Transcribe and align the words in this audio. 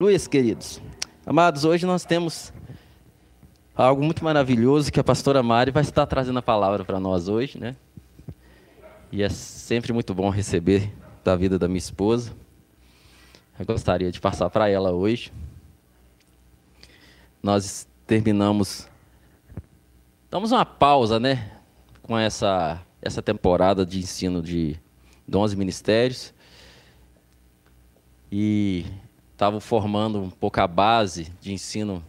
Luiz, 0.00 0.28
queridos. 0.28 0.80
Amados, 1.26 1.64
hoje 1.64 1.84
nós 1.84 2.04
temos 2.04 2.52
algo 3.74 4.00
muito 4.00 4.22
maravilhoso 4.22 4.92
que 4.92 5.00
a 5.00 5.02
pastora 5.02 5.42
Mari 5.42 5.72
vai 5.72 5.82
estar 5.82 6.06
trazendo 6.06 6.38
a 6.38 6.42
palavra 6.42 6.84
para 6.84 7.00
nós 7.00 7.26
hoje, 7.26 7.58
né? 7.58 7.74
E 9.10 9.24
é 9.24 9.28
sempre 9.28 9.92
muito 9.92 10.14
bom 10.14 10.30
receber 10.30 10.94
da 11.24 11.34
vida 11.34 11.58
da 11.58 11.66
minha 11.66 11.78
esposa. 11.78 12.32
Eu 13.58 13.66
gostaria 13.66 14.12
de 14.12 14.20
passar 14.20 14.48
para 14.50 14.68
ela 14.68 14.92
hoje. 14.92 15.32
Nós 17.42 17.84
terminamos 18.06 18.88
damos 20.30 20.52
uma 20.52 20.64
pausa, 20.64 21.18
né, 21.18 21.58
com 22.02 22.16
essa 22.16 22.80
essa 23.02 23.20
temporada 23.20 23.84
de 23.84 23.98
ensino 23.98 24.40
de 24.40 24.78
dons 25.26 25.52
e 25.52 25.56
ministérios. 25.56 26.32
E 28.30 28.86
estava 29.38 29.60
formando 29.60 30.20
um 30.20 30.30
pouco 30.30 30.60
a 30.60 30.66
base 30.66 31.32
de 31.40 31.52
ensino 31.52 32.04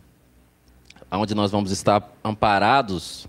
onde 1.11 1.35
nós 1.35 1.51
vamos 1.51 1.69
estar 1.69 2.11
amparados 2.23 3.27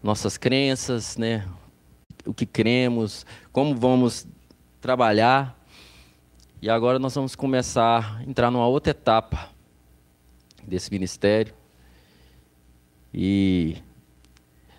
nossas 0.00 0.38
crenças, 0.38 1.16
né? 1.16 1.44
O 2.24 2.32
que 2.32 2.46
cremos, 2.46 3.26
como 3.50 3.74
vamos 3.74 4.28
trabalhar. 4.80 5.58
E 6.60 6.70
agora 6.70 7.00
nós 7.00 7.12
vamos 7.16 7.34
começar 7.34 8.18
a 8.18 8.22
entrar 8.22 8.48
numa 8.48 8.68
outra 8.68 8.92
etapa 8.92 9.50
desse 10.62 10.88
ministério. 10.92 11.52
E 13.12 13.76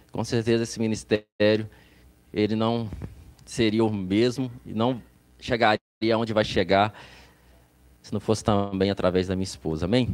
com 0.09 0.23
certeza 0.23 0.63
esse 0.63 0.79
ministério 0.79 1.69
ele 2.33 2.55
não 2.55 2.89
seria 3.45 3.83
o 3.83 3.91
mesmo 3.91 4.49
e 4.65 4.73
não 4.73 5.03
chegaria 5.37 5.81
onde 6.15 6.31
vai 6.31 6.45
chegar 6.45 6.93
se 8.03 8.11
não 8.13 8.19
fosse 8.19 8.43
também 8.43 8.91
através 8.91 9.27
da 9.27 9.35
minha 9.35 9.45
esposa. 9.45 9.85
Amém? 9.85 10.13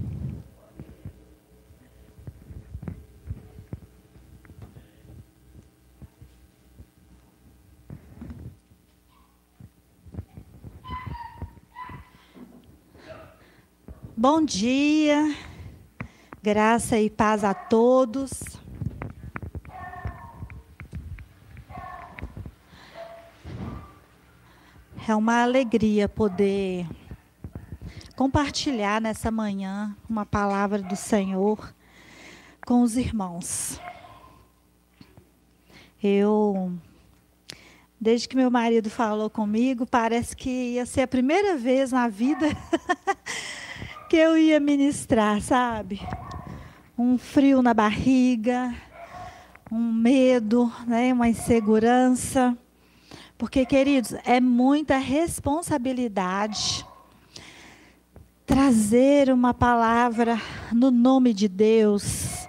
Bom 14.16 14.44
dia, 14.44 15.34
graça 16.44 17.00
e 17.00 17.10
paz 17.10 17.44
a 17.44 17.54
todos. 17.54 18.32
É 25.08 25.16
uma 25.16 25.42
alegria 25.42 26.08
poder 26.08 26.86
compartilhar 28.20 29.00
nessa 29.00 29.32
manhã 29.32 29.96
uma 30.10 30.26
palavra 30.26 30.82
do 30.82 30.94
Senhor 30.98 31.74
com 32.66 32.82
os 32.82 32.98
irmãos. 32.98 33.80
Eu, 36.04 36.74
desde 37.98 38.28
que 38.28 38.36
meu 38.36 38.52
marido 38.52 38.90
falou 38.90 39.30
comigo, 39.30 39.86
parece 39.86 40.36
que 40.36 40.50
ia 40.50 40.86
ser 40.86 41.04
a 41.04 41.08
primeira 41.08 41.56
vez 41.56 41.94
na 41.94 42.10
vida 42.10 42.46
que 44.10 44.18
eu 44.18 44.38
ia 44.38 44.60
ministrar, 44.60 45.40
sabe? 45.40 46.02
Um 46.98 47.18
frio 47.18 47.62
na 47.62 47.74
barriga, 47.74 48.76
um 49.72 49.94
medo, 49.94 50.70
né? 50.86 51.14
uma 51.14 51.30
insegurança. 51.30 52.58
Porque, 53.38 53.66
queridos, 53.66 54.14
é 54.26 54.42
muita 54.42 54.98
responsabilidade 54.98 56.86
trazer 58.60 59.32
uma 59.32 59.54
palavra 59.54 60.38
no 60.74 60.92
nome 60.92 61.34
de 61.34 61.48
Deus. 61.48 62.46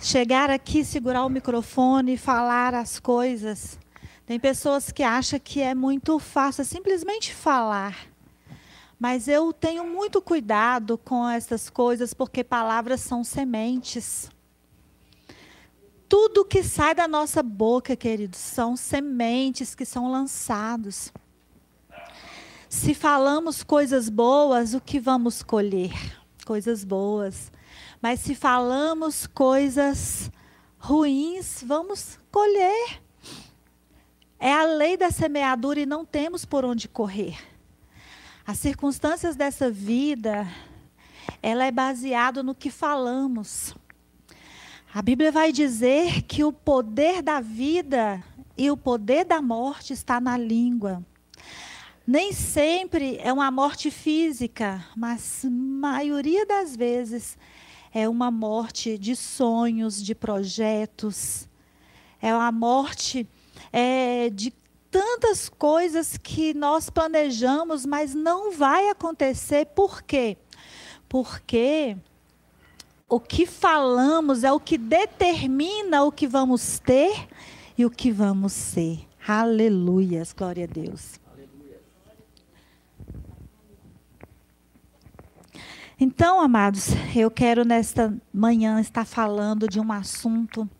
Chegar 0.00 0.48
aqui, 0.48 0.84
segurar 0.84 1.24
o 1.24 1.28
microfone 1.28 2.12
e 2.12 2.16
falar 2.16 2.72
as 2.72 3.00
coisas. 3.00 3.80
Tem 4.24 4.38
pessoas 4.38 4.92
que 4.92 5.02
acham 5.02 5.40
que 5.40 5.60
é 5.60 5.74
muito 5.74 6.20
fácil, 6.20 6.62
é 6.62 6.64
simplesmente 6.64 7.34
falar. 7.34 7.96
Mas 8.96 9.26
eu 9.26 9.52
tenho 9.52 9.84
muito 9.84 10.22
cuidado 10.22 10.96
com 10.96 11.28
essas 11.28 11.68
coisas, 11.68 12.14
porque 12.14 12.44
palavras 12.44 13.00
são 13.00 13.24
sementes. 13.24 14.30
Tudo 16.08 16.44
que 16.44 16.62
sai 16.62 16.94
da 16.94 17.08
nossa 17.08 17.42
boca, 17.42 17.96
queridos, 17.96 18.38
são 18.38 18.76
sementes 18.76 19.74
que 19.74 19.84
são 19.84 20.12
lançados. 20.12 21.12
Se 22.68 22.92
falamos 22.92 23.62
coisas 23.62 24.10
boas, 24.10 24.74
o 24.74 24.80
que 24.80 25.00
vamos 25.00 25.42
colher? 25.42 26.20
Coisas 26.44 26.84
boas. 26.84 27.50
Mas 28.00 28.20
se 28.20 28.34
falamos 28.34 29.26
coisas 29.26 30.30
ruins, 30.78 31.64
vamos 31.66 32.18
colher. 32.30 33.00
É 34.38 34.52
a 34.52 34.64
lei 34.64 34.98
da 34.98 35.10
semeadura 35.10 35.80
e 35.80 35.86
não 35.86 36.04
temos 36.04 36.44
por 36.44 36.62
onde 36.62 36.88
correr. 36.88 37.38
As 38.46 38.58
circunstâncias 38.58 39.34
dessa 39.34 39.70
vida, 39.70 40.46
ela 41.42 41.64
é 41.64 41.70
baseada 41.70 42.42
no 42.42 42.54
que 42.54 42.70
falamos. 42.70 43.74
A 44.92 45.00
Bíblia 45.00 45.32
vai 45.32 45.52
dizer 45.52 46.22
que 46.22 46.44
o 46.44 46.52
poder 46.52 47.22
da 47.22 47.40
vida 47.40 48.22
e 48.58 48.70
o 48.70 48.76
poder 48.76 49.24
da 49.24 49.40
morte 49.40 49.94
está 49.94 50.20
na 50.20 50.36
língua. 50.36 51.02
Nem 52.10 52.32
sempre 52.32 53.18
é 53.22 53.30
uma 53.30 53.50
morte 53.50 53.90
física, 53.90 54.82
mas 54.96 55.44
maioria 55.44 56.46
das 56.46 56.74
vezes 56.74 57.36
é 57.92 58.08
uma 58.08 58.30
morte 58.30 58.96
de 58.96 59.14
sonhos, 59.14 60.02
de 60.02 60.14
projetos. 60.14 61.46
É 62.18 62.34
uma 62.34 62.50
morte 62.50 63.28
é, 63.70 64.30
de 64.30 64.54
tantas 64.90 65.50
coisas 65.50 66.16
que 66.16 66.54
nós 66.54 66.88
planejamos, 66.88 67.84
mas 67.84 68.14
não 68.14 68.52
vai 68.52 68.88
acontecer. 68.88 69.66
Por 69.66 70.00
quê? 70.00 70.38
Porque 71.10 71.94
o 73.06 73.20
que 73.20 73.44
falamos 73.44 74.44
é 74.44 74.50
o 74.50 74.58
que 74.58 74.78
determina 74.78 76.04
o 76.04 76.10
que 76.10 76.26
vamos 76.26 76.78
ter 76.78 77.28
e 77.76 77.84
o 77.84 77.90
que 77.90 78.10
vamos 78.10 78.54
ser. 78.54 78.98
Aleluias, 79.26 80.32
glória 80.32 80.64
a 80.64 80.66
Deus. 80.66 81.27
Então, 86.00 86.40
amados, 86.40 86.90
eu 87.12 87.28
quero 87.28 87.64
nesta 87.64 88.16
manhã 88.32 88.80
estar 88.80 89.04
falando 89.04 89.66
de 89.66 89.80
um 89.80 89.90
assunto 89.90 90.70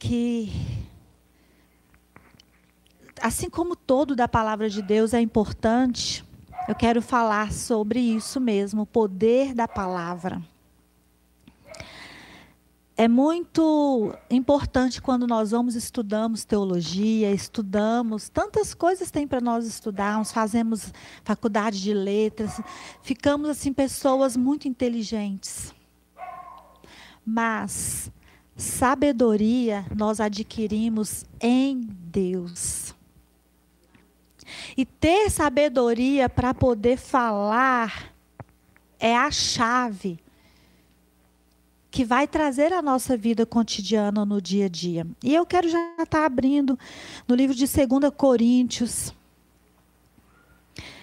que 0.00 0.50
assim 3.22 3.48
como 3.48 3.76
todo 3.76 4.16
da 4.16 4.26
palavra 4.26 4.68
de 4.68 4.82
Deus 4.82 5.14
é 5.14 5.20
importante, 5.20 6.24
eu 6.66 6.74
quero 6.74 7.00
falar 7.00 7.52
sobre 7.52 8.00
isso 8.00 8.40
mesmo, 8.40 8.82
o 8.82 8.86
poder 8.86 9.54
da 9.54 9.68
palavra. 9.68 10.42
É 12.98 13.06
muito 13.06 14.14
importante 14.30 15.02
quando 15.02 15.26
nós 15.26 15.50
vamos 15.50 15.74
estudamos 15.74 16.46
teologia, 16.46 17.30
estudamos, 17.30 18.30
tantas 18.30 18.72
coisas 18.72 19.10
tem 19.10 19.28
para 19.28 19.38
nós 19.38 19.66
estudarmos, 19.66 20.32
fazemos 20.32 20.94
faculdade 21.22 21.82
de 21.82 21.92
letras, 21.92 22.58
ficamos 23.02 23.50
assim 23.50 23.70
pessoas 23.70 24.34
muito 24.34 24.66
inteligentes. 24.66 25.74
Mas 27.24 28.10
sabedoria 28.56 29.84
nós 29.94 30.18
adquirimos 30.18 31.26
em 31.38 31.80
Deus. 31.80 32.94
E 34.74 34.86
ter 34.86 35.28
sabedoria 35.28 36.30
para 36.30 36.54
poder 36.54 36.96
falar 36.96 38.10
é 38.98 39.14
a 39.14 39.30
chave 39.30 40.18
que 41.96 42.04
vai 42.04 42.28
trazer 42.28 42.74
a 42.74 42.82
nossa 42.82 43.16
vida 43.16 43.46
cotidiana 43.46 44.26
no 44.26 44.38
dia 44.38 44.66
a 44.66 44.68
dia. 44.68 45.06
E 45.24 45.34
eu 45.34 45.46
quero 45.46 45.66
já 45.66 45.78
estar 45.92 46.04
tá 46.04 46.26
abrindo 46.26 46.78
no 47.26 47.34
livro 47.34 47.56
de 47.56 47.64
2 47.64 48.12
Coríntios. 48.14 49.14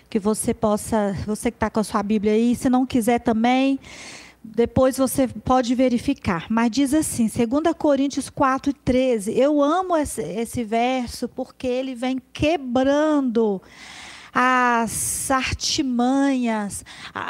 Que 0.07 0.19
você 0.19 0.53
possa, 0.53 1.17
você 1.25 1.49
que 1.49 1.55
está 1.55 1.67
com 1.67 1.79
a 1.79 1.83
sua 1.83 2.03
Bíblia 2.03 2.33
aí, 2.33 2.55
se 2.55 2.69
não 2.69 2.85
quiser 2.85 3.17
também, 3.21 3.79
depois 4.43 4.95
você 4.95 5.27
pode 5.27 5.73
verificar. 5.73 6.45
Mas 6.47 6.69
diz 6.69 6.93
assim, 6.93 7.27
2 7.27 7.75
Coríntios 7.75 8.29
4, 8.29 8.71
13. 8.71 9.35
Eu 9.35 9.63
amo 9.63 9.97
esse, 9.97 10.21
esse 10.21 10.63
verso 10.63 11.27
porque 11.27 11.65
ele 11.65 11.95
vem 11.95 12.21
quebrando 12.31 13.59
as 14.33 15.29
artimanhas, 15.29 16.83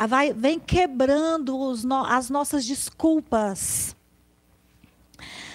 vai, 0.07 0.33
vem 0.33 0.59
quebrando 0.59 1.57
os, 1.57 1.85
as 2.07 2.29
nossas 2.29 2.65
desculpas. 2.65 3.95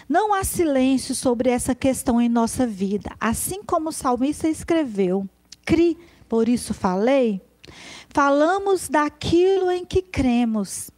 Não 0.09 0.33
há 0.35 0.45
silêncio 0.45 1.15
sobre 1.15 1.51
essa 1.51 1.75
questão 1.75 2.21
em 2.21 2.29
nossa 2.29 2.67
vida. 2.67 3.11
Assim 3.21 3.63
como 3.63 3.91
o 3.91 3.93
salmista 3.93 4.49
escreveu, 4.49 5.29
cri, 5.65 5.99
por 6.29 6.49
isso 6.49 6.73
falei, 6.73 7.43
Falamos 8.09 8.89
daquilo 8.89 9.71
em 9.71 9.85
que 9.85 10.03
cremos. 10.03 10.91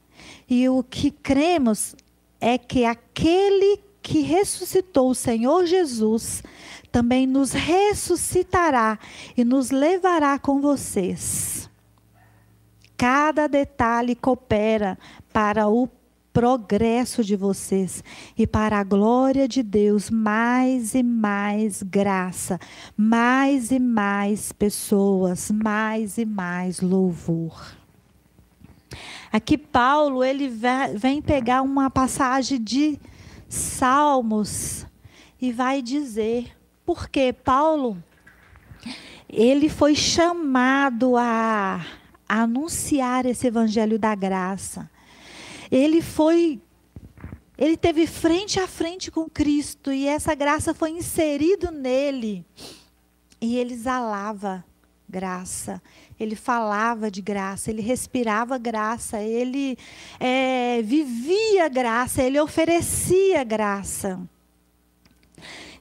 E 0.48 0.68
o 0.68 0.82
que 0.82 1.10
cremos 1.10 1.94
é 2.40 2.56
que 2.56 2.84
aquele 2.84 3.80
que 4.02 4.20
ressuscitou 4.20 5.10
o 5.10 5.14
Senhor 5.14 5.66
Jesus 5.66 6.42
também 6.90 7.26
nos 7.26 7.52
ressuscitará 7.52 8.98
e 9.36 9.44
nos 9.44 9.70
levará 9.70 10.38
com 10.38 10.60
vocês. 10.60 11.70
Cada 12.96 13.46
detalhe 13.46 14.14
coopera 14.14 14.98
para 15.32 15.68
o 15.68 15.88
progresso 16.32 17.24
de 17.24 17.34
vocês 17.34 18.04
e 18.36 18.46
para 18.46 18.78
a 18.78 18.84
glória 18.84 19.48
de 19.48 19.62
Deus, 19.62 20.10
mais 20.10 20.94
e 20.94 21.02
mais 21.02 21.82
graça, 21.82 22.58
mais 22.96 23.70
e 23.70 23.78
mais 23.78 24.52
pessoas, 24.52 25.50
mais 25.50 26.18
e 26.18 26.24
mais 26.24 26.80
louvor. 26.80 27.74
Aqui 29.32 29.56
Paulo, 29.56 30.24
ele 30.24 30.50
vem 30.96 31.22
pegar 31.22 31.62
uma 31.62 31.88
passagem 31.88 32.60
de 32.60 32.98
Salmos 33.48 34.86
e 35.40 35.52
vai 35.52 35.82
dizer, 35.82 36.56
porque 36.90 37.32
Paulo 37.32 38.02
ele 39.28 39.68
foi 39.68 39.94
chamado 39.94 41.16
a, 41.16 41.86
anunciar 42.28 43.26
esse 43.26 43.46
evangelho 43.46 43.96
da 43.96 44.12
graça 44.12 44.90
ele 45.70 46.02
foi 46.02 46.60
ele 47.56 47.76
teve 47.76 48.08
frente 48.08 48.58
a 48.58 48.66
frente 48.66 49.08
com 49.08 49.30
Cristo 49.30 49.92
e 49.92 50.08
essa 50.08 50.34
graça 50.34 50.74
foi 50.74 50.90
inserida 50.90 51.70
nele. 51.70 52.44
E 53.40 53.56
ele 53.58 53.74
exalava 53.74 54.64
graça, 55.08 55.80
ele 56.18 56.34
falava 56.34 57.08
de 57.08 57.20
graça, 57.20 57.70
ele 57.70 57.82
respirava 57.82 58.58
graça, 58.58 59.22
ele 59.22 59.76
é, 60.18 60.80
vivia 60.82 61.68
graça, 61.68 62.22
ele 62.22 62.40
oferecia 62.40 63.44
graça. 63.44 64.18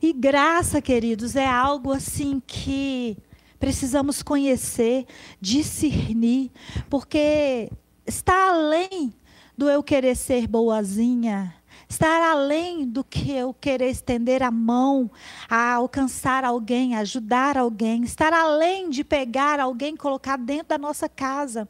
E 0.01 0.13
graça, 0.13 0.81
queridos, 0.81 1.35
é 1.35 1.45
algo 1.45 1.91
assim 1.91 2.41
que 2.45 3.17
precisamos 3.59 4.23
conhecer, 4.23 5.05
discernir, 5.41 6.51
porque 6.89 7.69
está 8.05 8.49
além 8.49 9.13
do 9.57 9.69
eu 9.69 9.83
querer 9.83 10.15
ser 10.15 10.47
boazinha, 10.47 11.53
estar 11.89 12.21
além 12.31 12.87
do 12.87 13.03
que 13.03 13.29
eu 13.29 13.53
querer 13.53 13.89
estender 13.89 14.41
a 14.41 14.49
mão 14.49 15.11
a 15.49 15.73
alcançar 15.73 16.45
alguém, 16.45 16.95
ajudar 16.95 17.57
alguém, 17.57 18.03
estar 18.03 18.31
além 18.31 18.89
de 18.89 19.03
pegar 19.03 19.59
alguém, 19.59 19.97
colocar 19.97 20.37
dentro 20.37 20.69
da 20.69 20.77
nossa 20.77 21.09
casa. 21.09 21.67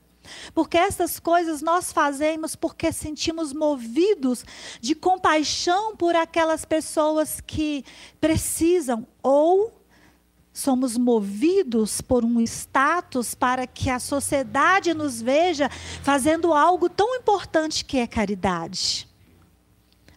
Porque 0.53 0.77
essas 0.77 1.19
coisas 1.19 1.61
nós 1.61 1.91
fazemos 1.91 2.55
porque 2.55 2.91
sentimos 2.91 3.51
movidos 3.53 4.45
de 4.79 4.95
compaixão 4.95 5.95
por 5.95 6.15
aquelas 6.15 6.65
pessoas 6.65 7.41
que 7.41 7.83
precisam 8.21 9.07
ou 9.23 9.79
somos 10.53 10.97
movidos 10.97 12.01
por 12.01 12.23
um 12.23 12.39
status 12.41 13.33
para 13.33 13.65
que 13.65 13.89
a 13.89 13.99
sociedade 13.99 14.93
nos 14.93 15.21
veja 15.21 15.69
fazendo 16.03 16.53
algo 16.53 16.89
tão 16.89 17.15
importante 17.15 17.83
que 17.85 17.97
é 17.97 18.07
caridade. 18.07 19.08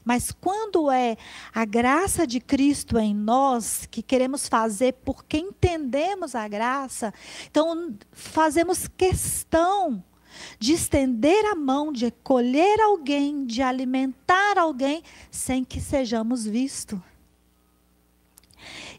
Mas 0.04 0.32
quando 0.32 0.90
é 0.90 1.16
a 1.54 1.64
graça 1.64 2.26
de 2.26 2.40
Cristo 2.40 2.98
em 2.98 3.14
nós, 3.14 3.86
que 3.90 4.02
queremos 4.02 4.48
fazer 4.48 4.94
porque 5.04 5.38
entendemos 5.38 6.34
a 6.34 6.46
graça, 6.48 7.14
então 7.48 7.94
fazemos 8.10 8.88
questão 8.88 10.02
de 10.58 10.72
estender 10.72 11.44
a 11.46 11.54
mão, 11.54 11.92
de 11.92 12.06
acolher 12.06 12.80
alguém, 12.80 13.44
de 13.44 13.62
alimentar 13.62 14.58
alguém, 14.58 15.02
sem 15.30 15.64
que 15.64 15.80
sejamos 15.80 16.44
vistos. 16.46 16.98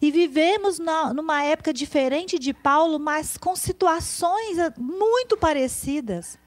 E 0.01 0.11
vivemos 0.11 0.79
na, 0.79 1.13
numa 1.13 1.43
época 1.43 1.73
diferente 1.73 2.37
de 2.37 2.53
Paulo, 2.53 2.99
mas 2.99 3.37
com 3.37 3.55
situações 3.55 4.57
muito 4.77 5.37
parecidas. 5.37 6.37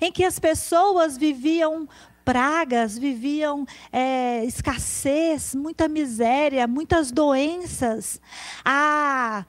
Em 0.00 0.10
que 0.10 0.24
as 0.24 0.38
pessoas 0.38 1.18
viviam 1.18 1.88
pragas, 2.24 2.98
viviam 2.98 3.66
é, 3.92 4.44
escassez, 4.44 5.54
muita 5.54 5.88
miséria, 5.88 6.66
muitas 6.66 7.10
doenças. 7.12 8.20
A, 8.64 9.44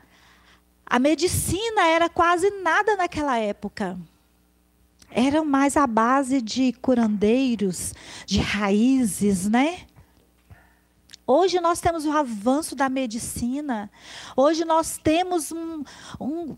a 0.86 1.00
medicina 1.00 1.88
era 1.88 2.10
quase 2.10 2.50
nada 2.62 2.96
naquela 2.96 3.38
época. 3.38 3.98
Eram 5.10 5.46
mais 5.46 5.78
a 5.78 5.88
base 5.88 6.42
de 6.42 6.74
curandeiros, 6.74 7.94
de 8.26 8.40
raízes, 8.40 9.48
né? 9.48 9.86
Hoje 11.26 11.60
nós 11.60 11.80
temos 11.80 12.06
o 12.06 12.12
avanço 12.12 12.76
da 12.76 12.90
medicina. 12.90 13.90
Hoje 14.36 14.64
nós 14.66 15.00
temos 15.00 15.52
um, 15.52 15.84
um, 16.20 16.58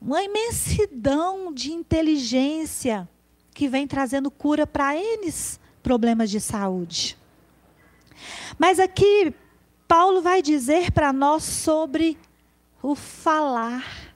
uma 0.00 0.22
imensidão 0.22 1.52
de 1.52 1.72
inteligência 1.72 3.08
que 3.54 3.68
vem 3.68 3.86
trazendo 3.86 4.30
cura 4.30 4.66
para 4.66 4.96
eles 4.96 5.60
problemas 5.82 6.30
de 6.30 6.40
saúde. 6.40 7.18
Mas 8.58 8.78
aqui 8.78 9.34
Paulo 9.86 10.22
vai 10.22 10.40
dizer 10.40 10.90
para 10.90 11.12
nós 11.12 11.42
sobre 11.42 12.18
o 12.82 12.94
falar. 12.94 14.14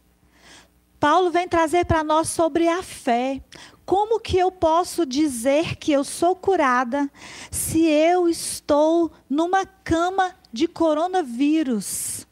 Paulo 0.99 1.31
vem 1.31 1.47
trazer 1.47 1.85
para 1.85 2.03
nós 2.03 2.29
sobre 2.29 2.69
a 2.69 2.83
fé. 2.83 3.43
Como 3.85 4.19
que 4.19 4.37
eu 4.37 4.51
posso 4.51 5.07
dizer 5.07 5.77
que 5.77 5.93
eu 5.93 6.03
sou 6.03 6.35
curada 6.35 7.09
se 7.51 7.85
eu 7.85 8.29
estou 8.29 9.13
numa 9.29 9.65
cama 9.65 10.35
de 10.53 10.67
coronavírus, 10.67 12.27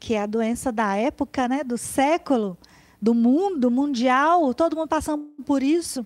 que 0.00 0.14
é 0.14 0.22
a 0.22 0.26
doença 0.26 0.72
da 0.72 0.96
época, 0.96 1.46
né, 1.46 1.62
do 1.62 1.78
século, 1.78 2.58
do 3.00 3.14
mundo 3.14 3.70
mundial, 3.70 4.52
todo 4.54 4.74
mundo 4.74 4.88
passando 4.88 5.24
por 5.44 5.62
isso? 5.62 6.04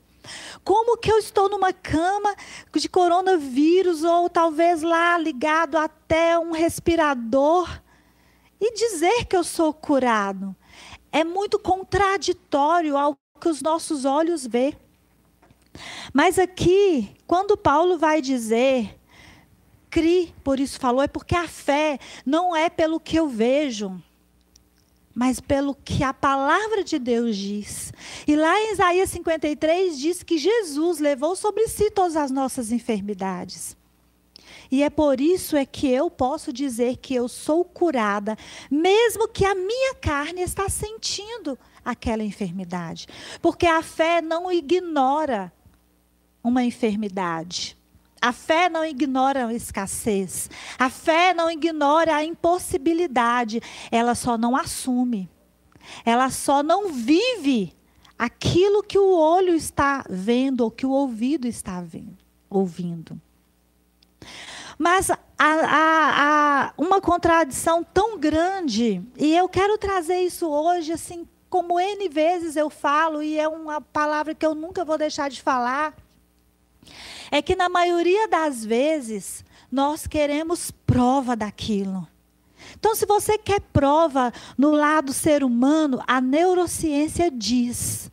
Como 0.64 0.96
que 0.96 1.10
eu 1.10 1.18
estou 1.18 1.48
numa 1.48 1.72
cama 1.72 2.34
de 2.74 2.88
coronavírus 2.88 4.04
ou 4.04 4.28
talvez 4.28 4.82
lá 4.82 5.18
ligado 5.18 5.76
até 5.76 6.38
um 6.38 6.52
respirador 6.52 7.80
e 8.60 8.72
dizer 8.72 9.24
que 9.26 9.36
eu 9.36 9.44
sou 9.44 9.72
curado? 9.72 10.54
É 11.10 11.24
muito 11.24 11.58
contraditório 11.58 12.96
ao 12.96 13.18
que 13.40 13.48
os 13.48 13.62
nossos 13.62 14.04
olhos 14.04 14.46
vê. 14.46 14.76
Mas 16.12 16.38
aqui, 16.38 17.14
quando 17.26 17.56
Paulo 17.56 17.98
vai 17.98 18.20
dizer, 18.20 18.98
cri, 19.88 20.34
por 20.42 20.58
isso 20.58 20.78
falou, 20.78 21.02
é 21.02 21.08
porque 21.08 21.34
a 21.34 21.46
fé 21.46 21.98
não 22.26 22.54
é 22.54 22.68
pelo 22.68 22.98
que 23.00 23.16
eu 23.16 23.28
vejo, 23.28 24.02
mas 25.18 25.40
pelo 25.40 25.74
que 25.74 26.04
a 26.04 26.14
palavra 26.14 26.84
de 26.84 26.96
Deus 26.96 27.36
diz. 27.36 27.92
E 28.24 28.36
lá 28.36 28.56
em 28.60 28.72
Isaías 28.72 29.10
53 29.10 29.98
diz 29.98 30.22
que 30.22 30.38
Jesus 30.38 31.00
levou 31.00 31.34
sobre 31.34 31.66
si 31.66 31.90
todas 31.90 32.14
as 32.14 32.30
nossas 32.30 32.70
enfermidades. 32.70 33.76
E 34.70 34.80
é 34.80 34.88
por 34.88 35.20
isso 35.20 35.56
é 35.56 35.66
que 35.66 35.88
eu 35.88 36.08
posso 36.08 36.52
dizer 36.52 36.98
que 36.98 37.16
eu 37.16 37.26
sou 37.26 37.64
curada, 37.64 38.36
mesmo 38.70 39.26
que 39.26 39.44
a 39.44 39.56
minha 39.56 39.96
carne 39.96 40.42
está 40.42 40.68
sentindo 40.68 41.58
aquela 41.84 42.22
enfermidade. 42.22 43.08
Porque 43.42 43.66
a 43.66 43.82
fé 43.82 44.20
não 44.22 44.52
ignora 44.52 45.52
uma 46.44 46.62
enfermidade. 46.62 47.77
A 48.20 48.32
fé 48.32 48.68
não 48.68 48.84
ignora 48.84 49.46
a 49.46 49.54
escassez. 49.54 50.50
A 50.78 50.90
fé 50.90 51.32
não 51.32 51.50
ignora 51.50 52.16
a 52.16 52.24
impossibilidade. 52.24 53.60
Ela 53.90 54.14
só 54.14 54.36
não 54.36 54.56
assume. 54.56 55.30
Ela 56.04 56.30
só 56.30 56.62
não 56.62 56.92
vive 56.92 57.74
aquilo 58.18 58.82
que 58.82 58.98
o 58.98 59.16
olho 59.16 59.54
está 59.54 60.04
vendo 60.08 60.62
ou 60.62 60.70
que 60.70 60.84
o 60.84 60.90
ouvido 60.90 61.46
está 61.46 61.80
vendo, 61.80 62.18
ouvindo. 62.50 63.20
Mas 64.76 65.08
uma 66.76 67.00
contradição 67.00 67.82
tão 67.82 68.18
grande, 68.18 69.02
e 69.16 69.34
eu 69.36 69.48
quero 69.48 69.78
trazer 69.78 70.20
isso 70.20 70.48
hoje 70.48 70.92
assim 70.92 71.26
como 71.48 71.80
N 71.80 72.08
vezes 72.08 72.56
eu 72.56 72.68
falo, 72.68 73.22
e 73.22 73.38
é 73.38 73.48
uma 73.48 73.80
palavra 73.80 74.34
que 74.34 74.44
eu 74.44 74.54
nunca 74.54 74.84
vou 74.84 74.98
deixar 74.98 75.30
de 75.30 75.40
falar, 75.40 75.96
é 77.30 77.42
que 77.42 77.56
na 77.56 77.68
maioria 77.68 78.28
das 78.28 78.64
vezes 78.64 79.44
nós 79.70 80.06
queremos 80.06 80.70
prova 80.70 81.36
daquilo. 81.36 82.06
Então, 82.78 82.94
se 82.94 83.06
você 83.06 83.38
quer 83.38 83.60
prova 83.60 84.32
no 84.56 84.72
lado 84.72 85.12
ser 85.12 85.44
humano, 85.44 86.02
a 86.06 86.20
neurociência 86.20 87.30
diz 87.30 88.10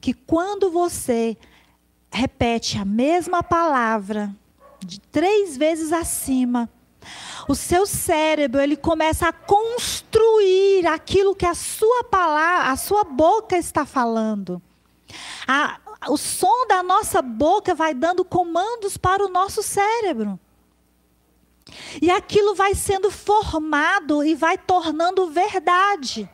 que 0.00 0.12
quando 0.12 0.70
você 0.70 1.36
repete 2.10 2.78
a 2.78 2.84
mesma 2.84 3.42
palavra 3.42 4.34
de 4.84 5.00
três 5.00 5.56
vezes 5.56 5.92
acima, 5.92 6.68
o 7.48 7.54
seu 7.54 7.86
cérebro 7.86 8.60
ele 8.60 8.76
começa 8.76 9.28
a 9.28 9.32
construir 9.32 10.86
aquilo 10.86 11.34
que 11.34 11.46
a 11.46 11.54
sua 11.54 12.04
palavra, 12.04 12.70
a 12.70 12.76
sua 12.76 13.04
boca 13.04 13.56
está 13.56 13.86
falando. 13.86 14.60
A, 15.46 15.78
o 16.08 16.16
som 16.16 16.66
da 16.66 16.82
nossa 16.82 17.20
boca 17.20 17.74
vai 17.74 17.94
dando 17.94 18.24
comandos 18.24 18.96
para 18.96 19.24
o 19.24 19.28
nosso 19.28 19.62
cérebro. 19.62 20.38
E 22.00 22.10
aquilo 22.10 22.54
vai 22.54 22.74
sendo 22.74 23.10
formado 23.10 24.22
e 24.24 24.34
vai 24.34 24.56
tornando 24.56 25.30
verdade. 25.30 26.28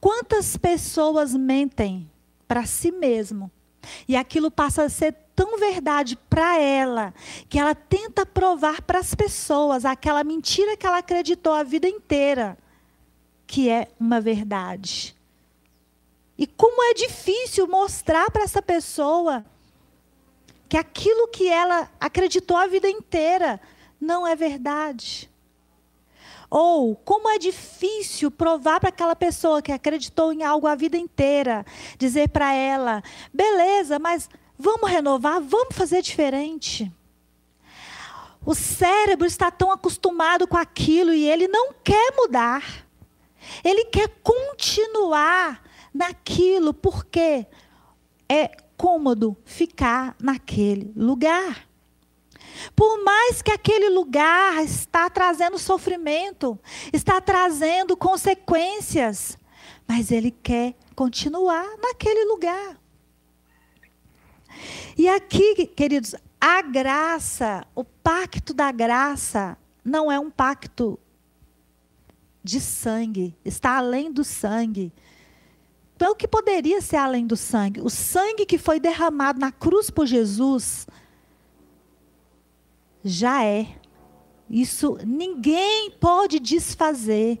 Quantas 0.00 0.56
pessoas 0.56 1.34
mentem 1.34 2.10
para 2.46 2.64
si 2.64 2.92
mesmo 2.92 3.50
e 4.06 4.16
aquilo 4.16 4.50
passa 4.50 4.84
a 4.84 4.88
ser 4.88 5.12
tão 5.34 5.58
verdade 5.58 6.16
para 6.30 6.58
ela 6.58 7.12
que 7.48 7.58
ela 7.58 7.74
tenta 7.74 8.24
provar 8.24 8.82
para 8.82 9.00
as 9.00 9.14
pessoas 9.14 9.84
aquela 9.84 10.24
mentira 10.24 10.76
que 10.76 10.86
ela 10.86 10.98
acreditou 10.98 11.52
a 11.52 11.62
vida 11.62 11.88
inteira 11.88 12.56
que 13.46 13.70
é 13.70 13.88
uma 13.98 14.20
verdade. 14.20 15.15
E 16.38 16.46
como 16.46 16.82
é 16.82 16.94
difícil 16.94 17.66
mostrar 17.66 18.30
para 18.30 18.42
essa 18.42 18.60
pessoa 18.60 19.44
que 20.68 20.76
aquilo 20.76 21.28
que 21.28 21.48
ela 21.48 21.90
acreditou 21.98 22.56
a 22.56 22.66
vida 22.66 22.88
inteira 22.88 23.60
não 24.00 24.26
é 24.26 24.36
verdade. 24.36 25.30
Ou 26.50 26.94
como 26.94 27.28
é 27.28 27.38
difícil 27.38 28.30
provar 28.30 28.78
para 28.78 28.90
aquela 28.90 29.16
pessoa 29.16 29.62
que 29.62 29.72
acreditou 29.72 30.32
em 30.32 30.44
algo 30.44 30.66
a 30.66 30.74
vida 30.74 30.96
inteira, 30.96 31.64
dizer 31.98 32.28
para 32.28 32.52
ela: 32.52 33.02
beleza, 33.32 33.98
mas 33.98 34.28
vamos 34.58 34.90
renovar, 34.90 35.40
vamos 35.40 35.74
fazer 35.74 36.02
diferente. 36.02 36.92
O 38.44 38.54
cérebro 38.54 39.26
está 39.26 39.50
tão 39.50 39.72
acostumado 39.72 40.46
com 40.46 40.56
aquilo 40.56 41.12
e 41.12 41.28
ele 41.28 41.48
não 41.48 41.72
quer 41.82 42.14
mudar. 42.16 42.86
Ele 43.64 43.86
quer 43.86 44.08
continuar 44.22 45.65
naquilo 45.96 46.74
porque 46.74 47.46
é 48.28 48.48
cômodo 48.76 49.36
ficar 49.44 50.14
naquele 50.20 50.92
lugar. 50.94 51.66
Por 52.74 53.02
mais 53.02 53.42
que 53.42 53.50
aquele 53.50 53.88
lugar 53.88 54.62
está 54.64 55.08
trazendo 55.10 55.58
sofrimento, 55.58 56.58
está 56.92 57.20
trazendo 57.20 57.96
consequências, 57.96 59.38
mas 59.86 60.10
ele 60.10 60.30
quer 60.30 60.74
continuar 60.94 61.66
naquele 61.82 62.24
lugar. 62.24 62.80
E 64.96 65.08
aqui, 65.08 65.66
queridos, 65.66 66.14
a 66.40 66.62
graça, 66.62 67.66
o 67.74 67.84
pacto 67.84 68.54
da 68.54 68.72
graça, 68.72 69.56
não 69.84 70.10
é 70.10 70.18
um 70.18 70.30
pacto 70.30 70.98
de 72.42 72.60
sangue, 72.60 73.36
está 73.44 73.76
além 73.76 74.10
do 74.10 74.24
sangue. 74.24 74.92
Então, 75.96 76.12
o 76.12 76.14
que 76.14 76.28
poderia 76.28 76.82
ser 76.82 76.96
além 76.96 77.26
do 77.26 77.36
sangue? 77.36 77.80
O 77.80 77.88
sangue 77.88 78.44
que 78.44 78.58
foi 78.58 78.78
derramado 78.78 79.40
na 79.40 79.50
cruz 79.50 79.88
por 79.88 80.06
Jesus 80.06 80.86
já 83.02 83.42
é. 83.42 83.66
Isso 84.48 84.98
ninguém 85.06 85.90
pode 85.92 86.38
desfazer. 86.38 87.40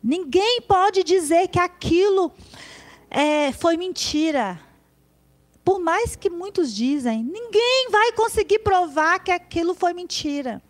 Ninguém 0.00 0.62
pode 0.62 1.02
dizer 1.02 1.48
que 1.48 1.58
aquilo 1.58 2.32
é, 3.10 3.50
foi 3.52 3.76
mentira. 3.76 4.60
Por 5.64 5.80
mais 5.80 6.14
que 6.14 6.30
muitos 6.30 6.72
dizem, 6.72 7.24
ninguém 7.24 7.88
vai 7.90 8.12
conseguir 8.12 8.60
provar 8.60 9.18
que 9.18 9.32
aquilo 9.32 9.74
foi 9.74 9.92
mentira. 9.92 10.62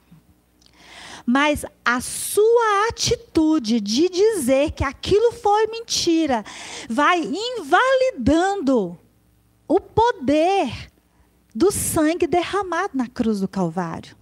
Mas 1.33 1.65
a 1.85 2.01
sua 2.01 2.89
atitude 2.89 3.81
de 3.81 4.09
dizer 4.09 4.73
que 4.73 4.83
aquilo 4.83 5.31
foi 5.31 5.69
mentira 5.69 6.45
vai 6.89 7.21
invalidando 7.21 8.99
o 9.69 9.79
poder 9.79 10.91
do 11.55 11.71
sangue 11.71 12.27
derramado 12.27 12.99
na 12.99 13.07
cruz 13.07 13.39
do 13.39 13.47
Calvário. 13.47 14.17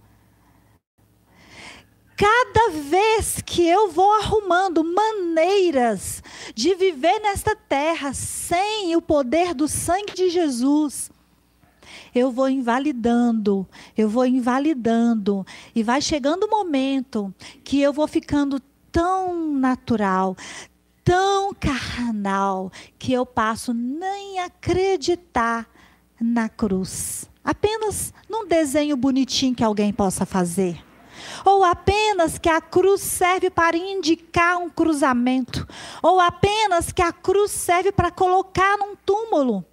Cada 2.15 2.69
vez 2.79 3.41
que 3.43 3.67
eu 3.67 3.89
vou 3.89 4.11
arrumando 4.21 4.83
maneiras 4.83 6.21
de 6.53 6.75
viver 6.75 7.19
nesta 7.21 7.55
terra 7.55 8.13
sem 8.13 8.95
o 8.95 9.01
poder 9.01 9.55
do 9.55 9.67
sangue 9.67 10.13
de 10.13 10.29
Jesus, 10.29 11.09
eu 12.13 12.31
vou 12.31 12.49
invalidando, 12.49 13.67
eu 13.97 14.09
vou 14.09 14.25
invalidando, 14.25 15.45
e 15.75 15.83
vai 15.83 16.01
chegando 16.01 16.43
o 16.43 16.47
um 16.47 16.49
momento 16.49 17.33
que 17.63 17.81
eu 17.81 17.93
vou 17.93 18.07
ficando 18.07 18.59
tão 18.91 19.53
natural, 19.53 20.35
tão 21.03 21.53
carnal, 21.53 22.71
que 22.97 23.13
eu 23.13 23.25
passo 23.25 23.73
nem 23.73 24.39
acreditar 24.39 25.67
na 26.19 26.49
cruz. 26.49 27.29
Apenas 27.43 28.13
num 28.29 28.47
desenho 28.47 28.95
bonitinho 28.97 29.55
que 29.55 29.63
alguém 29.63 29.93
possa 29.93 30.25
fazer. 30.25 30.83
Ou 31.43 31.63
apenas 31.63 32.37
que 32.37 32.49
a 32.49 32.61
cruz 32.61 33.01
serve 33.01 33.49
para 33.49 33.77
indicar 33.77 34.57
um 34.57 34.69
cruzamento. 34.69 35.67
Ou 36.01 36.19
apenas 36.19 36.91
que 36.91 37.01
a 37.01 37.11
cruz 37.11 37.51
serve 37.51 37.91
para 37.91 38.11
colocar 38.11 38.77
num 38.77 38.95
túmulo. 38.95 39.65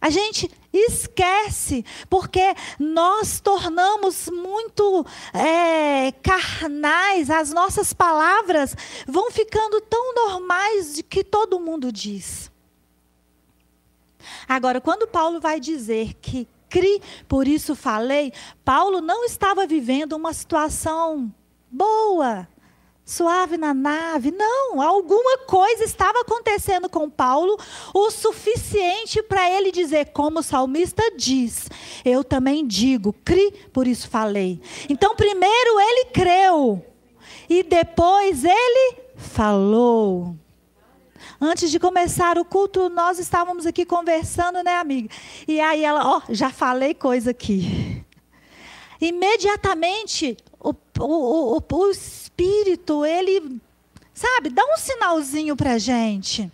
A 0.00 0.08
gente 0.08 0.50
esquece, 0.72 1.84
porque 2.08 2.54
nós 2.78 3.38
tornamos 3.38 4.30
muito 4.30 5.04
é, 5.34 6.10
carnais, 6.22 7.28
as 7.28 7.52
nossas 7.52 7.92
palavras 7.92 8.74
vão 9.06 9.30
ficando 9.30 9.80
tão 9.82 10.14
normais 10.14 10.94
de 10.94 11.02
que 11.02 11.22
todo 11.22 11.60
mundo 11.60 11.92
diz. 11.92 12.50
Agora, 14.48 14.80
quando 14.80 15.06
Paulo 15.06 15.38
vai 15.38 15.60
dizer 15.60 16.14
que 16.14 16.48
cri, 16.68 17.02
por 17.28 17.46
isso 17.46 17.74
falei, 17.74 18.32
Paulo 18.64 19.00
não 19.02 19.24
estava 19.24 19.66
vivendo 19.66 20.14
uma 20.14 20.32
situação 20.32 21.30
boa, 21.70 22.48
suave 23.10 23.56
na 23.56 23.74
nave. 23.74 24.30
Não, 24.30 24.80
alguma 24.80 25.38
coisa 25.38 25.82
estava 25.82 26.20
acontecendo 26.20 26.88
com 26.88 27.10
Paulo 27.10 27.58
o 27.92 28.10
suficiente 28.10 29.22
para 29.22 29.50
ele 29.50 29.72
dizer, 29.72 30.12
como 30.12 30.38
o 30.38 30.42
salmista 30.42 31.02
diz: 31.16 31.68
Eu 32.04 32.22
também 32.22 32.66
digo, 32.66 33.12
cri, 33.24 33.52
por 33.72 33.86
isso 33.86 34.08
falei. 34.08 34.60
Então, 34.88 35.16
primeiro 35.16 35.80
ele 35.80 36.04
creu, 36.06 36.84
e 37.48 37.62
depois 37.62 38.44
ele 38.44 38.96
falou. 39.16 40.36
Antes 41.40 41.70
de 41.70 41.78
começar 41.80 42.38
o 42.38 42.44
culto, 42.44 42.88
nós 42.90 43.18
estávamos 43.18 43.66
aqui 43.66 43.84
conversando, 43.84 44.62
né, 44.62 44.76
amiga? 44.76 45.08
E 45.48 45.58
aí 45.58 45.82
ela, 45.82 46.06
ó, 46.06 46.22
já 46.28 46.50
falei 46.50 46.94
coisa 46.94 47.30
aqui. 47.30 48.04
Imediatamente, 49.00 50.36
o, 50.60 50.74
o, 50.98 51.56
o, 51.56 51.76
o 51.76 51.90
Espírito, 51.90 53.04
ele, 53.04 53.60
sabe, 54.12 54.50
dá 54.50 54.62
um 54.64 54.76
sinalzinho 54.76 55.56
para 55.56 55.72
a 55.72 55.78
gente. 55.78 56.50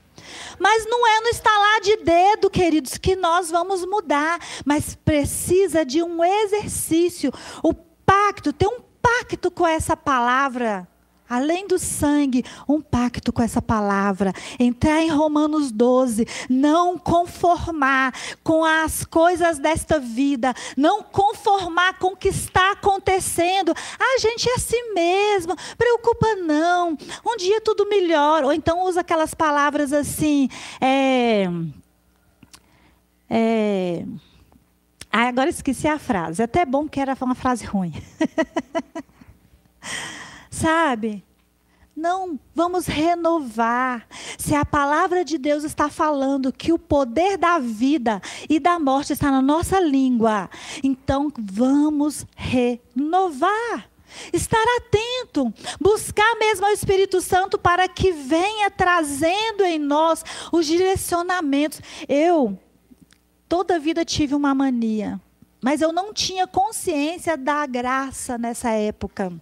Mas 0.59 0.87
não 0.87 1.07
é 1.07 1.21
no 1.21 1.29
estalar 1.29 1.81
de 1.81 1.97
dedo, 1.99 2.51
queridos, 2.51 2.99
que 2.99 3.15
nós 3.17 3.51
vamos 3.51 3.85
mudar. 3.85 4.41
Mas 4.65 4.95
precisa 4.95 5.85
de 5.85 6.03
um 6.03 6.25
exercício. 6.25 7.33
O 7.63 7.75
pacto, 7.75 8.53
ter 8.53 8.67
um 8.67 8.81
pacto 9.01 9.51
com 9.51 9.67
essa 9.67 9.97
palavra 9.97 10.89
além 11.29 11.67
do 11.67 11.79
sangue, 11.79 12.45
um 12.69 12.81
pacto 12.81 13.33
com 13.33 13.43
essa 13.43 13.61
palavra. 13.61 14.33
Entrar 14.59 15.03
em 15.03 15.11
Romanos 15.11 15.71
12, 15.71 16.27
não 16.49 16.99
conformar 16.99 18.15
com 18.43 18.65
as 18.65 19.05
coisas 19.05 19.59
desta 19.59 19.99
vida, 19.99 20.55
não 20.77 21.03
conformar 21.03 21.99
com 21.99 22.09
o 22.09 22.17
que 22.17 22.29
está 22.29 22.73
acontecendo. 22.73 23.75
A 23.99 24.19
gente 24.19 24.49
é 24.49 24.55
assim 24.55 24.95
mesmo, 24.95 25.57
preocupa 25.77 26.35
não. 26.37 26.97
Um 27.27 27.37
dia 27.37 27.61
tudo 27.61 27.89
melhora. 27.89 28.47
Ou 28.47 28.53
então 28.53 28.85
usa 28.85 29.01
aquelas 29.01 29.35
palavras 29.35 29.93
assim, 29.93 30.49
é, 30.81 31.47
é, 33.29 34.05
agora 35.11 35.51
esqueci 35.51 35.89
a 35.89 35.99
frase. 35.99 36.41
É 36.41 36.45
até 36.45 36.65
bom 36.65 36.89
que 36.89 37.01
era 37.01 37.17
uma 37.21 37.35
frase 37.35 37.65
ruim. 37.65 37.93
Sabe? 40.57 41.23
Não, 41.95 42.41
vamos 42.55 42.87
renovar. 42.87 44.07
Se 44.39 44.55
a 44.55 44.65
palavra 44.65 45.23
de 45.23 45.37
Deus 45.37 45.65
está 45.65 45.91
falando 45.91 46.51
que 46.51 46.73
o 46.73 46.79
poder 46.79 47.37
da 47.37 47.59
vida 47.59 48.23
e 48.49 48.59
da 48.59 48.79
morte 48.79 49.13
está 49.13 49.31
na 49.31 49.43
nossa 49.43 49.79
língua, 49.79 50.49
então 50.83 51.31
vamos 51.39 52.27
renovar. 52.35 53.91
Estar 54.33 54.65
atento, 54.79 55.53
buscar 55.79 56.37
mesmo 56.39 56.65
o 56.65 56.71
Espírito 56.71 57.21
Santo 57.21 57.59
para 57.59 57.87
que 57.87 58.13
venha 58.13 58.71
trazendo 58.71 59.63
em 59.63 59.79
nós 59.79 60.25
os 60.51 60.65
direcionamentos. 60.65 61.83
Eu, 62.09 62.59
toda 63.47 63.79
vida 63.79 64.07
tive 64.07 64.35
uma 64.35 64.55
mania 64.55 65.21
mas 65.67 65.81
eu 65.81 65.93
não 65.93 66.13
tinha 66.13 66.47
consciência 66.47 67.37
da 67.37 67.67
graça 67.67 68.39
nessa 68.39 68.71
época. 68.71 69.33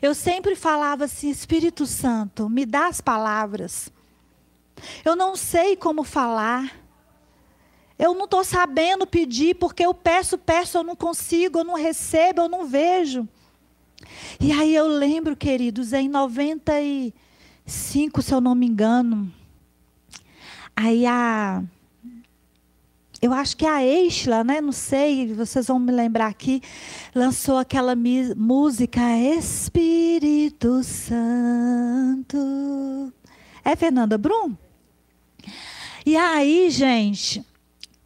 Eu 0.00 0.14
sempre 0.14 0.54
falava 0.54 1.04
assim: 1.04 1.30
Espírito 1.30 1.86
Santo, 1.86 2.48
me 2.48 2.64
dá 2.64 2.86
as 2.86 3.00
palavras. 3.00 3.90
Eu 5.04 5.16
não 5.16 5.36
sei 5.36 5.76
como 5.76 6.04
falar. 6.04 6.72
Eu 7.98 8.14
não 8.14 8.26
estou 8.26 8.44
sabendo 8.44 9.06
pedir, 9.06 9.54
porque 9.54 9.84
eu 9.84 9.94
peço, 9.94 10.36
peço, 10.36 10.76
eu 10.76 10.84
não 10.84 10.94
consigo, 10.94 11.60
eu 11.60 11.64
não 11.64 11.74
recebo, 11.74 12.42
eu 12.42 12.48
não 12.48 12.66
vejo. 12.66 13.26
E 14.38 14.52
aí 14.52 14.74
eu 14.74 14.86
lembro, 14.86 15.34
queridos, 15.34 15.94
em 15.94 16.06
95, 16.08 18.20
se 18.20 18.34
eu 18.34 18.40
não 18.40 18.54
me 18.54 18.66
engano, 18.66 19.32
aí 20.76 21.06
a. 21.06 21.62
Eu 23.20 23.32
acho 23.32 23.56
que 23.56 23.64
a 23.64 23.82
Eichla, 23.82 24.44
né? 24.44 24.60
Não 24.60 24.72
sei, 24.72 25.32
vocês 25.32 25.66
vão 25.68 25.78
me 25.78 25.90
lembrar 25.90 26.26
aqui, 26.26 26.60
lançou 27.14 27.56
aquela 27.56 27.94
música 28.36 29.00
Espírito 29.18 30.82
Santo. 30.82 32.36
É 33.64 33.74
Fernanda 33.74 34.18
Brum? 34.18 34.54
E 36.04 36.16
aí, 36.16 36.70
gente, 36.70 37.44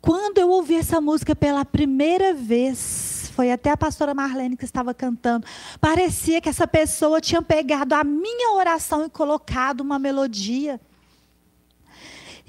quando 0.00 0.38
eu 0.38 0.48
ouvi 0.48 0.76
essa 0.76 1.00
música 1.00 1.34
pela 1.34 1.64
primeira 1.64 2.32
vez, 2.32 3.30
foi 3.34 3.50
até 3.50 3.70
a 3.70 3.76
pastora 3.76 4.14
Marlene 4.14 4.56
que 4.56 4.64
estava 4.64 4.94
cantando, 4.94 5.44
parecia 5.80 6.40
que 6.40 6.48
essa 6.48 6.66
pessoa 6.66 7.20
tinha 7.20 7.42
pegado 7.42 7.94
a 7.94 8.04
minha 8.04 8.52
oração 8.52 9.04
e 9.04 9.10
colocado 9.10 9.80
uma 9.80 9.98
melodia. 9.98 10.80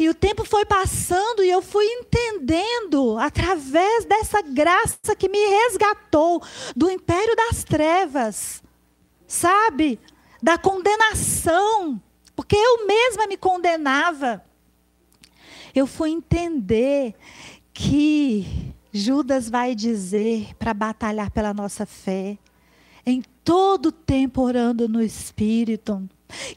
E 0.02 0.10
o 0.10 0.14
tempo 0.14 0.44
foi 0.44 0.66
passando 0.66 1.44
e 1.44 1.50
eu 1.50 1.62
fui 1.62 1.86
entendendo, 1.86 3.18
através 3.20 4.06
dessa 4.06 4.42
graça 4.42 5.16
que 5.18 5.30
me 5.30 5.38
resgatou 5.38 6.42
do 6.76 6.90
império 6.90 7.36
das 7.36 7.64
trevas, 7.64 8.64
sabe? 9.28 10.00
Da 10.42 10.58
condenação, 10.58 12.02
porque 12.36 12.56
eu 12.56 12.88
mesma 12.88 13.28
me 13.28 13.38
condenava 13.38 14.44
eu 15.74 15.88
fui 15.88 16.10
entender 16.12 17.16
que 17.74 18.74
Judas 18.92 19.50
vai 19.50 19.74
dizer 19.74 20.54
para 20.56 20.74
batalhar 20.74 21.32
pela 21.32 21.54
nossa 21.54 21.86
fé, 21.86 22.38
em 23.06 23.24
todo 23.44 23.92
tempo 23.92 24.42
orando 24.42 24.88
no 24.88 25.02
Espírito, 25.02 26.08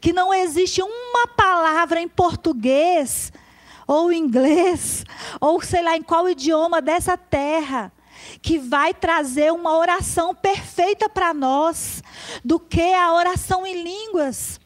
que 0.01 0.13
não 0.13 0.33
existe 0.33 0.81
uma 0.81 1.27
palavra 1.27 1.99
em 1.99 2.07
português 2.07 3.31
ou 3.87 4.11
inglês, 4.11 5.05
ou 5.39 5.61
sei 5.61 5.81
lá 5.83 5.95
em 5.95 6.01
qual 6.01 6.27
idioma 6.27 6.81
dessa 6.81 7.15
terra, 7.15 7.91
que 8.41 8.57
vai 8.57 8.93
trazer 8.93 9.51
uma 9.51 9.77
oração 9.77 10.33
perfeita 10.33 11.07
para 11.07 11.33
nós, 11.33 12.01
do 12.43 12.59
que 12.59 12.93
a 12.93 13.13
oração 13.13 13.65
em 13.65 13.83
línguas. 13.83 14.59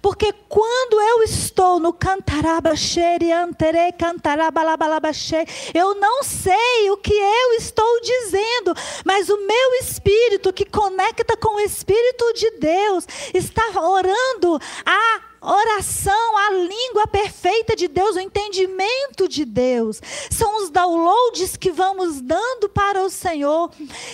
Porque 0.00 0.32
quando 0.48 1.00
eu 1.00 1.22
estou 1.22 1.78
no 1.78 1.92
cantarabaxeriantere, 1.92 3.92
cantarabalabalabachê, 3.98 5.44
eu 5.74 5.94
não 5.94 6.22
sei 6.22 6.90
o 6.90 6.96
que 6.96 7.14
eu 7.14 7.52
estou 7.54 8.00
dizendo, 8.00 8.74
mas 9.04 9.28
o 9.28 9.36
meu 9.36 9.74
espírito 9.80 10.52
que 10.52 10.64
conecta 10.64 11.36
com 11.36 11.56
o 11.56 11.60
Espírito 11.60 12.32
de 12.34 12.50
Deus 12.58 13.06
está 13.34 13.80
orando 13.80 14.60
a 14.84 15.27
oração, 15.40 16.36
a 16.36 16.50
língua 16.52 17.06
perfeita 17.06 17.76
de 17.76 17.88
Deus, 17.88 18.16
o 18.16 18.20
entendimento 18.20 19.28
de 19.28 19.44
Deus. 19.44 20.00
São 20.30 20.62
os 20.62 20.70
downloads 20.70 21.56
que 21.56 21.70
vamos 21.70 22.20
dando 22.20 22.68
para 22.68 23.02
o 23.02 23.10
Senhor. 23.10 23.70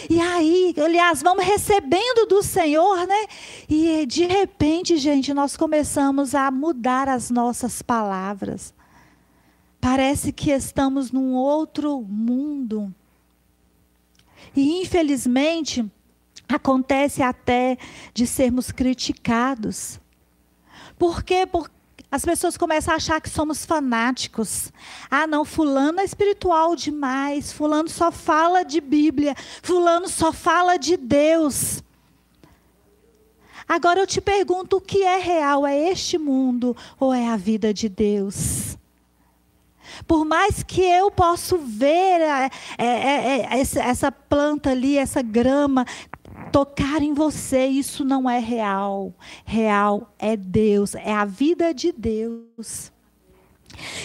E 0.09 0.21
aí, 0.21 0.75
aliás, 0.76 1.23
vamos 1.23 1.45
recebendo 1.45 2.26
do 2.26 2.43
Senhor, 2.43 3.07
né? 3.07 3.26
E 3.69 4.07
de 4.07 4.26
repente, 4.26 4.97
gente, 4.97 5.33
nós 5.33 5.57
começamos 5.57 6.35
a 6.35 6.50
mudar 6.50 7.09
as 7.09 7.31
nossas 7.31 7.83
palavras. 7.83 8.75
Parece 9.81 10.33
que 10.33 10.50
estamos 10.50 11.10
num 11.10 11.34
outro 11.34 12.00
mundo. 12.00 12.95
E 14.56 14.80
infelizmente, 14.80 15.84
acontece 16.49 17.23
até 17.23 17.76
de 18.13 18.26
sermos 18.26 18.71
criticados. 18.71 20.00
Por 20.99 21.23
quê? 21.23 21.47
Porque 21.47 21.75
as 22.11 22.25
pessoas 22.25 22.57
começam 22.57 22.95
a 22.95 22.97
achar 22.97 23.21
que 23.21 23.28
somos 23.28 23.65
fanáticos. 23.65 24.73
Ah, 25.11 25.26
não, 25.26 25.45
fulano 25.45 26.00
é 26.00 26.04
espiritual 26.04 26.76
demais, 26.76 27.52
fulano 27.52 27.89
só 27.89 28.13
fala 28.13 28.63
de 28.63 28.80
Bíblia, 28.80 29.35
fulano 29.63 30.09
só 30.09 30.33
fala 30.33 30.76
de 30.76 30.97
Deus. 30.97 31.83
Agora 33.67 33.99
eu 33.99 34.07
te 34.07 34.21
pergunto, 34.21 34.76
o 34.76 34.80
que 34.80 35.02
é 35.02 35.19
real? 35.19 35.67
É 35.67 35.91
este 35.91 36.19
mundo 36.19 36.76
ou 37.00 37.13
é 37.13 37.28
a 37.28 37.37
vida 37.37 37.75
de 37.75 37.89
Deus? 37.89 38.76
Por 40.07 40.25
mais 40.25 40.63
que 40.63 40.83
eu 40.83 41.11
possa 41.11 41.57
ver 41.57 42.21
é, 42.21 42.50
é, 42.78 43.41
é, 43.41 43.61
essa 43.61 44.13
planta 44.13 44.71
ali, 44.71 44.99
essa 44.99 45.23
grama, 45.23 45.87
tocar 46.54 47.02
em 47.02 47.12
você, 47.12 47.67
isso 47.67 48.04
não 48.04 48.30
é 48.30 48.38
real. 48.38 49.12
Real 49.45 50.14
é 50.17 50.36
Deus, 50.36 50.95
é 50.95 51.12
a 51.12 51.25
vida 51.25 51.75
de 51.75 51.90
Deus. 51.90 52.93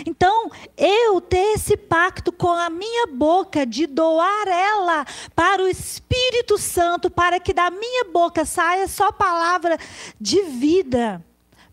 Então, 0.03 0.49
eu 0.75 1.21
ter 1.21 1.53
esse 1.53 1.77
pacto 1.77 2.31
com 2.31 2.49
a 2.49 2.67
minha 2.67 3.05
boca 3.05 3.67
de 3.67 3.85
doar 3.85 4.47
ela 4.47 5.05
para 5.35 5.63
o 5.63 5.67
Espírito 5.67 6.57
Santo, 6.57 7.11
para 7.11 7.39
que 7.39 7.53
da 7.53 7.69
minha 7.69 8.05
boca 8.05 8.43
saia 8.45 8.87
só 8.87 9.11
palavra 9.11 9.77
de 10.19 10.41
vida. 10.45 11.23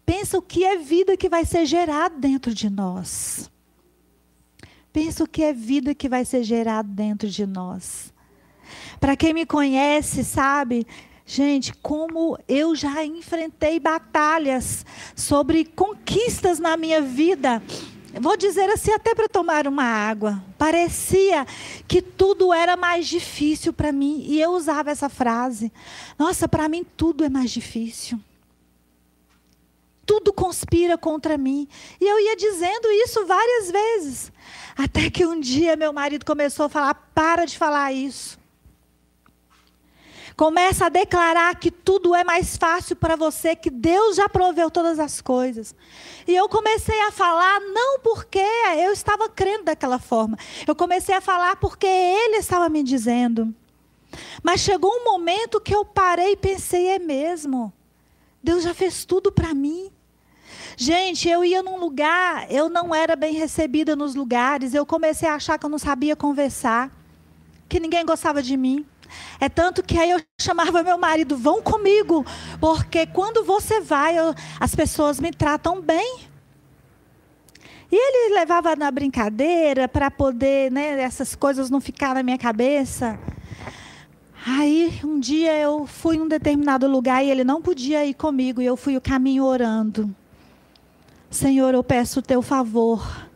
Pensa 0.05 0.37
o 0.37 0.43
que 0.43 0.63
é 0.63 0.77
vida 0.77 1.17
que 1.17 1.31
vai 1.31 1.47
ser 1.47 1.65
gerado 1.65 2.19
dentro 2.19 2.53
de 2.53 2.69
nós. 2.69 3.51
Pensa 4.93 5.25
o 5.25 5.27
que 5.27 5.43
é 5.43 5.55
vida 5.55 5.95
que 5.95 6.07
vai 6.07 6.27
ser 6.27 6.43
gerado 6.43 6.91
dentro 6.91 7.31
de 7.31 7.47
nós. 7.47 8.15
Para 9.01 9.17
quem 9.17 9.33
me 9.33 9.47
conhece, 9.47 10.25
sabe, 10.25 10.87
gente, 11.25 11.73
como 11.75 12.39
eu 12.49 12.75
já 12.75 13.05
enfrentei 13.05 13.79
batalhas 13.79 14.85
sobre 15.15 15.65
conquistas 15.65 16.59
na 16.59 16.77
minha 16.77 17.01
vida. 17.01 17.63
Vou 18.21 18.37
dizer 18.37 18.71
assim, 18.71 18.93
até 18.93 19.15
para 19.15 19.29
tomar 19.29 19.67
uma 19.67 19.85
água. 19.85 20.43
Parecia 20.57 21.47
que 21.87 22.01
tudo 22.01 22.53
era 22.53 22.77
mais 22.77 23.07
difícil 23.07 23.73
para 23.73 23.93
mim. 23.93 24.25
E 24.27 24.41
eu 24.41 24.53
usava 24.53 24.91
essa 24.91 25.09
frase: 25.09 25.71
Nossa, 26.19 26.49
para 26.49 26.69
mim 26.69 26.85
tudo 26.97 27.25
é 27.25 27.29
mais 27.29 27.51
difícil 27.51 28.19
tudo 30.07 30.33
conspira 30.33 30.97
contra 30.97 31.37
mim. 31.37 31.67
E 32.01 32.05
eu 32.07 32.21
ia 32.21 32.37
dizendo 32.37 32.89
isso 32.93 33.27
várias 33.27 33.71
vezes. 33.71 34.33
Até 34.77 35.11
que 35.11 35.27
um 35.27 35.41
dia 35.41 35.75
meu 35.75 35.93
marido 35.93 36.25
começou 36.25 36.67
a 36.67 36.69
falar: 36.69 36.95
para 37.13 37.45
de 37.45 37.59
falar 37.59 37.93
isso. 37.93 38.39
Começa 40.37 40.87
a 40.87 40.89
declarar 40.91 41.55
que 41.59 41.71
tudo 41.71 42.15
é 42.15 42.23
mais 42.23 42.59
fácil 42.59 42.95
para 42.95 43.17
você, 43.17 43.57
que 43.57 43.71
Deus 43.71 44.17
já 44.17 44.29
proveu 44.29 44.71
todas 44.71 44.99
as 44.99 45.23
coisas. 45.23 45.75
E 46.29 46.35
eu 46.35 46.47
comecei 46.47 47.01
a 47.03 47.11
falar 47.11 47.59
não 47.61 48.01
porque 48.01 48.45
eu 48.77 48.93
estava 48.93 49.31
crendo 49.31 49.65
daquela 49.65 49.99
forma. 49.99 50.37
Eu 50.67 50.77
comecei 50.77 51.15
a 51.15 51.23
falar 51.23 51.57
porque 51.57 51.87
Ele 51.87 52.37
estava 52.37 52.69
me 52.69 52.83
dizendo. 52.83 53.55
Mas 54.43 54.61
chegou 54.61 54.91
um 54.91 55.05
momento 55.05 55.59
que 55.59 55.75
eu 55.75 55.87
parei 55.87 56.33
e 56.33 56.37
pensei: 56.37 56.89
é 56.89 56.99
mesmo. 56.99 57.73
Deus 58.43 58.63
já 58.63 58.75
fez 58.75 59.07
tudo 59.07 59.33
para 59.33 59.55
mim. 59.55 59.91
Gente, 60.77 61.31
eu 61.31 61.43
ia 61.43 61.63
num 61.63 61.79
lugar, 61.79 62.47
eu 62.53 62.69
não 62.69 62.95
era 62.95 63.17
bem 63.17 63.33
recebida 63.33 63.97
nos 63.97 64.15
lugares, 64.15 64.75
eu 64.75 64.85
comecei 64.85 65.27
a 65.27 65.37
achar 65.37 65.59
que 65.59 65.65
eu 65.65 65.71
não 65.71 65.79
sabia 65.79 66.15
conversar, 66.15 66.91
que 67.67 67.81
ninguém 67.81 68.05
gostava 68.05 68.43
de 68.43 68.55
mim. 68.55 68.85
É 69.39 69.49
tanto 69.49 69.83
que 69.83 69.99
aí 69.99 70.11
eu 70.11 70.21
chamava 70.41 70.83
meu 70.83 70.97
marido, 70.97 71.37
vão 71.37 71.63
comigo, 71.63 72.25
porque 72.61 73.07
quando 73.07 73.45
você 73.45 73.81
vai, 73.81 74.19
eu, 74.19 74.35
as 74.59 74.75
pessoas 74.75 75.21
me 75.21 75.31
tratam 75.31 75.81
bem. 75.81 76.21
E 77.91 77.95
ele 77.95 78.35
levava 78.35 78.75
na 78.75 78.91
brincadeira 78.91 79.87
para 79.87 80.11
poder, 80.11 80.73
né, 80.73 81.01
essas 81.01 81.35
coisas 81.35 81.71
não 81.71 81.81
ficar 81.81 82.15
na 82.15 82.23
minha 82.23 82.39
cabeça. 82.39 83.19
Aí 84.47 85.01
um 85.03 85.19
dia 85.19 85.57
eu 85.57 85.87
fui 85.87 86.21
um 86.21 86.29
determinado 86.29 86.87
lugar 86.87 87.25
e 87.25 87.31
ele 87.31 87.43
não 87.43 87.61
podia 87.61 88.05
ir 88.07 88.15
comigo 88.15 88.63
e 88.63 88.67
eu 88.67 88.77
fui 88.77 88.97
o 88.97 89.01
caminho 89.01 89.45
orando. 89.45 90.15
Senhor, 91.29 91.75
eu 91.75 91.83
peço 91.83 92.21
o 92.21 92.23
teu 92.23 92.41
favor 92.41 93.27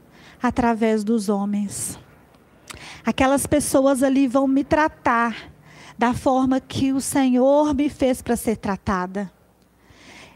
através 0.41 1.03
dos 1.03 1.29
homens. 1.29 1.99
Aquelas 3.05 3.47
pessoas 3.47 4.03
ali 4.03 4.29
vão 4.29 4.47
me 4.47 4.63
tratar 4.63 5.50
da 6.01 6.15
forma 6.15 6.63
que 6.63 6.95
o 6.95 7.01
Senhor 7.01 7.75
me 7.75 7.91
fez 7.91 8.23
para 8.23 8.35
ser 8.35 8.57
tratada. 8.57 9.31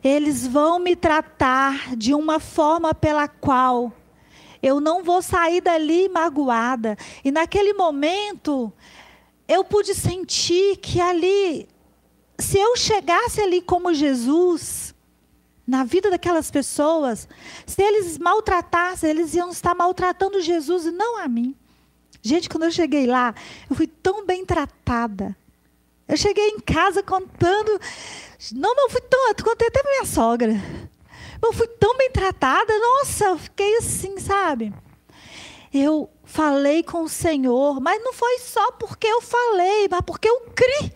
Eles 0.03 0.47
vão 0.47 0.79
me 0.79 0.95
tratar 0.95 1.97
de 1.97 2.13
uma 2.13 2.39
forma 2.39 2.93
pela 2.93 3.27
qual 3.27 3.91
Eu 4.63 4.79
não 4.79 5.03
vou 5.03 5.23
sair 5.23 5.63
dali 5.63 6.07
magoada. 6.11 6.99
E 7.25 7.31
naquele 7.31 7.73
momento, 7.73 8.71
eu 9.49 9.65
pude 9.65 9.95
sentir 9.95 10.77
que 10.79 11.01
ali, 11.01 11.67
se 12.39 12.59
eu 12.59 12.77
chegasse 12.77 13.41
ali 13.41 13.63
como 13.63 13.95
Jesus, 13.95 14.95
na 15.67 15.83
vida 15.83 16.11
daquelas 16.11 16.51
pessoas, 16.51 17.27
se 17.67 17.83
eles 17.83 18.19
maltratassem, 18.19 19.09
eles 19.09 19.35
iam 19.35 19.49
estar 19.49 19.75
maltratando 19.75 20.43
Jesus 20.43 20.85
e 20.85 20.91
não 20.91 21.19
a 21.19 21.27
mim. 21.27 21.55
Gente, 22.21 22.51
quando 22.51 22.65
eu 22.65 22.71
cheguei 22.71 23.07
lá, 23.07 23.35
eu 23.69 23.77
fui 23.77 23.87
tão 23.87 24.27
bem 24.27 24.45
tratada. 24.45 25.35
Eu 26.07 26.17
cheguei 26.17 26.49
em 26.49 26.61
casa 26.61 27.03
contando. 27.03 27.81
Não, 28.53 28.75
eu 28.77 28.91
fui 28.91 29.01
tão. 29.03 29.35
Contei 29.43 29.69
até 29.69 29.83
pra 29.83 29.91
minha 29.91 30.05
sogra. 30.05 30.53
Eu 31.43 31.53
fui 31.53 31.67
tão 31.67 31.97
bem 31.97 32.11
tratada. 32.11 32.73
Nossa, 32.79 33.25
eu 33.27 33.39
fiquei 33.39 33.77
assim, 33.79 34.19
sabe? 34.19 34.73
Eu 35.73 36.09
falei 36.25 36.83
com 36.83 37.03
o 37.03 37.09
Senhor, 37.09 37.81
mas 37.81 38.03
não 38.03 38.13
foi 38.13 38.39
só 38.39 38.73
porque 38.73 39.07
eu 39.07 39.21
falei, 39.21 39.89
mas 39.91 40.01
porque 40.07 40.29
eu 40.29 40.41
criei. 40.55 40.93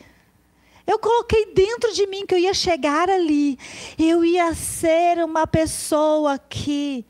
Eu 0.87 0.99
coloquei 0.99 1.53
dentro 1.53 1.93
de 1.93 2.07
mim 2.07 2.25
que 2.25 2.35
eu 2.35 2.39
ia 2.39 2.55
chegar 2.55 3.11
ali. 3.11 3.59
Eu 3.99 4.25
ia 4.25 4.55
ser 4.55 5.23
uma 5.23 5.47
pessoa 5.47 6.39
que 6.39 7.05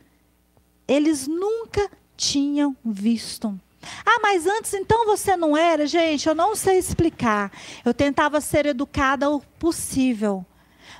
eles 0.86 1.28
nunca 1.28 1.88
tinham 2.16 2.76
visto. 2.84 3.58
Ah, 4.04 4.18
mas 4.20 4.46
antes 4.46 4.74
então 4.74 5.06
você 5.06 5.36
não 5.36 5.56
era? 5.56 5.86
Gente, 5.86 6.28
eu 6.28 6.34
não 6.34 6.56
sei 6.56 6.78
explicar. 6.78 7.52
Eu 7.84 7.94
tentava 7.94 8.40
ser 8.40 8.66
educada 8.66 9.30
o 9.30 9.40
possível. 9.40 10.44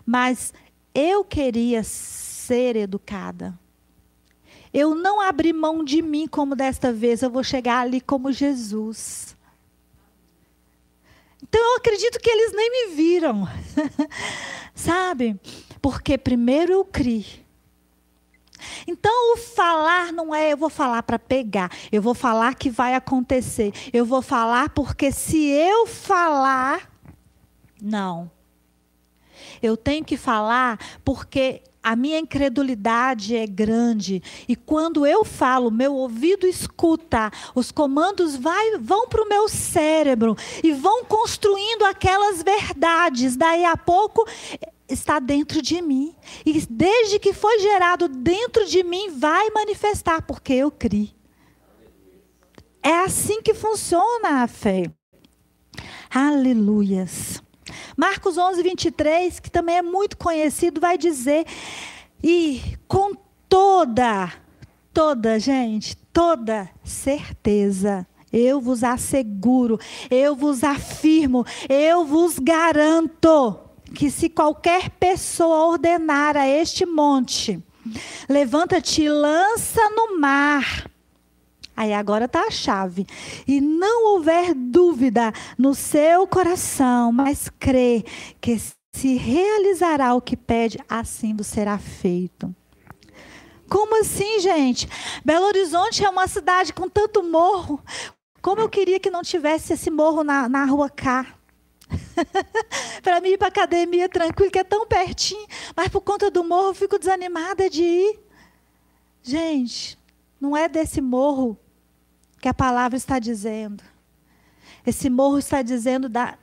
Mas 0.06 0.52
eu 0.94 1.24
queria 1.24 1.82
ser 1.82 2.76
educada. 2.76 3.58
Eu 4.72 4.94
não 4.94 5.20
abri 5.20 5.52
mão 5.52 5.82
de 5.82 6.02
mim 6.02 6.26
como 6.26 6.54
desta 6.54 6.92
vez. 6.92 7.22
Eu 7.22 7.30
vou 7.30 7.42
chegar 7.42 7.80
ali 7.80 8.00
como 8.00 8.32
Jesus. 8.32 9.36
Então 11.42 11.60
eu 11.60 11.76
acredito 11.76 12.18
que 12.20 12.30
eles 12.30 12.52
nem 12.52 12.70
me 12.70 12.94
viram. 12.94 13.48
Sabe? 14.74 15.40
Porque 15.80 16.18
primeiro 16.18 16.72
eu 16.72 16.84
criei. 16.84 17.47
Então 18.86 19.34
o 19.34 19.36
falar 19.36 20.12
não 20.12 20.34
é 20.34 20.52
eu 20.52 20.56
vou 20.56 20.70
falar 20.70 21.02
para 21.02 21.18
pegar, 21.18 21.70
eu 21.90 22.02
vou 22.02 22.14
falar 22.14 22.54
que 22.54 22.70
vai 22.70 22.94
acontecer, 22.94 23.72
eu 23.92 24.04
vou 24.04 24.22
falar 24.22 24.70
porque 24.70 25.12
se 25.12 25.46
eu 25.46 25.86
falar, 25.86 26.90
não. 27.80 28.30
Eu 29.62 29.76
tenho 29.76 30.04
que 30.04 30.16
falar 30.16 30.78
porque 31.04 31.62
a 31.82 31.96
minha 31.96 32.18
incredulidade 32.18 33.34
é 33.34 33.46
grande. 33.46 34.22
E 34.46 34.54
quando 34.54 35.06
eu 35.06 35.24
falo, 35.24 35.70
meu 35.70 35.94
ouvido 35.94 36.46
escuta, 36.46 37.30
os 37.54 37.72
comandos 37.72 38.36
vai, 38.36 38.76
vão 38.78 39.08
para 39.08 39.22
o 39.22 39.28
meu 39.28 39.48
cérebro 39.48 40.36
e 40.62 40.72
vão 40.72 41.04
construindo 41.04 41.84
aquelas 41.84 42.42
verdades. 42.42 43.36
Daí 43.36 43.64
a 43.64 43.76
pouco 43.76 44.26
está 44.88 45.18
dentro 45.18 45.60
de 45.60 45.80
mim. 45.82 46.14
E 46.44 46.60
desde 46.66 47.18
que 47.18 47.32
foi 47.32 47.60
gerado 47.60 48.08
dentro 48.08 48.66
de 48.66 48.82
mim, 48.82 49.10
vai 49.10 49.50
manifestar, 49.50 50.22
porque 50.22 50.54
eu 50.54 50.70
criei. 50.70 51.14
É 52.82 53.00
assim 53.00 53.42
que 53.42 53.54
funciona 53.54 54.42
a 54.42 54.48
fé. 54.48 54.84
Aleluias. 56.10 57.42
Marcos 57.96 58.38
11, 58.38 58.62
23, 58.62 59.40
que 59.40 59.50
também 59.50 59.76
é 59.76 59.82
muito 59.82 60.16
conhecido, 60.16 60.80
vai 60.80 60.96
dizer: 60.96 61.44
e 62.22 62.62
com 62.86 63.12
toda, 63.48 64.32
toda, 64.92 65.38
gente, 65.38 65.96
toda 66.12 66.70
certeza, 66.82 68.06
eu 68.32 68.60
vos 68.60 68.82
asseguro, 68.82 69.78
eu 70.10 70.34
vos 70.34 70.64
afirmo, 70.64 71.44
eu 71.68 72.04
vos 72.04 72.38
garanto 72.38 73.67
que 73.94 74.10
se 74.10 74.28
qualquer 74.28 74.90
pessoa 74.90 75.66
ordenar 75.66 76.36
a 76.36 76.46
este 76.46 76.84
monte, 76.84 77.62
levanta-te 78.28 79.02
e 79.02 79.08
lança 79.08 79.80
no 79.90 80.18
mar, 80.18 80.88
Aí 81.78 81.94
agora 81.94 82.24
está 82.24 82.40
a 82.40 82.50
chave. 82.50 83.06
E 83.46 83.60
não 83.60 84.14
houver 84.14 84.52
dúvida 84.52 85.32
no 85.56 85.76
seu 85.76 86.26
coração, 86.26 87.12
mas 87.12 87.48
crê 87.56 88.04
que 88.40 88.60
se 88.92 89.14
realizará 89.14 90.12
o 90.12 90.20
que 90.20 90.36
pede, 90.36 90.76
assim 90.88 91.36
vos 91.36 91.46
será 91.46 91.78
feito. 91.78 92.52
Como 93.70 94.00
assim, 94.00 94.40
gente? 94.40 94.88
Belo 95.24 95.46
Horizonte 95.46 96.04
é 96.04 96.10
uma 96.10 96.26
cidade 96.26 96.72
com 96.72 96.88
tanto 96.88 97.22
morro. 97.22 97.80
Como 98.42 98.60
eu 98.60 98.68
queria 98.68 98.98
que 98.98 99.08
não 99.08 99.22
tivesse 99.22 99.74
esse 99.74 99.88
morro 99.88 100.24
na, 100.24 100.48
na 100.48 100.64
rua 100.64 100.90
cá. 100.90 101.37
para 103.02 103.20
mim 103.20 103.30
ir 103.30 103.38
para 103.38 103.48
academia 103.48 104.08
tranquilo, 104.08 104.50
que 104.50 104.58
é 104.58 104.64
tão 104.64 104.86
pertinho, 104.86 105.46
mas 105.74 105.88
por 105.88 106.00
conta 106.00 106.30
do 106.30 106.44
morro 106.44 106.68
eu 106.68 106.74
fico 106.74 106.98
desanimada 106.98 107.68
de 107.70 107.82
ir. 107.82 108.18
Gente, 109.22 109.98
não 110.40 110.56
é 110.56 110.68
desse 110.68 111.00
morro 111.00 111.58
que 112.40 112.48
a 112.48 112.54
palavra 112.54 112.96
está 112.96 113.18
dizendo. 113.18 113.82
Esse 114.86 115.10
morro 115.10 115.38
está 115.38 115.62
dizendo 115.62 116.08
da 116.08 116.38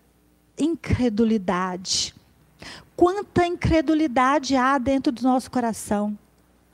incredulidade. 0.57 2.13
Quanta 2.95 3.45
incredulidade 3.45 4.55
há 4.55 4.77
dentro 4.77 5.11
do 5.11 5.23
nosso 5.23 5.49
coração. 5.51 6.17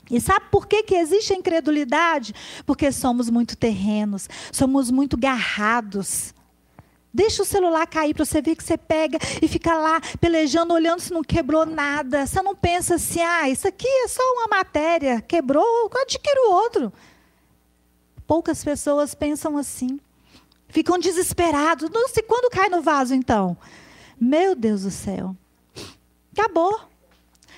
E 0.09 0.19
sabe 0.19 0.45
por 0.51 0.67
que, 0.67 0.83
que 0.83 0.95
existe 0.95 1.33
a 1.33 1.37
incredulidade? 1.37 2.35
Porque 2.65 2.91
somos 2.91 3.29
muito 3.29 3.55
terrenos, 3.55 4.27
somos 4.51 4.91
muito 4.91 5.15
garrados. 5.17 6.33
Deixa 7.13 7.43
o 7.43 7.45
celular 7.45 7.85
cair 7.87 8.13
para 8.13 8.23
você 8.23 8.41
ver 8.41 8.55
que 8.55 8.63
você 8.63 8.77
pega 8.77 9.17
e 9.41 9.47
fica 9.47 9.73
lá 9.73 9.99
pelejando, 10.19 10.73
olhando 10.73 11.01
se 11.01 11.11
não 11.11 11.21
quebrou 11.21 11.65
nada. 11.65 12.25
Você 12.25 12.41
não 12.41 12.55
pensa 12.55 12.95
assim, 12.95 13.21
ah, 13.21 13.49
isso 13.49 13.67
aqui 13.67 13.87
é 13.87 14.07
só 14.07 14.21
uma 14.33 14.47
matéria, 14.47 15.21
quebrou, 15.21 15.89
adquiro 16.01 16.51
outro. 16.51 16.93
Poucas 18.25 18.63
pessoas 18.63 19.13
pensam 19.13 19.57
assim. 19.57 19.99
Ficam 20.69 20.97
desesperados. 20.97 21.89
Não 21.89 22.07
sei 22.07 22.23
quando 22.23 22.49
cai 22.49 22.69
no 22.69 22.81
vaso, 22.81 23.13
então. 23.13 23.57
Meu 24.19 24.55
Deus 24.55 24.83
do 24.83 24.91
céu. 24.91 25.35
Acabou. 26.31 26.90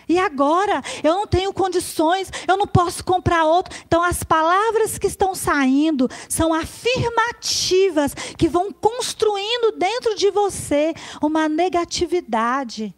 E 0.08 0.20
agora? 0.20 0.82
Eu 1.04 1.14
não 1.16 1.28
tenho 1.28 1.54
condições, 1.54 2.32
eu 2.48 2.58
não 2.58 2.68
posso 2.68 3.04
comprar 3.04 3.46
outro. 3.46 3.78
Então, 3.86 4.04
as 4.04 4.24
palavras 4.24 4.98
que 4.98 5.08
estão 5.08 5.34
saindo 5.34 6.10
são 6.28 6.54
afirmativas 6.54 8.14
que 8.38 8.48
vão 8.48 8.72
construindo 8.72 9.78
dentro 9.78 10.16
de 10.16 10.30
você 10.32 10.94
uma 11.22 11.48
negatividade 11.48 12.94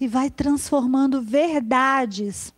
e 0.00 0.06
vai 0.06 0.30
transformando 0.30 1.20
verdades 1.20 2.52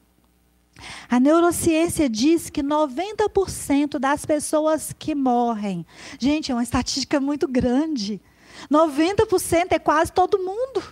a 1.09 1.21
neurociência 1.21 2.09
diz 2.09 2.51
que 2.51 2.63
90% 2.63 3.99
das 3.99 4.25
pessoas 4.25 4.95
que 4.99 5.15
morrem, 5.15 5.85
gente, 6.19 6.51
é 6.51 6.55
uma 6.55 6.63
estatística 6.63 7.21
muito 7.21 7.47
grande. 7.47 8.21
90% 8.71 9.73
é 9.73 9.79
quase 9.79 10.13
todo 10.13 10.39
mundo. 10.39 10.83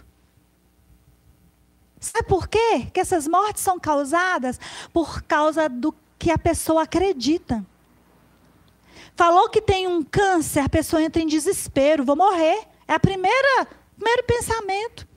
Sabe 2.00 2.26
por 2.28 2.48
quê? 2.48 2.86
Que 2.92 3.00
essas 3.00 3.26
mortes 3.26 3.62
são 3.62 3.78
causadas 3.78 4.60
por 4.92 5.22
causa 5.22 5.68
do 5.68 5.94
que 6.18 6.30
a 6.30 6.38
pessoa 6.38 6.82
acredita. 6.82 7.64
Falou 9.16 9.48
que 9.48 9.60
tem 9.60 9.86
um 9.86 10.02
câncer, 10.02 10.60
a 10.60 10.68
pessoa 10.68 11.02
entra 11.02 11.20
em 11.20 11.26
desespero, 11.26 12.04
vou 12.04 12.14
morrer. 12.16 12.66
É 12.86 12.94
a 12.94 13.00
primeira, 13.00 13.66
primeiro 13.96 14.22
pensamento. 14.24 15.08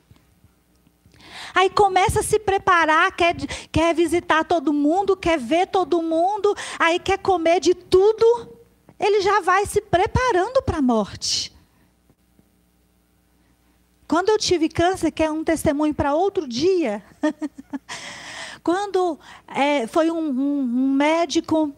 Aí 1.53 1.69
começa 1.69 2.21
a 2.21 2.23
se 2.23 2.39
preparar, 2.39 3.15
quer, 3.15 3.35
quer 3.71 3.93
visitar 3.93 4.43
todo 4.43 4.73
mundo, 4.73 5.17
quer 5.17 5.37
ver 5.37 5.67
todo 5.67 6.01
mundo, 6.01 6.55
aí 6.79 6.99
quer 6.99 7.19
comer 7.19 7.59
de 7.59 7.73
tudo. 7.73 8.57
Ele 8.99 9.21
já 9.21 9.41
vai 9.41 9.65
se 9.65 9.81
preparando 9.81 10.61
para 10.61 10.77
a 10.77 10.81
morte. 10.81 11.50
Quando 14.11 14.27
eu 14.27 14.37
tive 14.37 14.67
câncer, 14.67 15.09
que 15.09 15.23
é 15.23 15.31
um 15.31 15.41
testemunho 15.41 15.93
para 15.93 16.13
outro 16.13 16.45
dia, 16.45 17.01
quando 18.61 19.17
é, 19.47 19.87
foi 19.87 20.11
um, 20.11 20.17
um, 20.17 20.59
um 20.59 20.91
médico, 20.91 21.73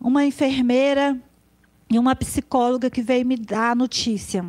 uma 0.00 0.24
enfermeira 0.24 1.16
e 1.88 1.96
uma 1.96 2.16
psicóloga 2.16 2.90
que 2.90 3.00
veio 3.00 3.24
me 3.24 3.36
dar 3.36 3.70
a 3.70 3.74
notícia. 3.76 4.44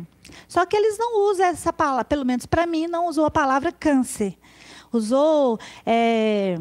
Só 0.48 0.66
que 0.66 0.76
eles 0.76 0.98
não 0.98 1.30
usam 1.30 1.46
essa 1.46 1.72
palavra, 1.72 2.04
pelo 2.04 2.26
menos 2.26 2.44
para 2.44 2.66
mim, 2.66 2.88
não 2.88 3.06
usou 3.06 3.24
a 3.24 3.30
palavra 3.30 3.70
câncer 3.70 4.36
usou 4.92 5.60
é, 5.86 6.58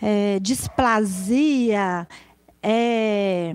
é, 0.00 0.38
displasia, 0.40 2.08
é, 2.62 3.54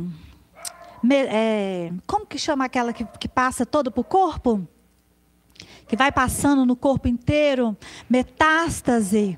é, 1.10 1.92
como 2.06 2.24
que 2.28 2.38
chama 2.38 2.66
aquela 2.66 2.94
que, 2.94 3.04
que 3.20 3.28
passa 3.28 3.66
todo 3.66 3.92
para 3.92 4.02
o 4.02 4.04
corpo? 4.04 4.68
Que 5.88 5.95
vai 5.95 6.12
passando 6.12 6.65
no 6.65 6.76
corpo 6.76 7.08
inteiro, 7.08 7.76
metástase. 8.10 9.38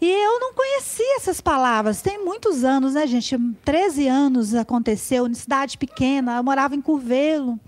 E 0.00 0.08
eu 0.08 0.38
não 0.38 0.52
conhecia 0.52 1.16
essas 1.16 1.40
palavras. 1.40 2.02
Tem 2.02 2.22
muitos 2.22 2.62
anos, 2.62 2.94
né, 2.94 3.06
gente? 3.06 3.36
13 3.64 4.06
anos 4.06 4.54
aconteceu, 4.54 5.26
em 5.26 5.34
cidade 5.34 5.78
pequena, 5.78 6.36
eu 6.36 6.44
morava 6.44 6.74
em 6.74 6.80
Curvelo. 6.80 7.58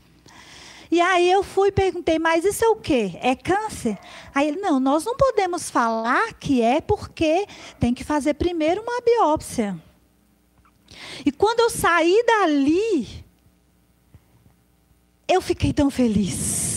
E 0.91 1.01
aí 1.01 1.31
eu 1.31 1.43
fui 1.45 1.69
e 1.69 1.73
perguntei, 1.73 2.19
mas 2.19 2.45
isso 2.45 2.65
é 2.65 2.69
o 2.69 2.77
quê? 2.77 3.13
É 3.23 3.37
câncer? 3.37 3.97
Aí 4.35 4.49
ele, 4.49 4.61
não, 4.61 4.81
nós 4.81 5.05
não 5.05 5.17
podemos 5.17 5.71
falar 5.71 6.35
que 6.35 6.61
é 6.61 6.81
porque 6.81 7.47
tem 7.79 7.95
que 7.95 8.03
fazer 8.03 8.35
primeiro 8.35 8.83
uma 8.83 9.01
biópsia. 9.01 9.81
E 11.25 11.31
quando 11.31 11.61
eu 11.61 11.71
saí 11.71 12.25
dali, 12.27 13.25
eu 15.29 15.41
fiquei 15.41 15.73
tão 15.73 15.91
feliz. 15.91 16.70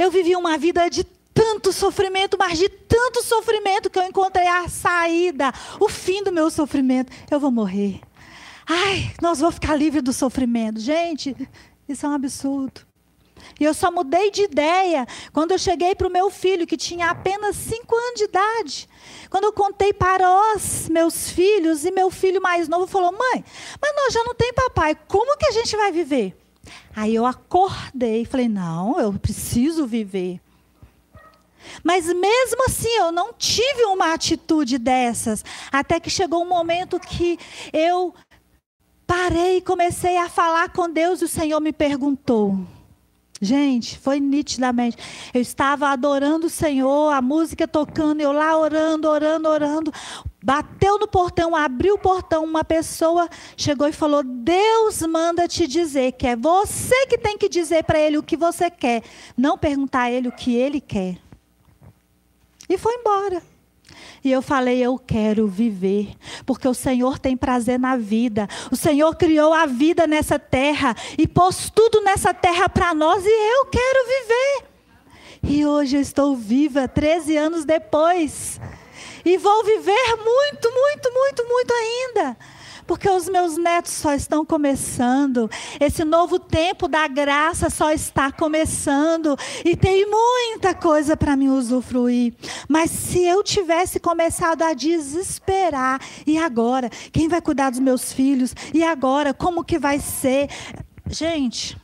Eu 0.00 0.10
vivi 0.10 0.34
uma 0.34 0.56
vida 0.56 0.88
de 0.88 1.04
tanto 1.04 1.74
sofrimento, 1.74 2.38
mas 2.38 2.58
de 2.58 2.70
tanto 2.70 3.22
sofrimento 3.22 3.90
que 3.90 3.98
eu 3.98 4.02
encontrei 4.02 4.46
a 4.46 4.66
saída, 4.66 5.52
o 5.78 5.90
fim 5.90 6.22
do 6.22 6.32
meu 6.32 6.50
sofrimento. 6.50 7.12
Eu 7.30 7.38
vou 7.38 7.50
morrer. 7.50 8.00
Ai, 8.66 9.12
nós 9.20 9.40
vamos 9.40 9.56
ficar 9.56 9.76
livres 9.76 10.02
do 10.02 10.10
sofrimento. 10.14 10.80
Gente, 10.80 11.36
isso 11.86 12.06
é 12.06 12.08
um 12.08 12.14
absurdo. 12.14 12.80
E 13.60 13.64
eu 13.64 13.74
só 13.74 13.92
mudei 13.92 14.30
de 14.30 14.44
ideia 14.44 15.06
quando 15.34 15.52
eu 15.52 15.58
cheguei 15.58 15.94
para 15.94 16.08
o 16.08 16.10
meu 16.10 16.30
filho, 16.30 16.66
que 16.66 16.78
tinha 16.78 17.10
apenas 17.10 17.56
cinco 17.56 17.94
anos 17.94 18.14
de 18.14 18.24
idade. 18.24 18.88
Quando 19.28 19.44
eu 19.44 19.52
contei 19.52 19.92
para 19.92 20.26
os 20.54 20.88
meus 20.88 21.28
filhos, 21.28 21.84
e 21.84 21.90
meu 21.90 22.10
filho 22.10 22.40
mais 22.40 22.68
novo 22.68 22.86
falou: 22.86 23.12
Mãe, 23.12 23.44
mas 23.78 23.96
nós 23.96 24.14
já 24.14 24.24
não 24.24 24.34
tem 24.34 24.50
papai, 24.54 24.96
como 25.06 25.36
que 25.36 25.44
a 25.44 25.52
gente 25.52 25.76
vai 25.76 25.92
viver? 25.92 26.39
Aí 26.94 27.14
eu 27.14 27.26
acordei 27.26 28.22
e 28.22 28.26
falei: 28.26 28.48
Não, 28.48 28.98
eu 29.00 29.12
preciso 29.14 29.86
viver. 29.86 30.40
Mas 31.84 32.06
mesmo 32.06 32.64
assim, 32.66 32.88
eu 32.96 33.12
não 33.12 33.32
tive 33.32 33.84
uma 33.84 34.12
atitude 34.12 34.78
dessas. 34.78 35.44
Até 35.70 36.00
que 36.00 36.10
chegou 36.10 36.42
um 36.42 36.48
momento 36.48 36.98
que 36.98 37.38
eu 37.72 38.14
parei 39.06 39.58
e 39.58 39.62
comecei 39.62 40.16
a 40.16 40.28
falar 40.28 40.70
com 40.70 40.90
Deus 40.90 41.20
e 41.20 41.24
o 41.24 41.28
Senhor 41.28 41.60
me 41.60 41.72
perguntou. 41.72 42.58
Gente, 43.42 43.98
foi 43.98 44.20
nitidamente. 44.20 44.98
Eu 45.32 45.40
estava 45.40 45.88
adorando 45.88 46.46
o 46.46 46.50
Senhor, 46.50 47.10
a 47.10 47.22
música 47.22 47.66
tocando, 47.66 48.20
eu 48.20 48.32
lá 48.32 48.56
orando, 48.56 49.08
orando, 49.08 49.48
orando. 49.48 49.92
Bateu 50.42 50.98
no 50.98 51.06
portão, 51.06 51.54
abriu 51.54 51.96
o 51.96 51.98
portão, 51.98 52.44
uma 52.44 52.64
pessoa 52.64 53.28
chegou 53.56 53.86
e 53.86 53.92
falou: 53.92 54.22
Deus 54.22 55.02
manda 55.02 55.46
te 55.46 55.66
dizer 55.66 56.12
que 56.12 56.26
é 56.26 56.34
você 56.34 57.06
que 57.06 57.18
tem 57.18 57.36
que 57.36 57.48
dizer 57.48 57.84
para 57.84 57.98
ele 57.98 58.16
o 58.16 58.22
que 58.22 58.38
você 58.38 58.70
quer, 58.70 59.02
não 59.36 59.58
perguntar 59.58 60.02
a 60.02 60.10
ele 60.10 60.28
o 60.28 60.32
que 60.32 60.56
ele 60.56 60.80
quer. 60.80 61.18
E 62.68 62.78
foi 62.78 62.94
embora. 62.94 63.42
E 64.22 64.30
eu 64.30 64.42
falei, 64.42 64.78
eu 64.78 64.98
quero 64.98 65.46
viver, 65.46 66.14
porque 66.44 66.68
o 66.68 66.74
Senhor 66.74 67.18
tem 67.18 67.36
prazer 67.36 67.78
na 67.78 67.96
vida. 67.96 68.46
O 68.70 68.76
Senhor 68.76 69.16
criou 69.16 69.52
a 69.52 69.64
vida 69.64 70.06
nessa 70.06 70.38
terra 70.38 70.94
e 71.18 71.26
pôs 71.26 71.70
tudo 71.70 72.02
nessa 72.02 72.34
terra 72.34 72.68
para 72.68 72.94
nós 72.94 73.24
e 73.24 73.28
eu 73.28 73.66
quero 73.66 74.08
viver. 74.08 74.70
E 75.42 75.64
hoje 75.64 75.96
eu 75.96 76.02
estou 76.02 76.36
viva, 76.36 76.86
13 76.86 77.36
anos 77.36 77.64
depois. 77.64 78.60
E 79.24 79.36
vou 79.38 79.64
viver 79.64 80.16
muito, 80.16 80.70
muito, 80.72 81.12
muito, 81.12 81.48
muito 81.48 81.72
ainda 81.72 82.36
porque 82.90 83.08
os 83.08 83.28
meus 83.28 83.56
netos 83.56 83.92
só 83.92 84.14
estão 84.14 84.44
começando. 84.44 85.48
Esse 85.78 86.04
novo 86.04 86.40
tempo 86.40 86.88
da 86.88 87.06
graça 87.06 87.70
só 87.70 87.92
está 87.92 88.32
começando 88.32 89.38
e 89.64 89.76
tem 89.76 90.04
muita 90.10 90.74
coisa 90.74 91.16
para 91.16 91.36
me 91.36 91.48
usufruir. 91.48 92.34
Mas 92.68 92.90
se 92.90 93.22
eu 93.22 93.44
tivesse 93.44 94.00
começado 94.00 94.62
a 94.62 94.74
desesperar, 94.74 96.00
e 96.26 96.36
agora? 96.36 96.90
Quem 97.12 97.28
vai 97.28 97.40
cuidar 97.40 97.70
dos 97.70 97.78
meus 97.78 98.12
filhos? 98.12 98.56
E 98.74 98.82
agora? 98.82 99.32
Como 99.32 99.62
que 99.62 99.78
vai 99.78 100.00
ser? 100.00 100.48
Gente, 101.06 101.76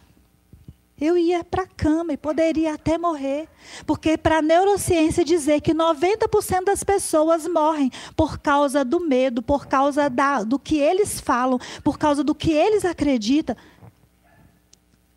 eu 0.98 1.16
ia 1.16 1.44
para 1.44 1.64
a 1.64 1.66
cama 1.66 2.14
e 2.14 2.16
poderia 2.16 2.74
até 2.74 2.96
morrer. 2.96 3.48
Porque 3.86 4.16
para 4.16 4.38
a 4.38 4.42
neurociência 4.42 5.24
dizer 5.24 5.60
que 5.60 5.74
90% 5.74 6.64
das 6.64 6.82
pessoas 6.82 7.46
morrem 7.46 7.90
por 8.16 8.38
causa 8.38 8.84
do 8.84 9.00
medo, 9.00 9.42
por 9.42 9.66
causa 9.66 10.08
da, 10.08 10.42
do 10.42 10.58
que 10.58 10.78
eles 10.78 11.20
falam, 11.20 11.58
por 11.84 11.98
causa 11.98 12.24
do 12.24 12.34
que 12.34 12.50
eles 12.50 12.84
acreditam. 12.84 13.54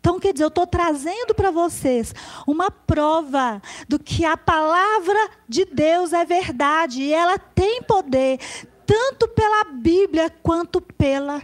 Então, 0.00 0.18
quer 0.18 0.32
dizer, 0.32 0.44
eu 0.44 0.48
estou 0.48 0.66
trazendo 0.66 1.34
para 1.34 1.50
vocês 1.50 2.14
uma 2.46 2.70
prova 2.70 3.60
do 3.86 3.98
que 3.98 4.24
a 4.24 4.36
palavra 4.36 5.30
de 5.46 5.66
Deus 5.66 6.12
é 6.12 6.24
verdade 6.24 7.02
e 7.02 7.12
ela 7.12 7.38
tem 7.38 7.82
poder, 7.82 8.38
tanto 8.86 9.28
pela 9.28 9.64
Bíblia 9.64 10.30
quanto 10.42 10.80
pela 10.80 11.42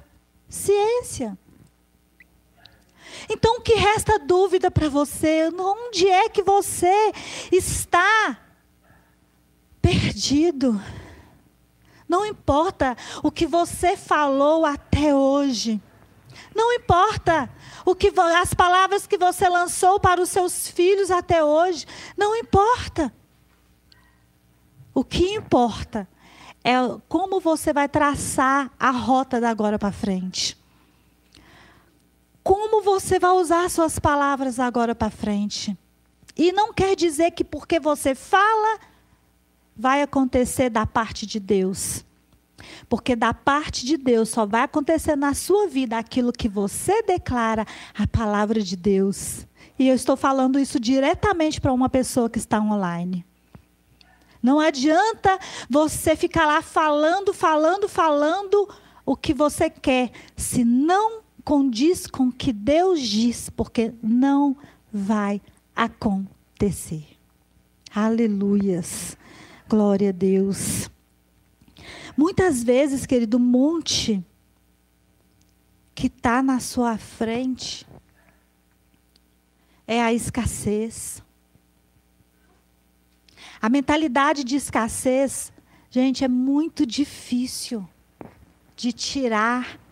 ciência. 0.49 1.39
Então, 3.29 3.57
o 3.57 3.61
que 3.61 3.75
resta 3.75 4.19
dúvida 4.19 4.71
para 4.71 4.89
você? 4.89 5.51
Onde 5.59 6.09
é 6.09 6.29
que 6.29 6.43
você 6.43 7.13
está 7.51 8.39
perdido? 9.83 10.81
Não 12.09 12.25
importa 12.25 12.97
o 13.23 13.31
que 13.31 13.47
você 13.47 13.97
falou 13.97 14.65
até 14.65 15.15
hoje. 15.15 15.81
Não 16.55 16.73
importa 16.73 17.51
o 17.85 17.95
que 17.95 18.13
as 18.41 18.55
palavras 18.55 19.07
que 19.07 19.19
você 19.19 19.49
lançou 19.49 19.99
para 19.99 20.21
os 20.21 20.29
seus 20.29 20.69
filhos 20.69 21.11
até 21.11 21.43
hoje. 21.43 21.85
Não 22.17 22.37
importa. 22.37 23.13
O 24.95 25.05
que 25.05 25.35
importa 25.35 26.09
é 26.65 26.75
como 27.09 27.41
você 27.41 27.73
vai 27.73 27.89
traçar 27.89 28.71
a 28.79 28.91
rota 28.91 29.41
da 29.41 29.51
agora 29.51 29.79
para 29.79 29.93
frente 29.93 30.57
como 32.47 32.81
você 32.81 33.19
vai 33.19 33.33
usar 33.33 33.69
suas 33.69 33.99
palavras 33.99 34.61
agora 34.61 34.95
para 34.95 35.11
frente. 35.11 35.77
E 36.37 36.53
não 36.53 36.73
quer 36.73 36.95
dizer 36.95 37.33
que 37.33 37.43
porque 37.43 37.81
você 37.81 38.15
fala, 38.15 38.79
vai 39.77 40.01
acontecer 40.01 40.71
da 40.71 40.87
parte 40.87 41.27
de 41.27 41.41
Deus. 41.41 42.05
Porque 42.89 43.17
da 43.17 43.35
parte 43.35 43.85
de 43.85 43.97
Deus 43.97 44.29
só 44.29 44.47
vai 44.47 44.61
acontecer 44.61 45.17
na 45.17 45.35
sua 45.35 45.67
vida 45.67 45.99
aquilo 45.99 46.33
que 46.33 46.49
você 46.49 47.03
declara, 47.03 47.67
a 47.93 48.07
palavra 48.07 48.63
de 48.63 48.77
Deus. 48.77 49.45
E 49.77 49.89
eu 49.89 49.97
estou 49.97 50.17
falando 50.17 50.57
isso 50.57 50.79
diretamente 50.79 51.61
para 51.61 51.73
uma 51.73 51.89
pessoa 51.89 52.31
que 52.31 52.39
está 52.39 52.61
online. 52.61 53.27
Não 54.41 54.61
adianta 54.61 55.37
você 55.69 56.15
ficar 56.15 56.47
lá 56.47 56.63
falando, 56.63 57.35
falando, 57.35 57.89
falando 57.89 58.69
o 59.05 59.17
que 59.17 59.35
você 59.35 59.69
quer, 59.69 60.13
se 60.37 60.65
não 60.65 61.26
condiz 61.47 62.09
com 62.09 62.25
o 62.25 62.33
que 62.33 62.53
Deus 62.53 63.01
diz, 63.01 63.49
porque 63.49 63.95
não 64.03 64.57
vai 64.93 65.41
acontecer. 65.77 67.07
Aleluias. 67.95 69.17
Glória 69.69 70.09
a 70.09 70.13
Deus. 70.13 70.91
Muitas 72.17 72.65
vezes, 72.65 73.07
querido, 73.07 73.37
o 73.37 73.41
monte 73.41 74.25
que 75.95 76.09
está 76.09 76.43
na 76.43 76.59
sua 76.59 76.99
frente 76.99 77.87
é 79.87 80.03
a 80.03 80.13
escassez. 80.13 81.23
A 83.63 83.69
mentalidade 83.69 84.43
de 84.43 84.57
escassez, 84.57 85.53
gente, 85.91 86.25
é 86.25 86.29
muito 86.29 86.85
difícil 86.85 87.89
de 88.75 88.93
tirar 88.93 89.86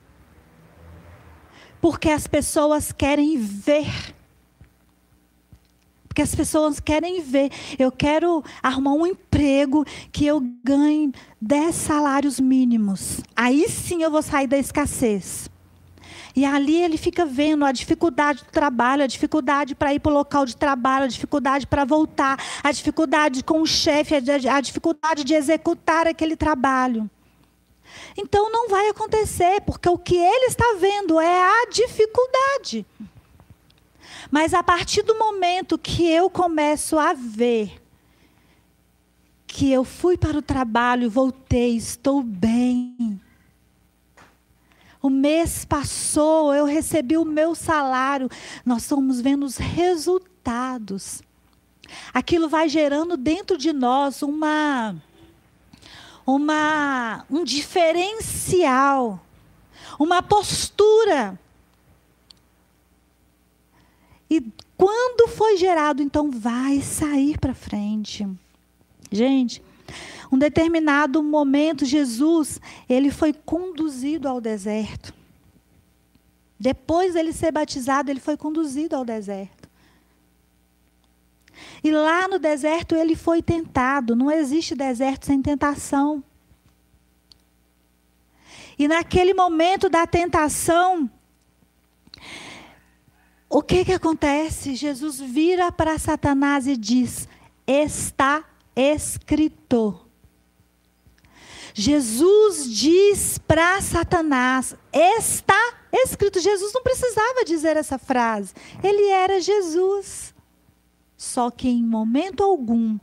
porque 1.84 2.08
as 2.08 2.26
pessoas 2.26 2.92
querem 2.92 3.36
ver. 3.36 4.14
Porque 6.08 6.22
as 6.22 6.34
pessoas 6.34 6.80
querem 6.80 7.20
ver. 7.20 7.52
Eu 7.78 7.92
quero 7.92 8.42
arrumar 8.62 8.94
um 8.94 9.06
emprego 9.06 9.84
que 10.10 10.24
eu 10.24 10.40
ganhe 10.64 11.12
10 11.42 11.74
salários 11.74 12.40
mínimos. 12.40 13.20
Aí 13.36 13.68
sim 13.68 14.02
eu 14.02 14.10
vou 14.10 14.22
sair 14.22 14.46
da 14.46 14.56
escassez. 14.56 15.50
E 16.34 16.46
ali 16.46 16.82
ele 16.82 16.96
fica 16.96 17.26
vendo 17.26 17.66
a 17.66 17.70
dificuldade 17.70 18.44
do 18.44 18.50
trabalho, 18.50 19.04
a 19.04 19.06
dificuldade 19.06 19.74
para 19.74 19.92
ir 19.92 20.00
para 20.00 20.10
o 20.10 20.14
local 20.14 20.46
de 20.46 20.56
trabalho, 20.56 21.04
a 21.04 21.08
dificuldade 21.08 21.66
para 21.66 21.84
voltar, 21.84 22.42
a 22.62 22.72
dificuldade 22.72 23.44
com 23.44 23.60
o 23.60 23.66
chefe, 23.66 24.14
a 24.14 24.60
dificuldade 24.62 25.22
de 25.22 25.34
executar 25.34 26.08
aquele 26.08 26.34
trabalho. 26.34 27.10
Então 28.16 28.50
não 28.50 28.68
vai 28.68 28.88
acontecer, 28.88 29.60
porque 29.62 29.88
o 29.88 29.98
que 29.98 30.16
ele 30.16 30.46
está 30.46 30.76
vendo 30.78 31.20
é 31.20 31.42
a 31.42 31.66
dificuldade. 31.70 32.86
Mas 34.30 34.54
a 34.54 34.62
partir 34.62 35.02
do 35.02 35.18
momento 35.18 35.78
que 35.78 36.08
eu 36.08 36.28
começo 36.30 36.98
a 36.98 37.12
ver 37.12 37.80
que 39.46 39.70
eu 39.70 39.84
fui 39.84 40.16
para 40.18 40.36
o 40.36 40.42
trabalho, 40.42 41.08
voltei, 41.08 41.76
estou 41.76 42.22
bem. 42.22 43.20
O 45.00 45.08
mês 45.08 45.64
passou, 45.64 46.52
eu 46.52 46.64
recebi 46.64 47.16
o 47.16 47.24
meu 47.24 47.54
salário. 47.54 48.28
Nós 48.66 48.82
estamos 48.82 49.20
vendo 49.20 49.44
os 49.44 49.56
resultados. 49.56 51.22
aquilo 52.12 52.48
vai 52.48 52.68
gerando 52.68 53.16
dentro 53.16 53.56
de 53.56 53.72
nós 53.72 54.22
uma, 54.22 54.96
uma 56.26 57.24
um 57.30 57.44
diferencial, 57.44 59.24
uma 59.98 60.22
postura. 60.22 61.38
E 64.30 64.42
quando 64.76 65.28
foi 65.28 65.56
gerado, 65.56 66.02
então 66.02 66.30
vai 66.30 66.80
sair 66.80 67.38
para 67.38 67.54
frente. 67.54 68.26
Gente, 69.10 69.62
um 70.32 70.38
determinado 70.38 71.22
momento 71.22 71.84
Jesus, 71.84 72.60
ele 72.88 73.10
foi 73.10 73.32
conduzido 73.32 74.28
ao 74.28 74.40
deserto. 74.40 75.14
Depois 76.58 77.14
dele 77.14 77.32
ser 77.32 77.52
batizado, 77.52 78.10
ele 78.10 78.20
foi 78.20 78.36
conduzido 78.36 78.96
ao 78.96 79.04
deserto. 79.04 79.63
E 81.84 81.90
lá 81.90 82.26
no 82.26 82.38
deserto 82.38 82.94
ele 82.96 83.14
foi 83.14 83.42
tentado. 83.42 84.16
Não 84.16 84.30
existe 84.30 84.74
deserto 84.74 85.26
sem 85.26 85.42
tentação. 85.42 86.24
E 88.78 88.88
naquele 88.88 89.34
momento 89.34 89.90
da 89.90 90.06
tentação, 90.06 91.10
o 93.50 93.62
que 93.62 93.84
que 93.84 93.92
acontece? 93.92 94.74
Jesus 94.74 95.20
vira 95.20 95.70
para 95.70 95.98
Satanás 95.98 96.66
e 96.66 96.74
diz: 96.74 97.28
Está 97.66 98.42
escrito. 98.74 100.00
Jesus 101.74 102.68
diz 102.68 103.36
para 103.36 103.80
Satanás: 103.82 104.74
Está 104.90 105.74
escrito. 105.92 106.40
Jesus 106.40 106.72
não 106.72 106.82
precisava 106.82 107.44
dizer 107.44 107.76
essa 107.76 107.98
frase. 107.98 108.54
Ele 108.82 109.08
era 109.10 109.38
Jesus. 109.38 110.33
Só 111.24 111.50
que 111.50 111.68
em 111.68 111.82
momento 111.82 112.42
algum 112.42 112.98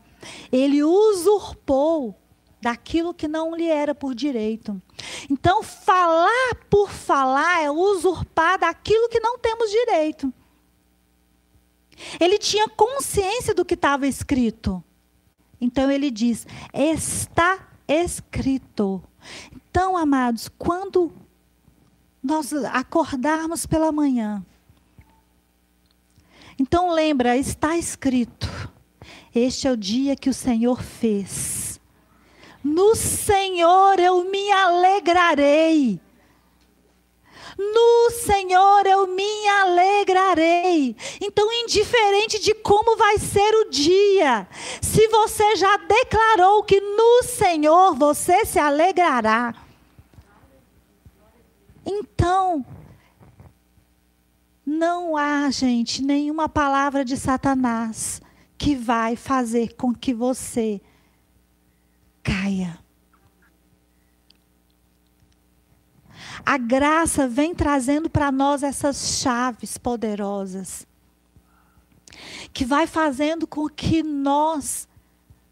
ele 0.51 0.83
usurpou 0.83 2.15
daquilo 2.61 3.13
que 3.13 3.27
não 3.27 3.55
lhe 3.55 3.67
era 3.67 3.95
por 3.95 4.13
direito. 4.13 4.79
Então, 5.29 5.63
falar 5.63 6.55
por 6.69 6.91
falar 6.91 7.63
é 7.63 7.71
usurpar 7.71 8.59
daquilo 8.59 9.09
que 9.09 9.19
não 9.19 9.39
temos 9.39 9.71
direito. 9.71 10.31
Ele 12.19 12.37
tinha 12.37 12.69
consciência 12.69 13.55
do 13.55 13.65
que 13.65 13.73
estava 13.73 14.05
escrito. 14.07 14.83
Então 15.59 15.89
ele 15.89 16.11
diz: 16.11 16.45
está 16.73 17.67
escrito. 17.87 19.03
Então, 19.51 19.97
amados, 19.97 20.47
quando 20.47 21.11
nós 22.21 22.53
acordarmos 22.53 23.65
pela 23.65 23.91
manhã. 23.91 24.45
Então 26.61 26.91
lembra, 26.91 27.35
está 27.35 27.75
escrito: 27.75 28.47
Este 29.33 29.67
é 29.67 29.71
o 29.71 29.75
dia 29.75 30.15
que 30.15 30.29
o 30.29 30.33
Senhor 30.33 30.79
fez. 30.79 31.81
No 32.63 32.95
Senhor 32.95 33.99
eu 33.99 34.23
me 34.25 34.51
alegrarei. 34.51 35.99
No 37.57 38.11
Senhor 38.11 38.85
eu 38.85 39.07
me 39.07 39.47
alegrarei. 39.47 40.95
Então, 41.19 41.51
indiferente 41.51 42.39
de 42.39 42.53
como 42.53 42.95
vai 42.95 43.17
ser 43.17 43.55
o 43.55 43.71
dia, 43.71 44.47
se 44.79 45.07
você 45.07 45.55
já 45.55 45.77
declarou 45.77 46.63
que 46.63 46.79
no 46.79 47.23
Senhor 47.23 47.95
você 47.95 48.45
se 48.45 48.59
alegrará, 48.59 49.55
então, 51.83 52.63
não 54.71 55.17
há, 55.17 55.51
gente, 55.51 56.01
nenhuma 56.01 56.47
palavra 56.47 57.03
de 57.03 57.17
Satanás 57.17 58.21
que 58.57 58.73
vai 58.73 59.17
fazer 59.17 59.75
com 59.75 59.93
que 59.93 60.13
você 60.13 60.79
caia. 62.23 62.79
A 66.45 66.57
graça 66.57 67.27
vem 67.27 67.53
trazendo 67.53 68.09
para 68.09 68.31
nós 68.31 68.63
essas 68.63 69.19
chaves 69.19 69.77
poderosas, 69.77 70.87
que 72.53 72.63
vai 72.63 72.87
fazendo 72.87 73.45
com 73.45 73.67
que 73.67 74.01
nós 74.01 74.87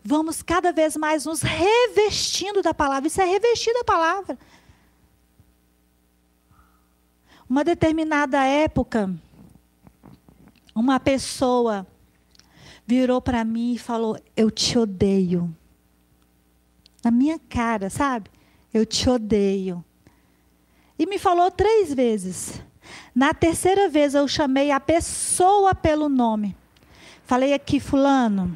vamos 0.02 0.42
cada 0.42 0.72
vez 0.72 0.96
mais 0.96 1.26
nos 1.26 1.42
revestindo 1.42 2.62
da 2.62 2.74
palavra. 2.74 3.08
Isso 3.08 3.22
é 3.22 3.26
revestir 3.26 3.74
da 3.74 3.84
palavra. 3.84 4.40
Uma 7.50 7.64
determinada 7.64 8.46
época, 8.46 9.12
uma 10.76 11.00
pessoa 11.00 11.88
virou 12.86 13.20
para 13.20 13.44
mim 13.44 13.74
e 13.74 13.80
falou: 13.80 14.20
Eu 14.38 14.52
te 14.52 14.78
odeio. 14.78 15.54
Na 17.04 17.10
minha 17.10 17.40
cara, 17.40 17.90
sabe? 17.90 18.30
Eu 18.72 18.86
te 18.86 19.10
odeio. 19.10 19.84
E 20.98 21.08
me 21.08 21.18
falou 21.18 21.50
três 21.50 21.92
vezes. 21.92 22.62
Na 23.16 23.34
terceira 23.34 23.90
vez 23.90 24.14
eu 24.14 24.28
chamei 24.28 24.70
a 24.70 24.80
pessoa 24.80 25.74
pelo 25.74 26.08
nome. 26.08 26.56
Falei 27.26 27.54
aqui, 27.54 27.80
Fulano. 27.80 28.56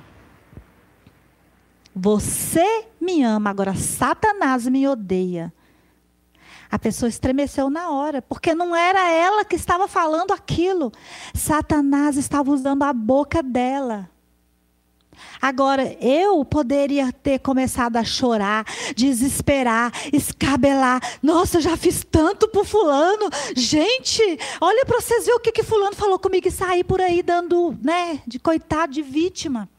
Você 1.96 2.86
me 3.02 3.24
ama, 3.24 3.50
agora 3.50 3.74
Satanás 3.76 4.68
me 4.68 4.88
odeia. 4.88 5.52
A 6.74 6.80
pessoa 6.80 7.08
estremeceu 7.08 7.70
na 7.70 7.92
hora, 7.92 8.20
porque 8.20 8.56
não 8.56 8.76
era 8.76 9.08
ela 9.12 9.46
que 9.46 9.56
estava 9.56 9.88
falando 9.88 10.32
aquilo. 10.32 10.92
Satanás 11.32 12.18
estava 12.18 12.50
usando 12.50 12.82
a 12.82 12.92
boca 12.92 13.44
dela. 13.44 14.10
Agora, 15.40 15.96
eu 16.02 16.44
poderia 16.44 17.12
ter 17.12 17.38
começado 17.38 17.98
a 17.98 18.04
chorar, 18.04 18.66
desesperar, 18.96 19.92
escabelar. 20.12 21.00
Nossa, 21.22 21.62
já 21.62 21.78
fiz 21.78 22.04
tanto 22.10 22.48
por 22.48 22.66
fulano. 22.66 23.30
Gente, 23.56 24.24
olha 24.60 24.84
para 24.84 25.00
vocês 25.00 25.28
ver 25.28 25.34
o 25.34 25.40
que, 25.40 25.52
que 25.52 25.62
fulano 25.62 25.96
falou 25.96 26.18
comigo 26.18 26.48
e 26.48 26.52
sair 26.52 26.84
por 26.84 27.00
aí 27.00 27.22
dando, 27.22 27.78
né, 27.84 28.20
de 28.26 28.40
coitado, 28.40 28.94
de 28.94 29.04
vítima. 29.04 29.70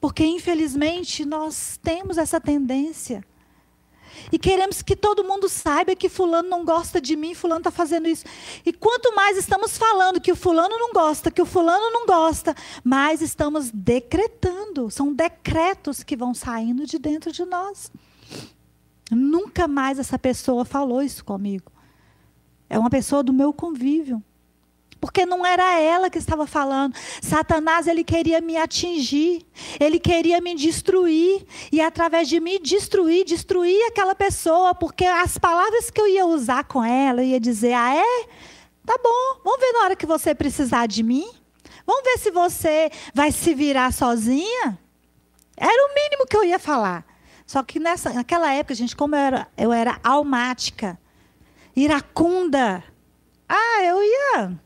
Porque, 0.00 0.24
infelizmente, 0.24 1.24
nós 1.24 1.78
temos 1.80 2.18
essa 2.18 2.40
tendência. 2.40 3.24
E 4.30 4.38
queremos 4.38 4.82
que 4.82 4.96
todo 4.96 5.24
mundo 5.24 5.48
saiba 5.48 5.94
que 5.94 6.08
fulano 6.08 6.48
não 6.48 6.64
gosta 6.64 7.00
de 7.00 7.16
mim, 7.16 7.34
fulano 7.34 7.60
está 7.60 7.70
fazendo 7.70 8.08
isso. 8.08 8.24
E 8.64 8.72
quanto 8.72 9.14
mais 9.14 9.36
estamos 9.36 9.76
falando 9.76 10.20
que 10.20 10.32
o 10.32 10.36
fulano 10.36 10.76
não 10.78 10.92
gosta, 10.92 11.30
que 11.30 11.42
o 11.42 11.46
fulano 11.46 11.90
não 11.90 12.06
gosta, 12.06 12.54
mais 12.84 13.20
estamos 13.20 13.70
decretando. 13.70 14.90
São 14.90 15.12
decretos 15.12 16.02
que 16.02 16.16
vão 16.16 16.34
saindo 16.34 16.86
de 16.86 16.98
dentro 16.98 17.32
de 17.32 17.44
nós. 17.44 17.90
Nunca 19.10 19.68
mais 19.68 19.98
essa 19.98 20.18
pessoa 20.18 20.64
falou 20.64 21.02
isso 21.02 21.24
comigo. 21.24 21.70
É 22.68 22.78
uma 22.78 22.88
pessoa 22.88 23.22
do 23.22 23.32
meu 23.32 23.52
convívio 23.52 24.22
porque 25.02 25.26
não 25.26 25.44
era 25.44 25.80
ela 25.80 26.08
que 26.08 26.16
estava 26.16 26.46
falando. 26.46 26.94
Satanás 27.20 27.88
ele 27.88 28.04
queria 28.04 28.40
me 28.40 28.56
atingir, 28.56 29.44
ele 29.80 29.98
queria 29.98 30.40
me 30.40 30.54
destruir 30.54 31.44
e 31.72 31.80
através 31.80 32.28
de 32.28 32.38
me 32.38 32.60
destruir, 32.60 33.24
destruir 33.24 33.84
aquela 33.88 34.14
pessoa, 34.14 34.72
porque 34.76 35.04
as 35.04 35.36
palavras 35.36 35.90
que 35.90 36.00
eu 36.00 36.06
ia 36.06 36.24
usar 36.24 36.62
com 36.62 36.84
ela, 36.84 37.20
eu 37.20 37.26
ia 37.26 37.40
dizer: 37.40 37.72
"Ah, 37.72 37.96
é? 37.96 38.26
Tá 38.86 38.96
bom. 39.02 39.40
Vamos 39.42 39.58
ver 39.58 39.72
na 39.72 39.80
hora 39.80 39.96
que 39.96 40.06
você 40.06 40.36
precisar 40.36 40.86
de 40.86 41.02
mim. 41.02 41.28
Vamos 41.84 42.04
ver 42.04 42.18
se 42.18 42.30
você 42.30 42.88
vai 43.12 43.32
se 43.32 43.52
virar 43.56 43.92
sozinha." 43.92 44.78
Era 45.56 45.90
o 45.90 45.94
mínimo 45.94 46.26
que 46.28 46.36
eu 46.36 46.44
ia 46.44 46.60
falar. 46.60 47.04
Só 47.44 47.60
que 47.64 47.80
nessa, 47.80 48.10
naquela 48.10 48.54
época, 48.54 48.76
gente, 48.76 48.94
como 48.94 49.16
eu 49.16 49.20
era, 49.20 49.48
eu 49.58 49.72
era 49.72 49.98
almática, 50.04 50.96
iracunda, 51.74 52.84
ah, 53.48 53.82
eu 53.82 54.00
ia 54.00 54.60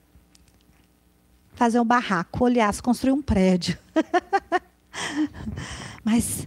fazer 1.57 1.81
um 1.81 1.85
barraco, 1.85 2.47
se 2.73 2.83
construir 2.83 3.12
um 3.12 3.23
prédio. 3.23 3.77
Mas 6.05 6.47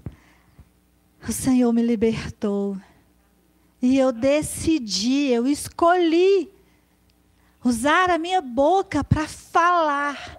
o 1.27 1.31
Senhor 1.31 1.73
me 1.73 1.81
libertou. 1.81 2.77
E 3.81 3.97
eu 3.97 4.11
decidi, 4.11 5.27
eu 5.27 5.47
escolhi 5.47 6.49
usar 7.63 8.09
a 8.09 8.17
minha 8.17 8.39
boca 8.39 9.03
para 9.03 9.27
falar 9.27 10.37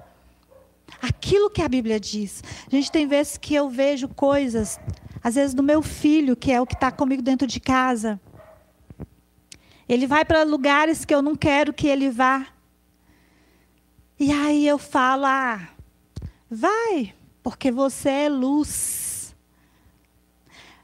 aquilo 1.03 1.51
que 1.51 1.63
a 1.63 1.69
Bíblia 1.69 1.99
diz. 1.99 2.43
A 2.67 2.71
gente 2.71 2.93
tem 2.93 3.09
vezes 3.09 3.37
que 3.37 3.55
eu 3.55 3.69
vejo 3.69 4.09
coisas, 4.09 4.79
às 5.23 5.35
vezes 5.35 5.53
do 5.53 5.65
meu 5.65 5.83
filho, 5.83 6.37
que 6.37 6.53
é 6.53 6.61
o 6.61 6.67
que 6.67 6.75
está 6.75 6.93
comigo 6.93 7.23
dentro 7.23 7.47
de 7.47 7.59
casa. 7.59 8.21
Ele 9.89 10.07
vai 10.07 10.25
para 10.25 10.45
lugares 10.45 11.05
que 11.05 11.13
eu 11.13 11.21
não 11.21 11.35
quero 11.35 11.73
que 11.73 11.89
ele 11.89 12.09
vá. 12.09 12.47
E 14.21 14.31
aí 14.31 14.69
eu 14.69 14.77
falo: 14.77 15.25
ah, 15.25 15.67
vai, 16.51 17.15
porque 17.43 17.73
você 17.73 18.11
é 18.11 18.29
luz. 18.29 19.35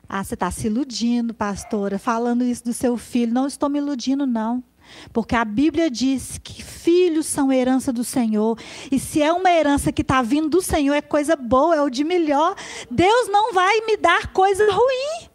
Ah, 0.09 0.25
você 0.25 0.33
está 0.33 0.51
se 0.51 0.69
iludindo, 0.69 1.35
pastora, 1.35 1.99
falando 1.99 2.43
isso 2.43 2.65
do 2.65 2.73
seu 2.73 2.97
filho. 2.97 3.35
Não 3.35 3.47
estou 3.47 3.69
me 3.69 3.79
iludindo, 3.79 4.27
não. 4.27 4.65
Porque 5.13 5.35
a 5.35 5.45
Bíblia 5.45 5.91
diz 5.91 6.39
que 6.43 6.63
filhos 6.63 7.27
são 7.27 7.53
herança 7.53 7.93
do 7.93 8.05
Senhor. 8.05 8.59
E 8.91 8.99
se 8.99 9.21
é 9.21 9.31
uma 9.31 9.51
herança 9.51 9.93
que 9.93 10.01
está 10.01 10.23
vindo 10.23 10.49
do 10.49 10.63
Senhor, 10.63 10.95
é 10.95 11.03
coisa 11.03 11.37
boa, 11.37 11.77
é 11.77 11.83
o 11.83 11.91
de 11.91 12.05
melhor. 12.05 12.57
Deus 12.91 13.29
não 13.29 13.53
vai 13.53 13.83
me 13.83 13.99
dar 13.99 14.33
coisa 14.33 14.65
ruim. 14.71 15.29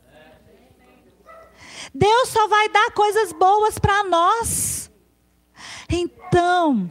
Deus 1.93 2.29
só 2.29 2.47
vai 2.47 2.67
dar 2.69 2.91
coisas 2.93 3.31
boas 3.33 3.77
para 3.77 4.03
nós. 4.05 4.89
Então, 5.87 6.89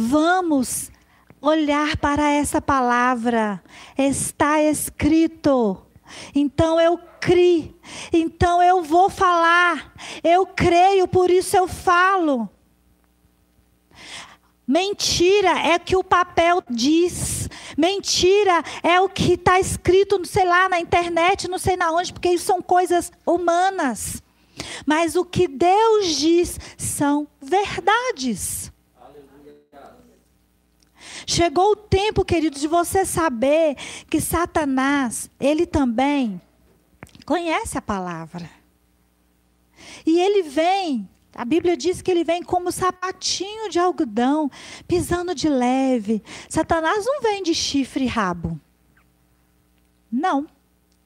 vamos 0.00 0.90
olhar 1.40 1.96
para 1.96 2.30
essa 2.30 2.60
palavra. 2.60 3.62
Está 3.96 4.62
escrito. 4.62 5.80
Então 6.34 6.80
eu 6.80 6.98
criei. 7.20 7.74
Então 8.12 8.62
eu 8.62 8.82
vou 8.82 9.10
falar. 9.10 9.92
Eu 10.24 10.46
creio, 10.46 11.06
por 11.06 11.30
isso 11.30 11.56
eu 11.56 11.68
falo. 11.68 12.48
Mentira 14.66 15.50
é 15.58 15.78
que 15.78 15.96
o 15.96 16.04
papel 16.04 16.62
diz. 16.70 17.48
Mentira 17.76 18.62
é 18.82 19.00
o 19.00 19.08
que 19.08 19.34
está 19.34 19.58
escrito, 19.58 20.24
sei 20.24 20.44
lá, 20.44 20.68
na 20.68 20.80
internet, 20.80 21.48
não 21.48 21.58
sei 21.58 21.76
na 21.76 21.90
onde, 21.92 22.12
porque 22.12 22.28
isso 22.30 22.46
são 22.46 22.62
coisas 22.62 23.10
humanas. 23.26 24.22
Mas 24.86 25.16
o 25.16 25.24
que 25.24 25.48
Deus 25.48 26.16
diz 26.16 26.58
são 26.76 27.26
verdades. 27.40 28.70
Chegou 31.30 31.70
o 31.70 31.76
tempo, 31.76 32.24
queridos, 32.24 32.60
de 32.60 32.66
você 32.66 33.04
saber 33.04 33.76
que 34.10 34.20
Satanás, 34.20 35.30
ele 35.38 35.64
também 35.64 36.42
conhece 37.24 37.78
a 37.78 37.80
palavra. 37.80 38.50
E 40.04 40.18
ele 40.18 40.42
vem, 40.42 41.08
a 41.32 41.44
Bíblia 41.44 41.76
diz 41.76 42.02
que 42.02 42.10
ele 42.10 42.24
vem 42.24 42.42
como 42.42 42.72
sapatinho 42.72 43.70
de 43.70 43.78
algodão, 43.78 44.50
pisando 44.88 45.32
de 45.32 45.48
leve. 45.48 46.20
Satanás 46.48 47.06
não 47.06 47.22
vem 47.22 47.44
de 47.44 47.54
chifre 47.54 48.06
e 48.06 48.08
rabo. 48.08 48.60
Não. 50.10 50.48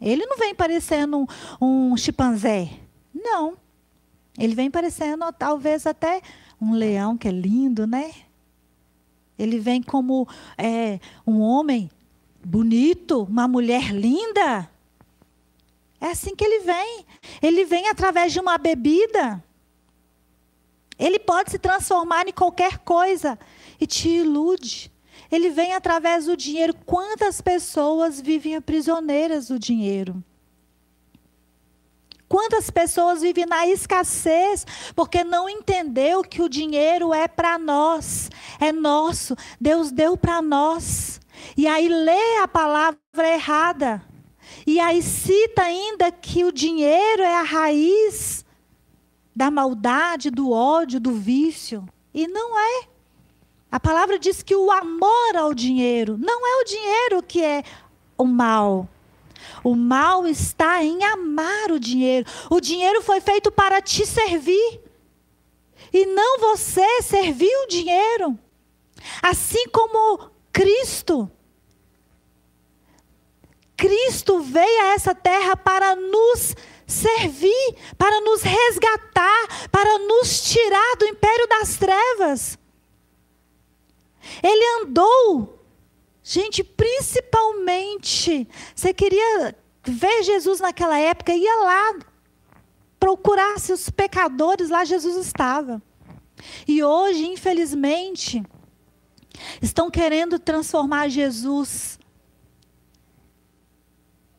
Ele 0.00 0.24
não 0.24 0.38
vem 0.38 0.54
parecendo 0.54 1.18
um, 1.60 1.92
um 1.92 1.96
chimpanzé. 1.98 2.70
Não. 3.12 3.58
Ele 4.38 4.54
vem 4.54 4.70
parecendo 4.70 5.30
talvez 5.34 5.86
até 5.86 6.22
um 6.58 6.72
leão, 6.72 7.14
que 7.14 7.28
é 7.28 7.30
lindo, 7.30 7.86
né? 7.86 8.23
Ele 9.38 9.58
vem 9.58 9.82
como 9.82 10.28
é, 10.56 11.00
um 11.26 11.40
homem 11.40 11.90
bonito, 12.44 13.22
uma 13.22 13.48
mulher 13.48 13.92
linda. 13.92 14.70
É 16.00 16.08
assim 16.08 16.36
que 16.36 16.44
ele 16.44 16.60
vem. 16.60 17.06
Ele 17.42 17.64
vem 17.64 17.88
através 17.88 18.32
de 18.32 18.40
uma 18.40 18.58
bebida. 18.58 19.42
Ele 20.98 21.18
pode 21.18 21.50
se 21.50 21.58
transformar 21.58 22.28
em 22.28 22.32
qualquer 22.32 22.78
coisa 22.78 23.38
e 23.80 23.86
te 23.86 24.08
ilude. 24.08 24.92
Ele 25.30 25.50
vem 25.50 25.72
através 25.72 26.26
do 26.26 26.36
dinheiro. 26.36 26.74
Quantas 26.86 27.40
pessoas 27.40 28.20
vivem 28.20 28.54
aprisioneiras 28.54 29.48
do 29.48 29.58
dinheiro? 29.58 30.22
Quantas 32.34 32.68
pessoas 32.68 33.22
vivem 33.22 33.46
na 33.46 33.64
escassez 33.64 34.66
porque 34.96 35.22
não 35.22 35.48
entendeu 35.48 36.20
que 36.20 36.42
o 36.42 36.48
dinheiro 36.48 37.14
é 37.14 37.28
para 37.28 37.56
nós, 37.60 38.28
é 38.58 38.72
nosso, 38.72 39.36
Deus 39.60 39.92
deu 39.92 40.16
para 40.16 40.42
nós. 40.42 41.20
E 41.56 41.68
aí 41.68 41.88
lê 41.88 42.38
a 42.42 42.48
palavra 42.48 42.98
errada. 43.22 44.02
E 44.66 44.80
aí 44.80 45.00
cita 45.00 45.62
ainda 45.62 46.10
que 46.10 46.42
o 46.42 46.50
dinheiro 46.50 47.22
é 47.22 47.36
a 47.36 47.44
raiz 47.44 48.44
da 49.32 49.48
maldade, 49.48 50.28
do 50.28 50.50
ódio, 50.50 50.98
do 50.98 51.12
vício. 51.12 51.86
E 52.12 52.26
não 52.26 52.58
é. 52.58 52.88
A 53.70 53.78
palavra 53.78 54.18
diz 54.18 54.42
que 54.42 54.56
o 54.56 54.72
amor 54.72 55.36
ao 55.36 55.54
dinheiro 55.54 56.18
não 56.18 56.44
é 56.44 56.62
o 56.62 56.64
dinheiro 56.64 57.22
que 57.22 57.44
é 57.44 57.62
o 58.18 58.24
mal. 58.24 58.88
O 59.62 59.74
mal 59.74 60.26
está 60.26 60.82
em 60.82 61.02
amar 61.04 61.72
o 61.72 61.80
dinheiro. 61.80 62.26
O 62.50 62.60
dinheiro 62.60 63.02
foi 63.02 63.20
feito 63.20 63.50
para 63.50 63.80
te 63.80 64.06
servir. 64.06 64.80
E 65.92 66.06
não 66.06 66.40
você 66.40 67.02
servir 67.02 67.54
o 67.64 67.66
dinheiro. 67.66 68.38
Assim 69.22 69.68
como 69.68 70.30
Cristo. 70.52 71.30
Cristo 73.76 74.40
veio 74.40 74.82
a 74.82 74.94
essa 74.94 75.14
terra 75.14 75.56
para 75.56 75.96
nos 75.96 76.54
servir, 76.86 77.76
para 77.98 78.20
nos 78.20 78.42
resgatar, 78.42 79.68
para 79.70 79.98
nos 79.98 80.42
tirar 80.42 80.96
do 80.96 81.06
império 81.06 81.46
das 81.48 81.76
trevas. 81.76 82.58
Ele 84.42 84.82
andou 84.82 85.58
Gente, 86.26 86.64
principalmente, 86.64 88.48
você 88.74 88.94
queria 88.94 89.54
ver 89.84 90.22
Jesus 90.22 90.58
naquela 90.58 90.98
época, 90.98 91.34
ia 91.34 91.56
lá 91.56 91.98
procurar 92.98 93.60
se 93.60 93.70
os 93.74 93.90
pecadores, 93.90 94.70
lá 94.70 94.86
Jesus 94.86 95.16
estava. 95.26 95.82
E 96.66 96.82
hoje, 96.82 97.26
infelizmente, 97.26 98.42
estão 99.60 99.90
querendo 99.90 100.38
transformar 100.38 101.08
Jesus 101.08 101.98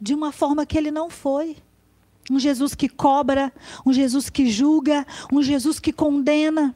de 0.01 0.15
uma 0.15 0.31
forma 0.31 0.65
que 0.65 0.79
ele 0.79 0.89
não 0.89 1.07
foi. 1.07 1.55
Um 2.31 2.39
Jesus 2.39 2.73
que 2.73 2.89
cobra, 2.89 3.53
um 3.85 3.93
Jesus 3.93 4.27
que 4.31 4.49
julga, 4.49 5.05
um 5.31 5.43
Jesus 5.43 5.79
que 5.79 5.93
condena. 5.93 6.75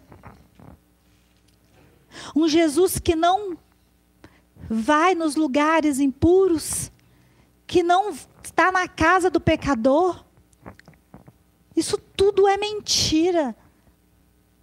Um 2.36 2.48
Jesus 2.48 3.00
que 3.00 3.16
não 3.16 3.58
vai 4.70 5.16
nos 5.16 5.36
lugares 5.36 6.00
impuros, 6.00 6.92
que 7.66 7.82
não 7.82 8.14
está 8.44 8.72
na 8.72 8.88
casa 8.88 9.30
do 9.30 9.40
pecador. 9.42 10.24
Isso 11.76 11.98
tudo 12.16 12.48
é 12.48 12.58
mentira. 12.58 13.56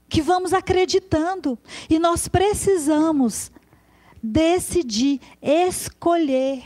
Que 0.09 0.23
vamos 0.23 0.53
acreditando. 0.53 1.59
E 1.91 1.99
nós 1.99 2.29
precisamos 2.29 3.51
decidir, 4.23 5.21
escolher, 5.43 6.65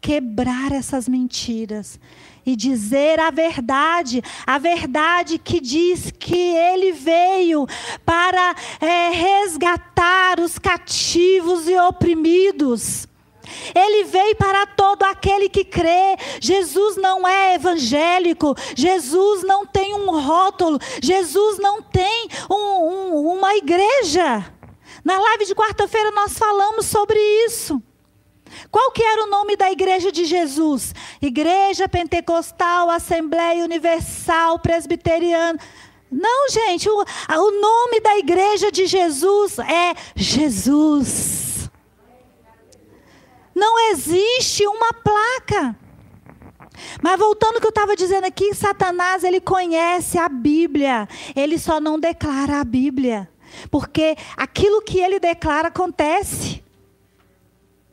quebrar 0.00 0.72
essas 0.72 1.08
mentiras 1.08 1.98
e 2.46 2.54
dizer 2.56 3.18
a 3.20 3.30
verdade, 3.30 4.22
a 4.46 4.58
verdade 4.58 5.38
que 5.38 5.60
diz 5.60 6.10
que 6.10 6.36
ele 6.36 6.92
veio 6.92 7.66
para 8.04 8.54
é, 8.80 9.10
resgatar 9.10 10.40
os 10.40 10.58
cativos 10.58 11.68
e 11.68 11.76
oprimidos. 11.78 13.06
Ele 13.74 14.04
veio 14.04 14.36
para 14.36 14.66
todo 14.66 15.02
aquele 15.04 15.48
que 15.48 15.64
crê. 15.64 16.16
Jesus 16.40 16.96
não 16.96 17.26
é 17.26 17.54
evangélico. 17.54 18.54
Jesus 18.74 19.42
não 19.42 19.66
tem 19.66 19.94
um 19.94 20.18
rótulo. 20.18 20.78
Jesus 21.02 21.58
não 21.58 21.82
tem 21.82 22.28
um, 22.50 22.54
um, 22.54 23.36
uma 23.36 23.54
igreja. 23.54 24.44
Na 25.04 25.18
live 25.18 25.44
de 25.44 25.54
quarta-feira 25.54 26.10
nós 26.12 26.36
falamos 26.38 26.86
sobre 26.86 27.18
isso. 27.46 27.82
Qual 28.70 28.90
que 28.90 29.02
era 29.02 29.24
o 29.24 29.30
nome 29.30 29.56
da 29.56 29.70
igreja 29.70 30.10
de 30.10 30.24
Jesus? 30.24 30.94
Igreja 31.20 31.88
Pentecostal, 31.88 32.90
Assembleia 32.90 33.64
Universal, 33.64 34.58
Presbiteriana. 34.58 35.58
Não, 36.10 36.48
gente, 36.48 36.88
o, 36.88 36.96
o 36.96 37.60
nome 37.60 38.00
da 38.00 38.18
igreja 38.18 38.70
de 38.70 38.86
Jesus 38.86 39.58
é 39.58 39.94
Jesus. 40.14 41.70
Não 43.54 43.90
existe 43.90 44.66
uma 44.66 44.92
placa. 44.92 45.76
Mas 47.00 47.18
voltando 47.18 47.54
ao 47.54 47.60
que 47.60 47.66
eu 47.66 47.70
estava 47.70 47.94
dizendo 47.94 48.24
aqui, 48.24 48.52
Satanás 48.52 49.22
ele 49.22 49.40
conhece 49.40 50.18
a 50.18 50.28
Bíblia, 50.28 51.08
ele 51.36 51.58
só 51.58 51.80
não 51.80 52.00
declara 52.00 52.60
a 52.60 52.64
Bíblia, 52.64 53.30
porque 53.70 54.16
aquilo 54.36 54.82
que 54.82 54.98
ele 54.98 55.20
declara 55.20 55.68
acontece. 55.68 56.63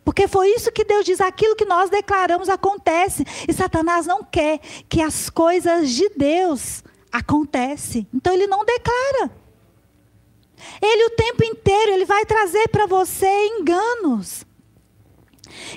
Porque 0.04 0.28
foi 0.28 0.50
isso 0.50 0.72
que 0.72 0.84
Deus 0.84 1.06
diz, 1.06 1.22
aquilo 1.22 1.56
que 1.56 1.66
nós 1.66 1.90
declaramos 1.90 2.50
acontece. 2.50 3.24
E 3.48 3.54
Satanás 3.54 4.06
não 4.06 4.24
quer 4.24 4.60
que 4.90 5.02
as 5.02 5.30
coisas 5.30 5.90
de 5.90 6.10
Deus 6.10 6.84
acontecem. 7.12 8.08
Então 8.14 8.34
ele 8.34 8.48
não 8.48 8.66
declara. 8.66 9.32
Ele 10.82 11.06
o 11.06 11.10
tempo 11.12 11.44
inteiro 11.44 11.92
ele 11.92 12.06
vai 12.06 12.26
trazer 12.26 12.68
para 12.70 12.86
você 12.86 13.28
enganos. 13.60 14.46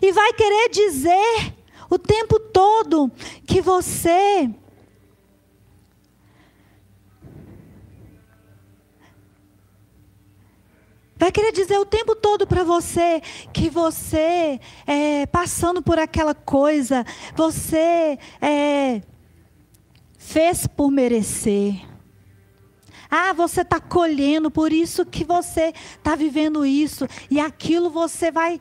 E 0.00 0.12
vai 0.12 0.32
querer 0.32 0.68
dizer 0.70 1.54
o 1.90 1.98
tempo 1.98 2.38
todo 2.38 3.10
que 3.46 3.60
você 3.60 4.50
Vai 11.24 11.32
querer 11.32 11.52
dizer 11.52 11.78
o 11.78 11.86
tempo 11.86 12.14
todo 12.14 12.46
para 12.46 12.62
você 12.62 13.22
que 13.50 13.70
você, 13.70 14.60
é, 14.86 15.24
passando 15.24 15.80
por 15.80 15.98
aquela 15.98 16.34
coisa, 16.34 17.02
você 17.34 18.18
é, 18.42 19.00
fez 20.18 20.66
por 20.66 20.90
merecer. 20.90 21.80
Ah, 23.10 23.32
você 23.32 23.62
está 23.62 23.80
colhendo, 23.80 24.50
por 24.50 24.70
isso 24.70 25.06
que 25.06 25.24
você 25.24 25.72
está 25.96 26.14
vivendo 26.14 26.66
isso. 26.66 27.08
E 27.30 27.40
aquilo 27.40 27.88
você 27.88 28.30
vai 28.30 28.60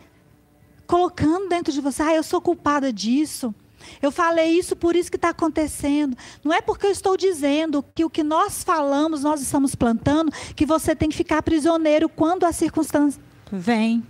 colocando 0.87 1.49
dentro 1.49 1.73
de 1.73 1.81
você. 1.81 2.01
Ah, 2.01 2.15
eu 2.15 2.23
sou 2.23 2.39
culpada 2.39 2.93
disso. 2.93 3.53
Eu 4.01 4.11
falei 4.11 4.57
isso, 4.57 4.75
por 4.75 4.95
isso 4.95 5.09
que 5.09 5.17
está 5.17 5.29
acontecendo. 5.29 6.17
Não 6.43 6.53
é 6.53 6.61
porque 6.61 6.85
eu 6.85 6.91
estou 6.91 7.17
dizendo 7.17 7.83
que 7.93 8.05
o 8.05 8.09
que 8.09 8.23
nós 8.23 8.63
falamos, 8.63 9.23
nós 9.23 9.41
estamos 9.41 9.75
plantando, 9.75 10.31
que 10.55 10.65
você 10.65 10.95
tem 10.95 11.09
que 11.09 11.17
ficar 11.17 11.41
prisioneiro 11.41 12.09
quando 12.09 12.45
a 12.45 12.51
circunstância 12.51 13.21
vem. 13.51 14.05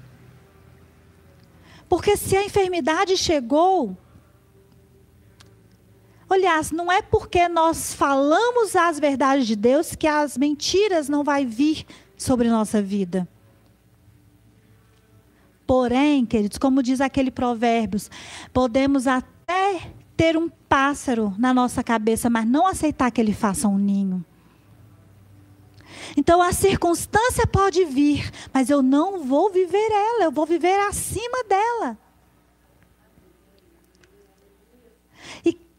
Porque 1.87 2.17
se 2.17 2.35
a 2.35 2.43
enfermidade 2.43 3.15
chegou, 3.17 3.97
Aliás, 6.29 6.71
não 6.71 6.91
é 6.91 6.99
porque 6.99 7.47
nós 7.47 7.93
falamos 7.93 8.75
as 8.75 8.99
verdades 8.99 9.45
de 9.45 9.55
Deus 9.55 9.93
que 9.93 10.07
as 10.07 10.35
mentiras 10.35 11.07
não 11.07 11.23
vai 11.23 11.45
vir 11.45 11.85
sobre 12.17 12.49
nossa 12.49 12.81
vida. 12.81 13.27
Porém, 15.67 16.25
queridos, 16.25 16.57
como 16.57 16.83
diz 16.83 17.01
aquele 17.01 17.31
provérbios, 17.31 18.09
podemos 18.51 19.05
até 19.05 19.32
ter 20.15 20.37
um 20.37 20.49
pássaro 20.49 21.33
na 21.37 21.53
nossa 21.53 21.83
cabeça, 21.83 22.29
mas 22.29 22.45
não 22.45 22.67
aceitar 22.67 23.11
que 23.11 23.19
ele 23.19 23.33
faça 23.33 23.67
um 23.67 23.77
ninho. 23.77 24.23
Então 26.15 26.41
a 26.41 26.51
circunstância 26.51 27.47
pode 27.47 27.85
vir, 27.85 28.29
mas 28.53 28.69
eu 28.69 28.81
não 28.81 29.23
vou 29.23 29.51
viver 29.51 29.89
ela, 29.91 30.25
eu 30.25 30.31
vou 30.31 30.45
viver 30.45 30.79
acima 30.79 31.43
dela. 31.43 31.97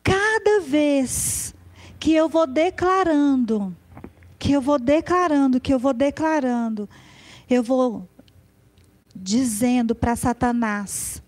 cada 0.05 0.61
vez 0.61 1.55
que 1.99 2.13
eu 2.13 2.29
vou 2.29 2.47
declarando, 2.47 3.75
que 4.39 4.53
eu 4.53 4.61
vou 4.61 4.79
declarando, 4.79 5.59
que 5.59 5.73
eu 5.73 5.79
vou 5.79 5.95
declarando, 5.95 6.87
eu 7.49 7.63
vou 7.63 8.07
dizendo 9.17 9.95
para 9.95 10.15
Satanás 10.15 11.23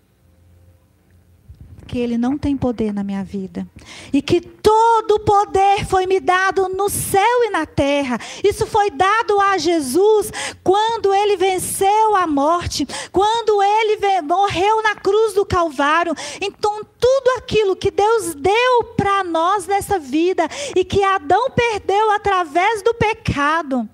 que 1.87 1.97
ele 1.97 2.17
não 2.17 2.37
tem 2.37 2.55
poder 2.55 2.93
na 2.93 3.03
minha 3.03 3.23
vida. 3.23 3.67
E 4.13 4.21
que 4.21 4.41
todo 4.41 5.15
o 5.15 5.19
poder 5.19 5.87
foi 5.87 6.05
me 6.05 6.19
dado 6.19 6.69
no 6.69 6.89
céu 6.89 7.43
e 7.45 7.49
na 7.49 7.65
terra. 7.65 8.19
Isso 8.43 8.67
foi 8.67 8.91
dado 8.91 9.39
a 9.39 9.57
Jesus 9.57 10.31
quando 10.63 11.13
ele 11.13 11.37
venceu 11.37 12.15
a 12.15 12.27
morte, 12.27 12.85
quando 13.11 13.63
ele 13.63 14.21
morreu 14.21 14.83
na 14.83 14.95
cruz 14.95 15.33
do 15.33 15.45
Calvário. 15.45 16.13
Então, 16.41 16.81
tudo 16.99 17.37
aquilo 17.37 17.75
que 17.75 17.89
Deus 17.89 18.35
deu 18.35 18.83
para 18.95 19.23
nós 19.23 19.65
nessa 19.65 19.97
vida 19.97 20.47
e 20.75 20.83
que 20.83 21.03
Adão 21.03 21.49
perdeu 21.51 22.11
através 22.11 22.81
do 22.83 22.93
pecado. 22.93 23.87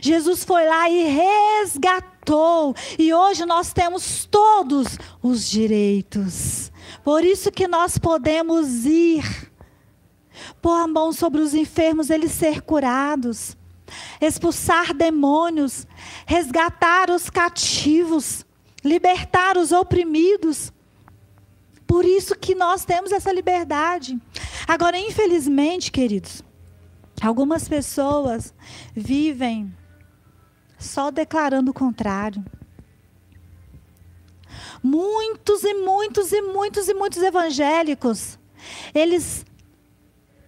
Jesus 0.00 0.44
foi 0.44 0.66
lá 0.66 0.88
e 0.88 1.04
resgatou, 1.04 2.74
e 2.98 3.12
hoje 3.12 3.44
nós 3.44 3.72
temos 3.72 4.24
todos 4.24 4.98
os 5.22 5.48
direitos. 5.48 6.72
Por 7.06 7.24
isso 7.24 7.52
que 7.52 7.68
nós 7.68 7.98
podemos 7.98 8.84
ir, 8.84 9.48
pôr 10.60 10.72
a 10.72 10.88
mão 10.88 11.12
sobre 11.12 11.40
os 11.40 11.54
enfermos, 11.54 12.10
eles 12.10 12.32
ser 12.32 12.62
curados, 12.62 13.56
expulsar 14.20 14.92
demônios, 14.92 15.86
resgatar 16.26 17.08
os 17.08 17.30
cativos, 17.30 18.44
libertar 18.84 19.56
os 19.56 19.70
oprimidos. 19.70 20.72
Por 21.86 22.04
isso 22.04 22.34
que 22.34 22.56
nós 22.56 22.84
temos 22.84 23.12
essa 23.12 23.32
liberdade. 23.32 24.20
Agora, 24.66 24.98
infelizmente, 24.98 25.92
queridos, 25.92 26.42
algumas 27.22 27.68
pessoas 27.68 28.52
vivem 28.92 29.72
só 30.76 31.12
declarando 31.12 31.70
o 31.70 31.74
contrário. 31.74 32.44
Muitos 34.88 35.64
e 35.64 35.74
muitos 35.74 36.30
e 36.30 36.40
muitos 36.40 36.88
e 36.88 36.94
muitos 36.94 37.20
evangélicos, 37.20 38.38
eles 38.94 39.44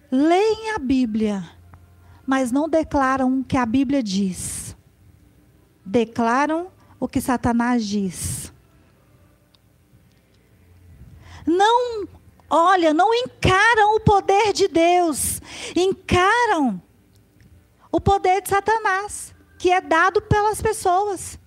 leem 0.09 0.71
a 0.71 0.79
Bíblia, 0.79 1.43
mas 2.25 2.49
não 2.49 2.69
declaram 2.69 3.41
o 3.41 3.43
que 3.43 3.57
a 3.57 3.65
Bíblia 3.65 4.01
diz. 4.01 4.77
Declaram 5.85 6.71
o 6.97 7.05
que 7.05 7.19
Satanás 7.19 7.85
diz. 7.85 8.53
Não, 11.45 12.07
olha, 12.49 12.93
não 12.93 13.13
encaram 13.13 13.97
o 13.97 13.99
poder 13.99 14.53
de 14.53 14.69
Deus, 14.69 15.41
encaram 15.75 16.81
o 17.91 17.99
poder 17.99 18.41
de 18.41 18.47
Satanás, 18.47 19.35
que 19.57 19.69
é 19.69 19.81
dado 19.81 20.21
pelas 20.21 20.61
pessoas. 20.61 21.37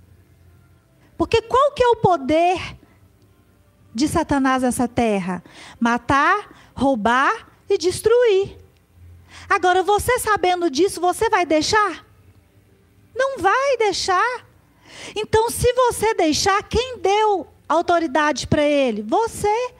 Porque 1.16 1.40
qual 1.40 1.72
que 1.72 1.82
é 1.82 1.88
o 1.88 1.96
poder 1.96 2.81
de 3.94 4.08
Satanás 4.08 4.62
nessa 4.62 4.88
terra? 4.88 5.42
Matar, 5.78 6.72
roubar 6.74 7.48
e 7.68 7.76
destruir. 7.76 8.58
Agora, 9.48 9.82
você 9.82 10.18
sabendo 10.18 10.70
disso, 10.70 11.00
você 11.00 11.28
vai 11.28 11.44
deixar? 11.44 12.06
Não 13.14 13.38
vai 13.38 13.76
deixar. 13.78 14.46
Então, 15.14 15.50
se 15.50 15.72
você 15.72 16.14
deixar, 16.14 16.62
quem 16.64 16.98
deu 16.98 17.46
autoridade 17.68 18.46
para 18.46 18.62
ele? 18.62 19.02
Você. 19.02 19.72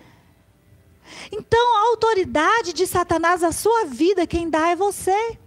Então, 1.31 1.77
a 1.77 1.89
autoridade 1.91 2.73
de 2.73 2.87
Satanás 2.87 3.41
na 3.41 3.53
sua 3.53 3.85
vida, 3.87 4.27
quem 4.27 4.49
dá 4.49 4.69
é 4.69 4.77
você. 4.77 5.39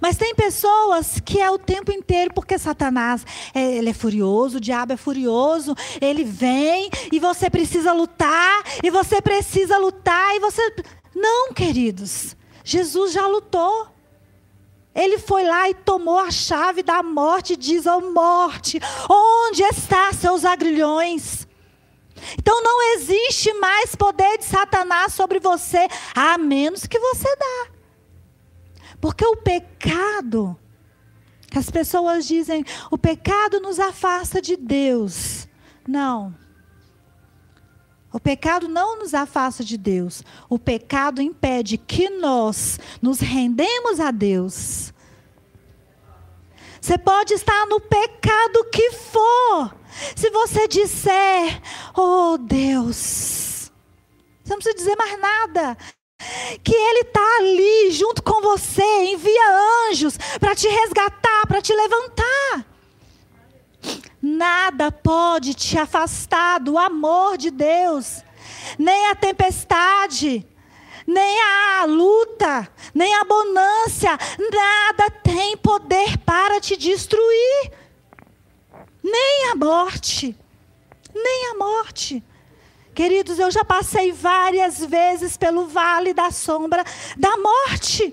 Mas 0.00 0.16
tem 0.16 0.34
pessoas 0.34 1.20
que 1.24 1.40
é 1.40 1.50
o 1.50 1.58
tempo 1.58 1.92
inteiro, 1.92 2.32
porque 2.34 2.58
Satanás 2.58 3.24
é, 3.54 3.76
ele 3.76 3.90
é 3.90 3.94
furioso, 3.94 4.58
o 4.58 4.60
diabo 4.60 4.92
é 4.92 4.96
furioso, 4.96 5.74
ele 6.00 6.24
vem 6.24 6.90
e 7.12 7.18
você 7.18 7.48
precisa 7.48 7.92
lutar, 7.92 8.62
e 8.82 8.90
você 8.90 9.20
precisa 9.20 9.78
lutar, 9.78 10.36
e 10.36 10.40
você. 10.40 10.74
Não, 11.14 11.52
queridos. 11.52 12.36
Jesus 12.64 13.12
já 13.12 13.26
lutou. 13.26 13.88
Ele 14.94 15.18
foi 15.18 15.44
lá 15.44 15.70
e 15.70 15.74
tomou 15.74 16.18
a 16.18 16.30
chave 16.30 16.82
da 16.82 17.02
morte 17.02 17.52
e 17.52 17.56
diz: 17.56 17.86
Ó 17.86 17.98
oh, 17.98 18.12
morte, 18.12 18.80
onde 19.08 19.62
está 19.62 20.12
seus 20.12 20.44
agrilhões? 20.44 21.46
Então 22.36 22.62
não 22.62 22.94
existe 22.94 23.52
mais 23.54 23.94
poder 23.94 24.38
de 24.38 24.44
Satanás 24.44 25.14
sobre 25.14 25.38
você, 25.38 25.86
a 26.14 26.36
menos 26.36 26.86
que 26.86 26.98
você 26.98 27.28
dá. 27.36 27.77
Porque 29.00 29.24
o 29.24 29.36
pecado, 29.36 30.58
as 31.54 31.70
pessoas 31.70 32.26
dizem, 32.26 32.64
o 32.90 32.98
pecado 32.98 33.60
nos 33.60 33.78
afasta 33.78 34.42
de 34.42 34.56
Deus. 34.56 35.48
Não. 35.86 36.34
O 38.12 38.18
pecado 38.18 38.68
não 38.68 38.98
nos 38.98 39.14
afasta 39.14 39.62
de 39.62 39.76
Deus. 39.76 40.22
O 40.48 40.58
pecado 40.58 41.22
impede 41.22 41.78
que 41.78 42.08
nós 42.10 42.78
nos 43.00 43.20
rendemos 43.20 44.00
a 44.00 44.10
Deus. 44.10 44.92
Você 46.80 46.96
pode 46.96 47.34
estar 47.34 47.66
no 47.66 47.80
pecado 47.80 48.64
que 48.72 48.92
for. 48.92 49.76
Se 50.16 50.30
você 50.30 50.66
disser, 50.66 51.60
oh 51.94 52.38
Deus, 52.38 53.70
você 54.42 54.50
não 54.50 54.58
precisa 54.58 54.76
dizer 54.76 54.96
mais 54.96 55.20
nada 55.20 55.76
que 56.62 56.74
Ele 56.74 57.00
está 57.00 57.36
ali 57.38 57.90
junto 57.92 58.22
com 58.22 58.40
você, 58.40 58.82
envia 58.82 59.88
anjos 59.90 60.18
para 60.38 60.54
te 60.54 60.68
resgatar, 60.68 61.46
para 61.46 61.62
te 61.62 61.72
levantar. 61.74 62.66
Nada 64.20 64.90
pode 64.90 65.54
te 65.54 65.78
afastar 65.78 66.58
do 66.58 66.76
amor 66.76 67.36
de 67.36 67.50
Deus, 67.50 68.22
nem 68.78 69.06
a 69.06 69.14
tempestade, 69.14 70.46
nem 71.06 71.40
a 71.40 71.84
luta, 71.84 72.68
nem 72.92 73.14
a 73.14 73.24
bonância, 73.24 74.18
nada 74.50 75.10
tem 75.22 75.56
poder 75.56 76.18
para 76.18 76.60
te 76.60 76.76
destruir, 76.76 77.72
nem 79.02 79.50
a 79.52 79.54
morte, 79.54 80.36
nem 81.14 81.50
a 81.52 81.54
morte. 81.54 82.22
Queridos, 82.98 83.38
eu 83.38 83.48
já 83.48 83.64
passei 83.64 84.10
várias 84.10 84.84
vezes 84.84 85.36
pelo 85.36 85.68
vale 85.68 86.12
da 86.12 86.32
sombra 86.32 86.82
da 87.16 87.30
morte. 87.36 88.12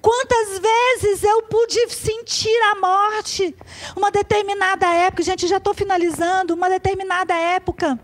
Quantas 0.00 0.58
vezes 0.58 1.22
eu 1.22 1.42
pude 1.42 1.90
sentir 1.90 2.58
a 2.72 2.74
morte? 2.76 3.54
Uma 3.94 4.10
determinada 4.10 4.86
época, 4.86 5.22
gente, 5.22 5.46
já 5.46 5.58
estou 5.58 5.74
finalizando. 5.74 6.54
Uma 6.54 6.70
determinada 6.70 7.34
época, 7.34 8.00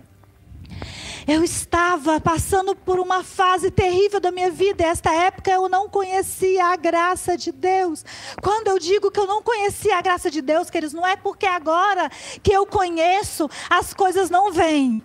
eu 1.26 1.42
estava 1.42 2.20
passando 2.20 2.76
por 2.76 3.00
uma 3.00 3.24
fase 3.24 3.70
terrível 3.70 4.20
da 4.20 4.30
minha 4.30 4.50
vida. 4.50 4.84
Esta 4.84 5.10
época 5.10 5.50
eu 5.50 5.70
não 5.70 5.88
conhecia 5.88 6.66
a 6.66 6.76
graça 6.76 7.34
de 7.34 7.50
Deus. 7.50 8.04
Quando 8.42 8.68
eu 8.68 8.78
digo 8.78 9.10
que 9.10 9.20
eu 9.20 9.26
não 9.26 9.42
conhecia 9.42 9.96
a 9.96 10.02
graça 10.02 10.30
de 10.30 10.42
Deus, 10.42 10.68
queridos, 10.68 10.92
não 10.92 11.06
é 11.06 11.16
porque 11.16 11.46
agora 11.46 12.10
que 12.42 12.52
eu 12.52 12.66
conheço, 12.66 13.48
as 13.70 13.94
coisas 13.94 14.28
não 14.28 14.52
vêm. 14.52 15.02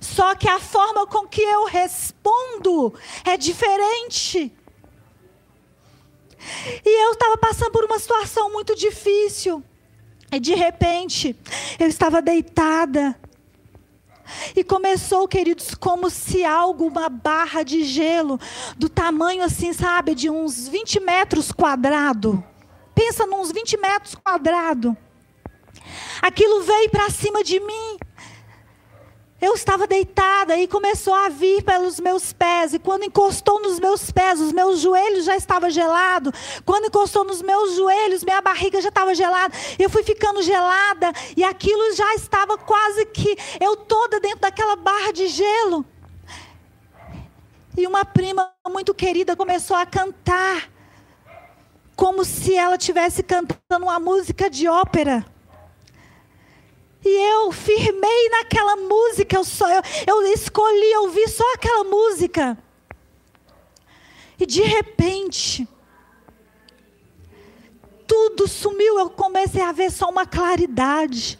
Só 0.00 0.34
que 0.34 0.48
a 0.48 0.58
forma 0.58 1.06
com 1.06 1.26
que 1.26 1.42
eu 1.42 1.66
respondo 1.66 2.94
é 3.24 3.36
diferente. 3.36 4.52
E 6.84 7.04
eu 7.04 7.12
estava 7.12 7.36
passando 7.36 7.72
por 7.72 7.84
uma 7.84 7.98
situação 7.98 8.52
muito 8.52 8.74
difícil. 8.74 9.62
E 10.30 10.40
de 10.40 10.54
repente, 10.54 11.36
eu 11.78 11.86
estava 11.86 12.20
deitada. 12.20 13.18
E 14.54 14.64
começou, 14.64 15.28
queridos, 15.28 15.74
como 15.74 16.10
se 16.10 16.44
algo, 16.44 16.86
uma 16.86 17.08
barra 17.08 17.62
de 17.62 17.84
gelo, 17.84 18.40
do 18.76 18.88
tamanho 18.88 19.42
assim, 19.42 19.72
sabe, 19.72 20.14
de 20.14 20.28
uns 20.28 20.66
20 20.66 21.00
metros 21.00 21.52
quadrado. 21.52 22.42
Pensa 22.94 23.26
nos 23.26 23.52
20 23.52 23.76
metros 23.76 24.14
quadrado. 24.16 24.96
Aquilo 26.20 26.62
veio 26.62 26.90
para 26.90 27.10
cima 27.10 27.44
de 27.44 27.60
mim. 27.60 27.98
Eu 29.40 29.52
estava 29.54 29.86
deitada 29.86 30.56
e 30.56 30.66
começou 30.66 31.14
a 31.14 31.28
vir 31.28 31.62
pelos 31.62 32.00
meus 32.00 32.32
pés. 32.32 32.72
E 32.72 32.78
quando 32.78 33.04
encostou 33.04 33.60
nos 33.60 33.78
meus 33.78 34.10
pés, 34.10 34.40
os 34.40 34.50
meus 34.50 34.80
joelhos 34.80 35.26
já 35.26 35.36
estavam 35.36 35.68
gelados. 35.68 36.32
Quando 36.64 36.86
encostou 36.86 37.22
nos 37.22 37.42
meus 37.42 37.76
joelhos, 37.76 38.24
minha 38.24 38.40
barriga 38.40 38.80
já 38.80 38.88
estava 38.88 39.14
gelada. 39.14 39.54
Eu 39.78 39.90
fui 39.90 40.02
ficando 40.02 40.40
gelada 40.42 41.12
e 41.36 41.44
aquilo 41.44 41.94
já 41.94 42.14
estava 42.14 42.56
quase 42.56 43.04
que 43.06 43.36
eu 43.60 43.76
toda 43.76 44.18
dentro 44.20 44.40
daquela 44.40 44.74
barra 44.74 45.12
de 45.12 45.28
gelo. 45.28 45.84
E 47.76 47.86
uma 47.86 48.06
prima 48.06 48.50
muito 48.66 48.94
querida 48.94 49.36
começou 49.36 49.76
a 49.76 49.84
cantar, 49.84 50.70
como 51.94 52.24
se 52.24 52.54
ela 52.54 52.76
estivesse 52.76 53.22
cantando 53.22 53.84
uma 53.84 54.00
música 54.00 54.48
de 54.48 54.66
ópera. 54.66 55.35
E 57.08 57.08
eu 57.08 57.52
firmei 57.52 58.28
naquela 58.30 58.74
música, 58.74 59.36
eu, 59.36 59.44
só, 59.44 59.68
eu, 59.72 59.80
eu 60.08 60.32
escolhi 60.32 60.96
ouvir 60.96 61.28
só 61.28 61.44
aquela 61.54 61.84
música. 61.84 62.58
E 64.40 64.44
de 64.44 64.60
repente, 64.62 65.68
tudo 68.08 68.48
sumiu, 68.48 68.98
eu 68.98 69.08
comecei 69.08 69.62
a 69.62 69.70
ver 69.70 69.92
só 69.92 70.10
uma 70.10 70.26
claridade. 70.26 71.38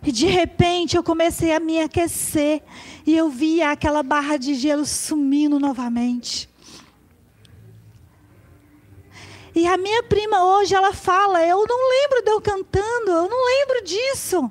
E 0.00 0.12
de 0.12 0.26
repente 0.26 0.96
eu 0.96 1.02
comecei 1.02 1.52
a 1.52 1.58
me 1.58 1.80
aquecer 1.80 2.62
e 3.04 3.16
eu 3.16 3.28
via 3.28 3.72
aquela 3.72 4.04
barra 4.04 4.36
de 4.36 4.54
gelo 4.54 4.86
sumindo 4.86 5.58
novamente. 5.58 6.48
E 9.54 9.66
a 9.68 9.76
minha 9.76 10.02
prima 10.02 10.44
hoje, 10.44 10.74
ela 10.74 10.92
fala: 10.92 11.44
Eu 11.46 11.64
não 11.66 11.90
lembro 11.90 12.22
de 12.24 12.30
eu 12.30 12.40
cantando, 12.40 13.10
eu 13.10 13.28
não 13.28 13.46
lembro 13.46 13.84
disso. 13.84 14.50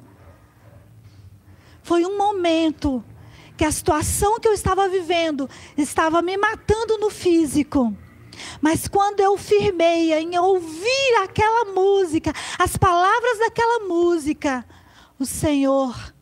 Foi 1.82 2.06
um 2.06 2.18
momento 2.18 3.04
que 3.58 3.66
a 3.66 3.72
situação 3.72 4.40
que 4.40 4.48
eu 4.48 4.54
estava 4.54 4.88
vivendo 4.88 5.50
estava 5.78 6.22
me 6.22 6.38
matando 6.38 6.98
no 6.98 7.10
físico. 7.10 7.96
Mas 8.62 8.88
quando 8.88 9.20
eu 9.20 9.38
firmei 9.38 10.14
em 10.14 10.38
ouvir 10.40 11.16
aquela 11.22 11.74
música, 11.74 12.34
as 12.58 12.78
palavras 12.78 13.40
daquela 13.40 13.86
música, 13.86 14.66
o 15.20 15.26
Senhor 15.26 16.14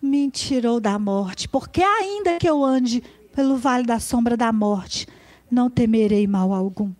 me 0.00 0.30
tirou 0.30 0.80
da 0.80 0.98
morte. 0.98 1.48
Porque 1.48 1.82
ainda 1.82 2.38
que 2.38 2.48
eu 2.48 2.64
ande 2.64 3.02
pelo 3.34 3.56
vale 3.56 3.84
da 3.84 4.00
sombra 4.00 4.36
da 4.36 4.52
morte, 4.52 5.06
não 5.50 5.70
temerei 5.70 6.26
mal 6.26 6.52
algum. 6.52 6.92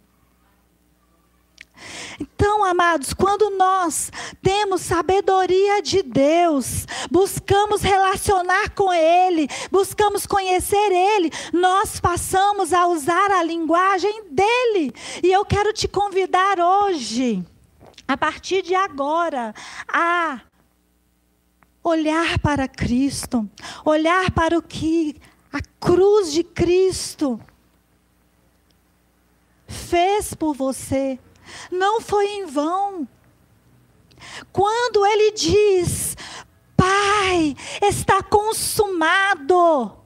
Então, 2.21 2.63
amados, 2.63 3.15
quando 3.15 3.49
nós 3.57 4.13
temos 4.43 4.83
sabedoria 4.83 5.81
de 5.81 6.03
Deus, 6.03 6.87
buscamos 7.11 7.81
relacionar 7.81 8.69
com 8.75 8.93
Ele, 8.93 9.49
buscamos 9.71 10.27
conhecer 10.27 10.93
Ele, 10.93 11.31
nós 11.51 11.99
passamos 11.99 12.75
a 12.75 12.87
usar 12.87 13.31
a 13.31 13.43
linguagem 13.43 14.25
dele. 14.31 14.93
E 15.23 15.33
eu 15.33 15.47
quero 15.47 15.73
te 15.73 15.89
convidar 15.89 16.61
hoje, 16.61 17.43
a 18.07 18.19
partir 18.19 18.61
de 18.61 18.75
agora, 18.75 19.55
a 19.89 20.43
olhar 21.83 22.39
para 22.41 22.69
Cristo, 22.69 23.49
olhar 23.83 24.31
para 24.33 24.59
o 24.59 24.63
que 24.63 25.17
a 25.51 25.61
cruz 25.81 26.31
de 26.31 26.45
Cristo 26.45 27.41
fez 29.67 30.35
por 30.35 30.55
você 30.55 31.19
não 31.71 32.01
foi 32.01 32.27
em 32.27 32.47
vão. 32.47 33.07
Quando 34.53 35.07
ele 35.07 35.33
diz, 35.33 36.17
Pai, 36.77 37.57
está 37.83 38.23
consumado. 38.23 40.00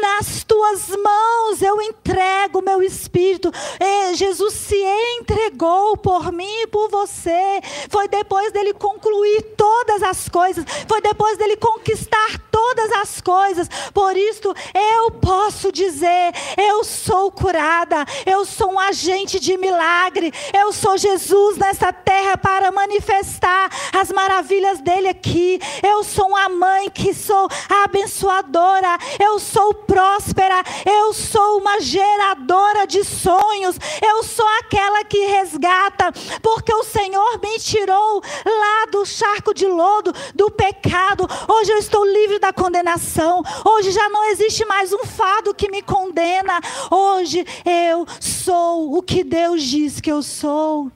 Nas 0.00 0.44
tuas 0.44 0.88
mãos 0.88 1.62
eu 1.62 1.80
entrego 1.82 2.58
o 2.58 2.64
meu 2.64 2.82
espírito. 2.82 3.50
E 3.80 4.14
Jesus 4.14 4.54
se 4.54 4.76
entregou 5.18 5.96
por 5.96 6.32
mim 6.32 6.62
e 6.62 6.66
por 6.66 6.88
você. 6.88 7.60
Foi 7.88 8.08
depois 8.08 8.52
dele 8.52 8.72
concluir 8.72 9.42
todas 9.56 10.02
as 10.02 10.28
coisas. 10.28 10.64
Foi 10.88 11.00
depois 11.00 11.36
dele 11.36 11.56
conquistar 11.56 12.38
todas 12.50 12.92
as 12.92 13.20
coisas. 13.20 13.68
Por 13.92 14.16
isso 14.16 14.54
eu 14.74 15.10
posso 15.10 15.70
dizer: 15.70 16.32
eu 16.56 16.84
sou 16.84 17.30
curada. 17.30 18.04
Eu 18.24 18.44
sou 18.44 18.72
um 18.72 18.78
agente 18.78 19.38
de 19.38 19.56
milagre. 19.56 20.32
Eu 20.52 20.72
sou 20.72 20.96
Jesus 20.96 21.56
nessa 21.56 21.92
terra 21.92 22.36
para 22.36 22.70
manifestar 22.70 23.70
as 23.92 24.10
maravilhas 24.10 24.80
dele 24.80 25.08
aqui. 25.08 25.58
Eu 25.82 26.02
sou 26.04 26.28
uma 26.28 26.48
mãe 26.48 26.90
que 26.90 27.12
sou 27.12 27.48
abençoadora. 27.84 28.98
Eu 29.20 29.38
sou 29.38 29.73
próspera, 29.74 30.62
eu 30.84 31.12
sou 31.12 31.58
uma 31.58 31.80
geradora 31.80 32.86
de 32.86 33.04
sonhos, 33.04 33.76
eu 34.02 34.22
sou 34.22 34.46
aquela 34.60 35.04
que 35.04 35.18
resgata, 35.26 36.12
porque 36.42 36.72
o 36.72 36.84
Senhor 36.84 37.40
me 37.42 37.58
tirou 37.58 38.22
lá 38.44 38.86
do 38.90 39.04
charco 39.04 39.52
de 39.52 39.66
lodo, 39.66 40.12
do 40.34 40.50
pecado. 40.50 41.26
Hoje 41.48 41.72
eu 41.72 41.78
estou 41.78 42.04
livre 42.04 42.38
da 42.38 42.52
condenação, 42.52 43.42
hoje 43.64 43.90
já 43.90 44.08
não 44.08 44.24
existe 44.30 44.64
mais 44.64 44.92
um 44.92 45.04
fado 45.04 45.54
que 45.54 45.70
me 45.70 45.82
condena. 45.82 46.60
Hoje 46.90 47.44
eu 47.64 48.06
sou 48.20 48.96
o 48.96 49.02
que 49.02 49.24
Deus 49.24 49.62
diz 49.62 50.00
que 50.00 50.10
eu 50.10 50.22
sou. 50.22 50.90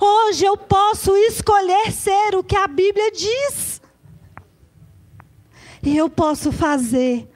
Hoje 0.00 0.44
eu 0.44 0.56
posso 0.56 1.16
escolher 1.16 1.92
ser 1.92 2.34
o 2.34 2.42
que 2.42 2.56
a 2.56 2.66
Bíblia 2.66 3.10
diz. 3.10 3.73
E 5.84 5.96
eu 5.96 6.08
posso 6.08 6.50
fazer 6.50 7.28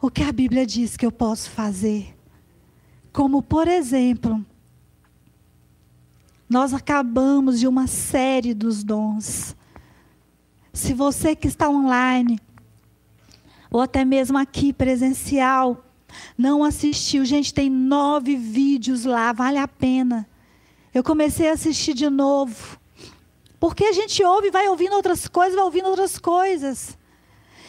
o 0.00 0.10
que 0.10 0.24
a 0.24 0.32
Bíblia 0.32 0.66
diz 0.66 0.96
que 0.96 1.06
eu 1.06 1.12
posso 1.12 1.48
fazer. 1.50 2.16
Como, 3.12 3.40
por 3.40 3.68
exemplo, 3.68 4.44
nós 6.48 6.74
acabamos 6.74 7.60
de 7.60 7.68
uma 7.68 7.86
série 7.86 8.52
dos 8.52 8.82
dons. 8.82 9.54
Se 10.72 10.92
você 10.92 11.36
que 11.36 11.46
está 11.46 11.68
online, 11.68 12.40
ou 13.70 13.80
até 13.80 14.04
mesmo 14.04 14.36
aqui 14.36 14.72
presencial, 14.72 15.84
não 16.36 16.64
assistiu, 16.64 17.24
gente, 17.24 17.54
tem 17.54 17.70
nove 17.70 18.36
vídeos 18.36 19.04
lá, 19.04 19.32
vale 19.32 19.58
a 19.58 19.68
pena. 19.68 20.28
Eu 20.92 21.04
comecei 21.04 21.48
a 21.48 21.52
assistir 21.52 21.94
de 21.94 22.10
novo. 22.10 22.78
Porque 23.58 23.84
a 23.84 23.92
gente 23.92 24.22
ouve, 24.22 24.50
vai 24.50 24.68
ouvindo 24.68 24.94
outras 24.94 25.26
coisas, 25.26 25.54
vai 25.54 25.64
ouvindo 25.64 25.88
outras 25.88 26.18
coisas. 26.18 26.96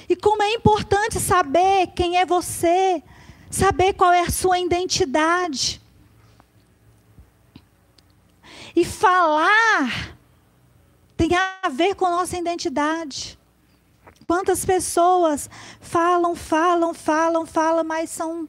E 0.09 0.15
como 0.15 0.43
é 0.43 0.53
importante 0.53 1.19
saber 1.19 1.87
quem 1.87 2.17
é 2.17 2.25
você, 2.25 3.01
saber 3.49 3.93
qual 3.93 4.11
é 4.11 4.21
a 4.21 4.29
sua 4.29 4.59
identidade. 4.59 5.81
E 8.75 8.85
falar 8.85 10.15
tem 11.15 11.29
a 11.35 11.69
ver 11.69 11.95
com 11.95 12.09
nossa 12.09 12.37
identidade. 12.37 13.37
Quantas 14.27 14.63
pessoas 14.63 15.49
falam, 15.79 16.35
falam, 16.35 16.93
falam, 16.93 17.45
falam, 17.45 17.83
mas 17.83 18.09
são 18.09 18.47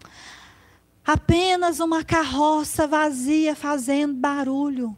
apenas 1.06 1.80
uma 1.80 2.04
carroça 2.04 2.86
vazia 2.86 3.54
fazendo 3.54 4.12
barulho. 4.12 4.96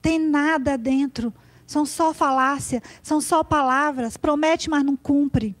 Tem 0.00 0.18
nada 0.18 0.78
dentro 0.78 1.34
são 1.72 1.86
só 1.86 2.12
falácia, 2.12 2.82
são 3.02 3.18
só 3.18 3.42
palavras, 3.42 4.18
promete, 4.18 4.68
mas 4.68 4.84
não 4.84 4.94
cumpre. 4.94 5.56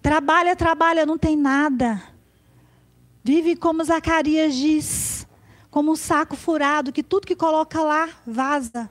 Trabalha, 0.00 0.54
trabalha, 0.54 1.04
não 1.04 1.18
tem 1.18 1.36
nada. 1.36 2.00
Vive 3.24 3.56
como 3.56 3.82
Zacarias 3.82 4.54
diz, 4.54 5.26
como 5.68 5.90
um 5.90 5.96
saco 5.96 6.36
furado, 6.36 6.92
que 6.92 7.02
tudo 7.02 7.26
que 7.26 7.34
coloca 7.34 7.82
lá 7.82 8.08
vaza. 8.24 8.88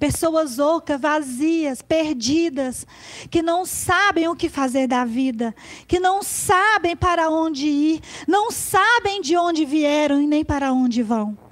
Pessoas 0.00 0.58
ocas, 0.58 1.00
vazias, 1.00 1.80
perdidas, 1.80 2.84
que 3.30 3.40
não 3.40 3.64
sabem 3.64 4.26
o 4.26 4.34
que 4.34 4.48
fazer 4.48 4.88
da 4.88 5.04
vida, 5.04 5.54
que 5.86 6.00
não 6.00 6.24
sabem 6.24 6.96
para 6.96 7.30
onde 7.30 7.66
ir, 7.68 8.00
não 8.26 8.50
sabem 8.50 9.22
de 9.22 9.36
onde 9.36 9.64
vieram 9.64 10.20
e 10.20 10.26
nem 10.26 10.44
para 10.44 10.72
onde 10.72 11.02
vão. 11.04 11.43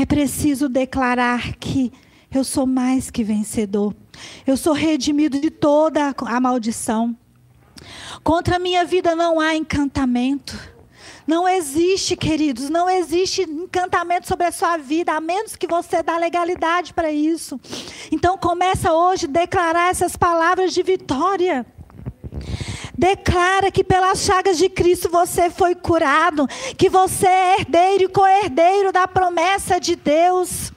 É 0.00 0.06
preciso 0.06 0.68
declarar 0.68 1.56
que 1.56 1.92
Eu 2.32 2.44
sou 2.44 2.66
mais 2.66 3.10
que 3.10 3.24
vencedor. 3.24 3.96
Eu 4.46 4.54
sou 4.54 4.74
redimido 4.74 5.40
de 5.40 5.50
toda 5.50 6.14
a 6.26 6.38
maldição. 6.38 7.16
Contra 8.22 8.56
a 8.56 8.58
minha 8.58 8.84
vida 8.84 9.16
não 9.16 9.40
há 9.40 9.56
encantamento. 9.56 10.56
Não 11.26 11.48
existe, 11.48 12.14
queridos, 12.16 12.68
não 12.68 12.88
existe 12.88 13.42
encantamento 13.42 14.28
sobre 14.28 14.46
a 14.46 14.52
sua 14.52 14.76
vida, 14.76 15.14
a 15.14 15.20
menos 15.20 15.56
que 15.56 15.66
você 15.66 16.02
dê 16.02 16.18
legalidade 16.18 16.92
para 16.92 17.10
isso. 17.10 17.58
Então 18.12 18.36
começa 18.36 18.92
hoje 18.92 19.24
a 19.24 19.30
declarar 19.30 19.90
essas 19.90 20.16
palavras 20.16 20.74
de 20.74 20.82
vitória. 20.82 21.66
Declara 22.98 23.70
que 23.70 23.84
pelas 23.84 24.18
chagas 24.18 24.58
de 24.58 24.68
Cristo 24.68 25.08
você 25.08 25.48
foi 25.48 25.76
curado, 25.76 26.48
que 26.76 26.90
você 26.90 27.28
é 27.28 27.60
herdeiro 27.60 28.02
e 28.02 28.08
co-herdeiro 28.08 28.90
da 28.90 29.06
promessa 29.06 29.78
de 29.78 29.94
Deus. 29.94 30.72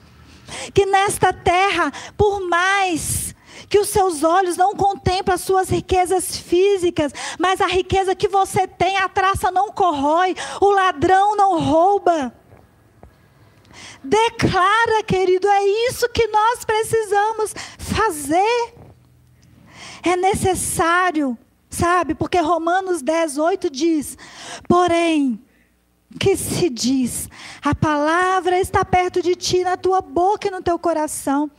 Que 0.72 0.86
nesta 0.86 1.32
terra, 1.32 1.90
por 2.16 2.40
mais 2.48 3.34
que 3.68 3.76
os 3.76 3.88
seus 3.88 4.22
olhos 4.22 4.56
não 4.56 4.76
contemplam 4.76 5.34
as 5.34 5.40
suas 5.40 5.68
riquezas 5.68 6.36
físicas, 6.36 7.12
mas 7.40 7.60
a 7.60 7.66
riqueza 7.66 8.14
que 8.14 8.28
você 8.28 8.68
tem, 8.68 8.98
a 8.98 9.08
traça 9.08 9.50
não 9.50 9.72
corrói, 9.72 10.36
o 10.60 10.70
ladrão 10.70 11.34
não 11.34 11.58
rouba. 11.58 12.32
Declara, 14.04 15.02
querido, 15.02 15.48
é 15.48 15.64
isso 15.88 16.08
que 16.10 16.28
nós 16.28 16.64
precisamos 16.64 17.52
fazer. 17.78 18.74
É 20.04 20.16
necessário, 20.16 21.36
sabe? 21.72 22.14
Porque 22.14 22.38
Romanos 22.38 23.02
10, 23.02 23.38
8 23.38 23.70
diz: 23.70 24.16
porém, 24.68 25.42
que 26.20 26.36
se 26.36 26.68
diz: 26.68 27.28
a 27.62 27.74
palavra 27.74 28.60
está 28.60 28.84
perto 28.84 29.22
de 29.22 29.34
ti, 29.34 29.64
na 29.64 29.76
tua 29.76 30.00
boca 30.00 30.48
e 30.48 30.50
no 30.50 30.62
teu 30.62 30.78
coração. 30.78 31.50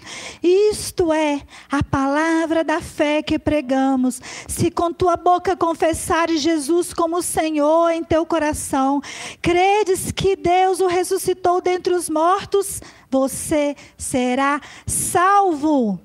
Isto 0.42 1.12
é 1.12 1.42
a 1.72 1.84
palavra 1.84 2.64
da 2.64 2.80
fé 2.80 3.22
que 3.22 3.40
pregamos. 3.40 4.22
Se 4.48 4.70
com 4.70 4.94
tua 4.94 5.18
boca 5.18 5.56
confessares 5.56 6.42
Jesus 6.42 6.94
como 6.94 7.22
Senhor 7.22 7.90
em 7.92 8.04
teu 8.04 8.26
coração, 8.26 9.02
credes 9.42 10.12
que 10.12 10.36
Deus 10.36 10.80
o 10.80 10.88
ressuscitou 10.88 11.62
dentre 11.62 11.94
os 11.94 12.10
mortos, 12.10 12.82
você 13.10 13.76
será 13.98 14.62
salvo. 14.86 16.00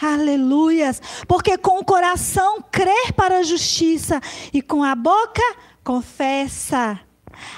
Aleluias! 0.00 1.00
Porque 1.26 1.56
com 1.56 1.78
o 1.78 1.84
coração 1.84 2.62
crer 2.70 3.12
para 3.14 3.38
a 3.38 3.42
justiça 3.42 4.20
e 4.52 4.60
com 4.60 4.82
a 4.82 4.94
boca 4.94 5.42
confessa 5.82 7.00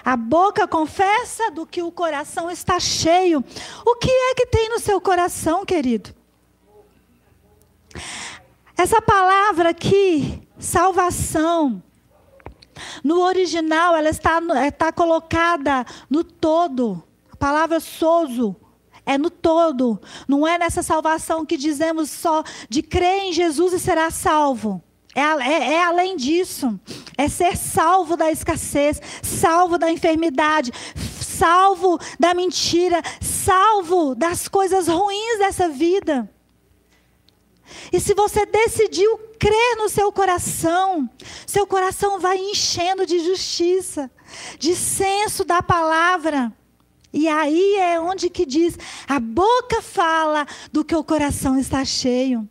a 0.05 0.16
boca 0.16 0.66
confessa 0.66 1.51
do 1.51 1.66
que 1.66 1.82
o 1.82 1.93
coração 1.93 2.51
está 2.51 2.80
cheio. 2.80 3.45
O 3.84 3.97
que 3.97 4.11
é 4.11 4.34
que 4.34 4.47
tem 4.47 4.68
no 4.70 4.78
seu 4.78 5.01
coração, 5.01 5.64
querido? 5.64 6.14
Essa 8.76 9.01
palavra 9.03 9.70
aqui, 9.70 10.47
salvação, 10.59 11.82
no 13.03 13.20
original 13.22 13.97
ela 13.97 14.09
está, 14.09 14.41
está 14.66 14.93
colocada 14.93 15.84
no 16.09 16.22
todo. 16.22 17.03
A 17.32 17.36
palavra 17.36 17.80
sozo 17.80 18.55
é 19.09 19.16
no 19.16 19.30
todo. 19.30 19.98
Não 20.28 20.46
é 20.46 20.59
nessa 20.59 20.82
salvação 20.82 21.46
que 21.46 21.56
dizemos 21.56 22.11
só 22.11 22.44
de 22.68 22.82
crer 22.82 23.24
em 23.24 23.32
Jesus 23.32 23.72
e 23.72 23.80
será 23.80 24.11
salvo. 24.11 24.82
É, 25.14 25.22
é, 25.22 25.72
é, 25.72 25.82
além 25.82 26.14
disso. 26.14 26.78
É 27.16 27.26
ser 27.26 27.56
salvo 27.56 28.18
da 28.18 28.30
escassez, 28.30 29.00
salvo 29.22 29.78
da 29.78 29.90
enfermidade, 29.90 30.70
salvo 30.94 31.98
da 32.20 32.34
mentira, 32.34 33.02
salvo 33.18 34.14
das 34.14 34.46
coisas 34.46 34.86
ruins 34.86 35.38
dessa 35.38 35.70
vida. 35.70 36.30
E 37.90 37.98
se 37.98 38.12
você 38.12 38.44
decidiu 38.44 39.18
crer 39.38 39.76
no 39.78 39.88
seu 39.88 40.12
coração, 40.12 41.09
seu 41.46 41.66
coração 41.66 42.20
vai 42.20 42.36
enchendo 42.36 43.06
de 43.06 43.20
justiça, 43.20 44.11
de 44.59 44.76
senso 44.76 45.46
da 45.46 45.62
palavra. 45.62 46.52
E 47.12 47.28
aí 47.28 47.76
é 47.76 48.00
onde 48.00 48.28
que 48.30 48.44
diz: 48.44 48.78
a 49.09 49.18
boca 49.18 49.80
fala 49.82 50.46
do 50.72 50.84
que 50.84 50.94
o 50.94 51.04
coração 51.04 51.59
está 51.59 51.84
cheio. 51.84 52.48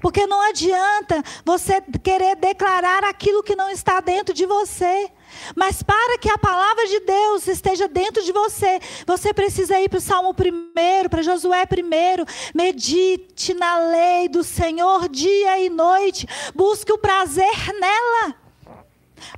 Porque 0.00 0.26
não 0.26 0.40
adianta 0.48 1.22
você 1.44 1.80
querer 2.02 2.36
declarar 2.36 3.04
aquilo 3.04 3.42
que 3.42 3.56
não 3.56 3.70
está 3.70 4.00
dentro 4.00 4.34
de 4.34 4.46
você. 4.46 5.10
Mas 5.54 5.82
para 5.82 6.18
que 6.18 6.30
a 6.30 6.38
palavra 6.38 6.86
de 6.86 7.00
Deus 7.00 7.46
esteja 7.48 7.88
dentro 7.88 8.22
de 8.22 8.32
você, 8.32 8.80
você 9.06 9.34
precisa 9.34 9.78
ir 9.80 9.88
para 9.88 9.98
o 9.98 10.00
Salmo 10.00 10.30
1, 10.30 11.08
para 11.08 11.22
Josué 11.22 11.64
1. 11.64 12.24
Medite 12.54 13.52
na 13.54 13.78
lei 13.78 14.28
do 14.28 14.44
Senhor 14.44 15.08
dia 15.08 15.58
e 15.58 15.68
noite. 15.68 16.26
Busque 16.54 16.92
o 16.92 16.98
prazer 16.98 17.54
nela. 17.78 18.34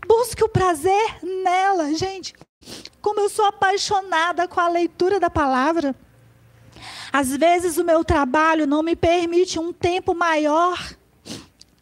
Busque 0.07 0.45
o 0.45 0.49
prazer 0.49 1.19
nela. 1.23 1.95
Gente, 1.95 2.35
como 3.07 3.21
eu 3.21 3.29
sou 3.29 3.45
apaixonada 3.45 4.49
com 4.49 4.59
a 4.59 4.67
leitura 4.67 5.21
da 5.21 5.31
palavra. 5.31 5.95
Às 7.13 7.37
vezes 7.37 7.79
o 7.79 7.85
meu 7.85 8.05
trabalho 8.05 8.67
não 8.67 8.83
me 8.83 8.97
permite 8.97 9.61
um 9.61 9.73
tempo 9.73 10.13
maior. 10.13 10.77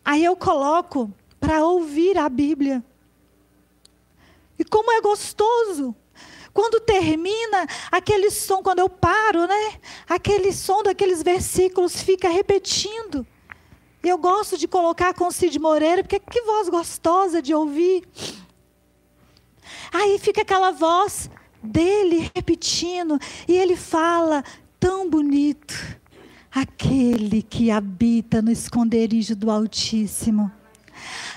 Aí 0.04 0.22
eu 0.22 0.36
coloco 0.36 1.10
para 1.40 1.64
ouvir 1.64 2.18
a 2.18 2.28
Bíblia. 2.28 2.84
E 4.58 4.64
como 4.66 4.92
é 4.92 5.00
gostoso. 5.00 5.96
Quando 6.52 6.78
termina 6.78 7.66
aquele 7.90 8.30
som, 8.30 8.62
quando 8.62 8.80
eu 8.80 8.90
paro, 8.90 9.46
né? 9.46 9.80
Aquele 10.06 10.52
som 10.52 10.82
daqueles 10.82 11.22
versículos 11.22 12.02
fica 12.02 12.28
repetindo. 12.28 13.26
Eu 14.02 14.18
gosto 14.18 14.58
de 14.58 14.68
colocar 14.68 15.14
com 15.14 15.30
Cid 15.30 15.58
Moreira, 15.58 16.02
porque 16.04 16.20
que 16.20 16.42
voz 16.42 16.68
gostosa 16.68 17.40
de 17.40 17.54
ouvir. 17.54 18.06
Aí 19.94 20.18
fica 20.18 20.42
aquela 20.42 20.72
voz 20.72 21.30
dele 21.62 22.28
repetindo, 22.34 23.16
e 23.46 23.56
ele 23.56 23.76
fala 23.76 24.42
tão 24.80 25.08
bonito, 25.08 25.72
aquele 26.52 27.42
que 27.42 27.70
habita 27.70 28.42
no 28.42 28.50
esconderijo 28.50 29.36
do 29.36 29.50
Altíssimo. 29.52 30.50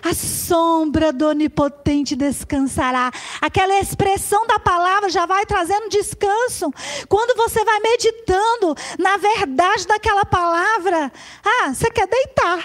A 0.03 0.13
sombra 0.13 1.13
do 1.13 1.27
Onipotente 1.27 2.15
descansará. 2.15 3.11
Aquela 3.41 3.79
expressão 3.79 4.47
da 4.47 4.57
palavra 4.57 5.09
já 5.09 5.25
vai 5.25 5.45
trazendo 5.45 5.89
descanso. 5.89 6.71
Quando 7.07 7.35
você 7.35 7.63
vai 7.63 7.79
meditando 7.79 8.75
na 8.97 9.17
verdade 9.17 9.85
daquela 9.85 10.25
palavra, 10.25 11.11
ah, 11.43 11.73
você 11.73 11.91
quer 11.91 12.07
deitar. 12.07 12.59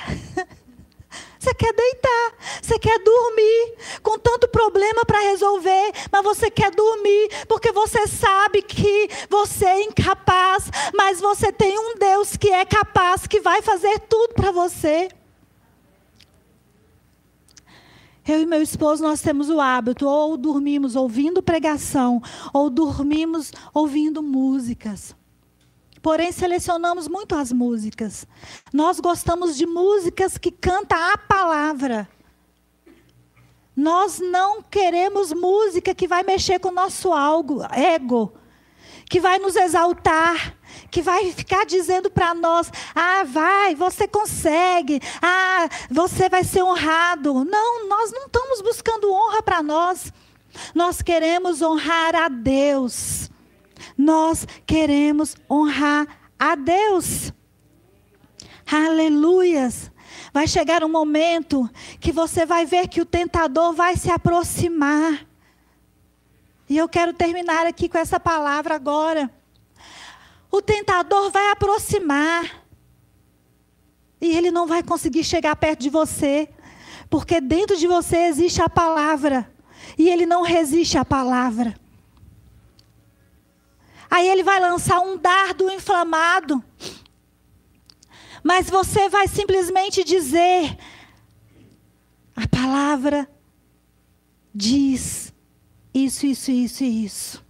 Você 1.43 1.53
quer 1.55 1.73
deitar, 1.73 2.35
você 2.63 2.79
quer 2.79 3.01
dormir, 3.01 3.75
com 4.01 4.17
tanto 4.17 4.47
problema 4.47 5.05
para 5.05 5.19
resolver, 5.19 5.93
mas 6.13 6.23
você 6.23 6.49
quer 6.49 6.71
dormir, 6.71 7.47
porque 7.49 7.73
você 7.73 8.07
sabe 8.07 8.63
que 8.63 9.09
você 9.29 9.65
é 9.65 9.83
incapaz, 9.83 10.71
mas 10.95 11.19
você 11.21 11.51
tem 11.51 11.77
um 11.77 11.99
Deus 11.99 12.37
que 12.37 12.49
é 12.49 12.65
capaz, 12.65 13.27
que 13.27 13.41
vai 13.41 13.61
fazer 13.61 13.99
tudo 14.09 14.35
para 14.35 14.53
você. 14.53 15.09
Eu 18.25 18.41
e 18.41 18.47
meu 18.47 18.63
esposo, 18.63 19.03
nós 19.03 19.21
temos 19.21 19.51
o 19.51 19.61
hábito, 19.61 20.07
ou 20.07 20.37
dormimos 20.37 20.95
ouvindo 20.95 21.43
pregação, 21.43 22.23
ou 22.53 22.71
dormimos 22.71 23.51
ouvindo 23.75 24.23
músicas. 24.23 25.13
Porém, 26.03 26.33
selecionamos 26.33 27.07
muito 27.07 27.37
as 27.37 27.53
músicas. 27.53 28.27
Nós 28.73 28.99
gostamos 28.99 29.57
de 29.57 29.65
músicas 29.65 30.37
que 30.37 30.51
cantam 30.51 30.99
a 30.99 31.17
palavra. 31.17 32.09
Nós 33.75 34.19
não 34.19 34.63
queremos 34.63 35.33
música 35.33 35.95
que 35.95 36.09
vai 36.09 36.25
mexer 36.25 36.59
com 36.59 36.69
o 36.69 36.75
nosso 36.75 37.13
algo, 37.13 37.63
ego, 37.73 38.35
que 39.09 39.21
vai 39.21 39.39
nos 39.39 39.55
exaltar, 39.55 40.57
que 40.91 41.01
vai 41.01 41.31
ficar 41.33 41.65
dizendo 41.65 42.11
para 42.11 42.35
nós: 42.35 42.71
ah, 42.95 43.23
vai, 43.25 43.77
você 43.77 44.09
consegue, 44.09 45.01
ah, 45.23 45.69
você 45.89 46.29
vai 46.29 46.43
ser 46.43 46.65
honrado. 46.65 47.45
Não, 47.45 47.89
nós 47.89 48.11
não 48.11 48.27
estamos 48.27 48.61
buscando 48.61 49.11
honra 49.13 49.41
para 49.41 49.63
nós. 49.63 50.13
Nós 50.75 51.01
queremos 51.01 51.63
honrar 51.63 52.15
a 52.15 52.29
Deus 52.29 53.32
nós 53.97 54.47
queremos 54.67 55.37
honrar 55.51 56.07
a 56.39 56.55
Deus. 56.55 57.33
Aleluias. 58.71 59.91
Vai 60.33 60.47
chegar 60.47 60.83
um 60.83 60.89
momento 60.89 61.69
que 62.01 62.11
você 62.13 62.47
vai 62.47 62.65
ver 62.65 62.89
que 62.89 63.01
o 63.01 63.07
tentador 63.07 63.75
vai 63.75 63.97
se 63.97 64.11
aproximar. 64.11 65.27
E 66.69 66.79
eu 66.79 66.89
quero 66.89 67.13
terminar 67.13 67.67
aqui 67.67 67.89
com 67.89 67.99
essa 67.99 68.19
palavra 68.19 68.75
agora. 68.75 69.31
O 70.51 70.63
tentador 70.63 71.31
vai 71.31 71.51
aproximar. 71.51 72.63
E 74.21 74.37
ele 74.37 74.51
não 74.51 74.67
vai 74.67 74.83
conseguir 74.83 75.25
chegar 75.25 75.57
perto 75.57 75.81
de 75.81 75.91
você, 75.91 76.49
porque 77.11 77.41
dentro 77.41 77.77
de 77.77 77.87
você 77.89 78.19
existe 78.19 78.63
a 78.63 78.69
palavra, 78.69 79.53
e 79.99 80.09
ele 80.09 80.25
não 80.25 80.43
resiste 80.43 80.97
à 80.97 81.05
palavra. 81.05 81.75
Aí 84.13 84.29
ele 84.29 84.43
vai 84.43 84.61
lançar 84.61 85.01
um 85.01 85.17
dardo 85.17 85.71
inflamado. 85.71 86.63
Mas 88.45 88.69
você 88.69 89.09
vai 89.09 89.27
simplesmente 89.27 90.05
dizer: 90.05 90.77
a 92.37 92.47
palavra 92.47 93.27
diz 94.55 95.33
isso, 95.95 96.27
isso, 96.27 96.51
isso 96.51 96.85
e 96.85 97.05
isso. 97.07 97.43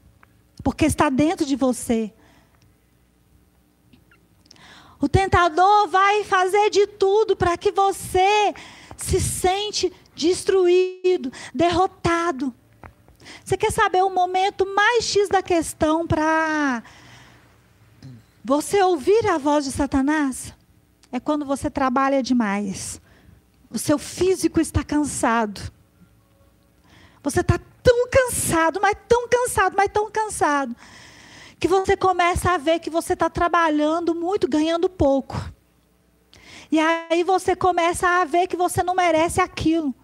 Porque 0.62 0.84
está 0.84 1.10
dentro 1.10 1.44
de 1.44 1.56
você. 1.56 2.14
O 5.00 5.08
tentador 5.08 5.88
vai 5.88 6.22
fazer 6.22 6.70
de 6.70 6.86
tudo 6.86 7.34
para 7.34 7.58
que 7.58 7.72
você 7.72 8.54
se 8.96 9.20
sente 9.20 9.92
destruído, 10.14 11.32
derrotado. 11.52 12.54
Você 13.44 13.56
quer 13.56 13.72
saber 13.72 14.02
o 14.02 14.10
momento 14.10 14.66
mais 14.74 15.04
X 15.04 15.28
da 15.28 15.42
questão 15.42 16.06
para 16.06 16.82
você 18.44 18.82
ouvir 18.82 19.26
a 19.28 19.38
voz 19.38 19.64
de 19.64 19.72
Satanás? 19.72 20.54
É 21.10 21.20
quando 21.20 21.44
você 21.44 21.70
trabalha 21.70 22.22
demais. 22.22 23.00
O 23.70 23.78
seu 23.78 23.98
físico 23.98 24.60
está 24.60 24.82
cansado. 24.82 25.60
Você 27.22 27.40
está 27.40 27.58
tão 27.82 28.08
cansado, 28.08 28.80
mas 28.80 28.96
tão 29.08 29.28
cansado, 29.28 29.74
mas 29.76 29.88
tão 29.92 30.10
cansado, 30.10 30.74
que 31.58 31.68
você 31.68 31.96
começa 31.96 32.50
a 32.50 32.58
ver 32.58 32.80
que 32.80 32.90
você 32.90 33.12
está 33.12 33.30
trabalhando 33.30 34.14
muito, 34.14 34.48
ganhando 34.48 34.88
pouco. 34.88 35.36
E 36.70 36.78
aí 36.78 37.22
você 37.22 37.54
começa 37.54 38.08
a 38.08 38.24
ver 38.24 38.46
que 38.46 38.56
você 38.56 38.82
não 38.82 38.94
merece 38.94 39.40
aquilo. 39.40 39.94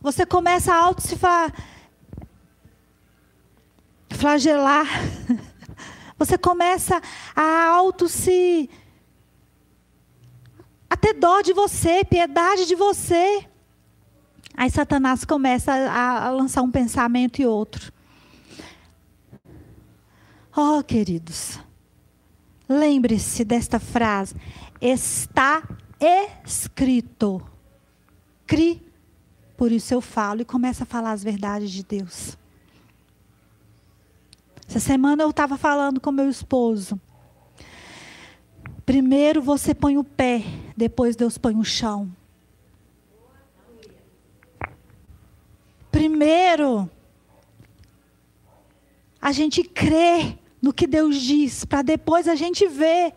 Você 0.00 0.24
começa 0.24 0.72
a 0.72 0.76
auto 0.76 1.02
se 1.02 1.16
fa... 1.16 1.52
flagelar. 4.20 4.86
Você 6.18 6.36
começa 6.36 7.00
a 7.34 7.68
auto 7.68 8.06
se 8.06 8.68
a 10.90 10.96
ter 10.96 11.14
dó 11.14 11.40
de 11.40 11.54
você, 11.54 12.04
piedade 12.04 12.66
de 12.66 12.74
você. 12.74 13.46
Aí 14.54 14.68
Satanás 14.68 15.24
começa 15.24 15.72
a, 15.72 16.26
a 16.26 16.30
lançar 16.30 16.60
um 16.62 16.70
pensamento 16.70 17.40
e 17.40 17.46
outro. 17.46 17.90
Oh, 20.54 20.82
queridos, 20.82 21.58
lembre-se 22.68 23.44
desta 23.44 23.78
frase: 23.78 24.34
está 24.80 25.62
escrito. 26.44 27.40
Cri, 28.46 28.82
por 29.56 29.72
isso 29.72 29.94
eu 29.94 30.00
falo 30.00 30.42
e 30.42 30.44
começa 30.44 30.82
a 30.82 30.86
falar 30.86 31.12
as 31.12 31.22
verdades 31.22 31.70
de 31.70 31.84
Deus. 31.84 32.36
Essa 34.70 34.78
semana 34.78 35.24
eu 35.24 35.30
estava 35.30 35.58
falando 35.58 36.00
com 36.00 36.12
meu 36.12 36.30
esposo. 36.30 36.96
Primeiro 38.86 39.42
você 39.42 39.74
põe 39.74 39.98
o 39.98 40.04
pé, 40.04 40.44
depois 40.76 41.16
Deus 41.16 41.36
põe 41.36 41.56
o 41.56 41.64
chão. 41.64 42.08
Primeiro, 45.90 46.88
a 49.20 49.32
gente 49.32 49.64
crê 49.64 50.38
no 50.62 50.72
que 50.72 50.86
Deus 50.86 51.16
diz, 51.20 51.64
para 51.64 51.82
depois 51.82 52.28
a 52.28 52.36
gente 52.36 52.68
ver. 52.68 53.12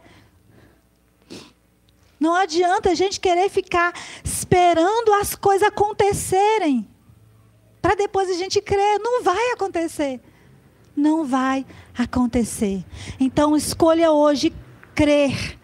Não 2.19 2.33
adianta 2.33 2.89
a 2.89 2.95
gente 2.95 3.19
querer 3.19 3.47
ficar 3.47 3.93
esperando 4.23 5.13
as 5.21 5.35
coisas 5.35 5.67
acontecerem, 5.67 6.89
para 7.79 7.93
depois 7.93 8.27
a 8.27 8.33
gente 8.33 8.59
crer. 8.59 8.99
Não 8.99 9.21
vai 9.21 9.51
acontecer. 9.51 10.19
Não 10.95 11.25
vai 11.25 11.65
acontecer. 11.97 12.83
Então 13.19 13.55
escolha 13.55 14.11
hoje 14.11 14.53
crer 14.93 15.57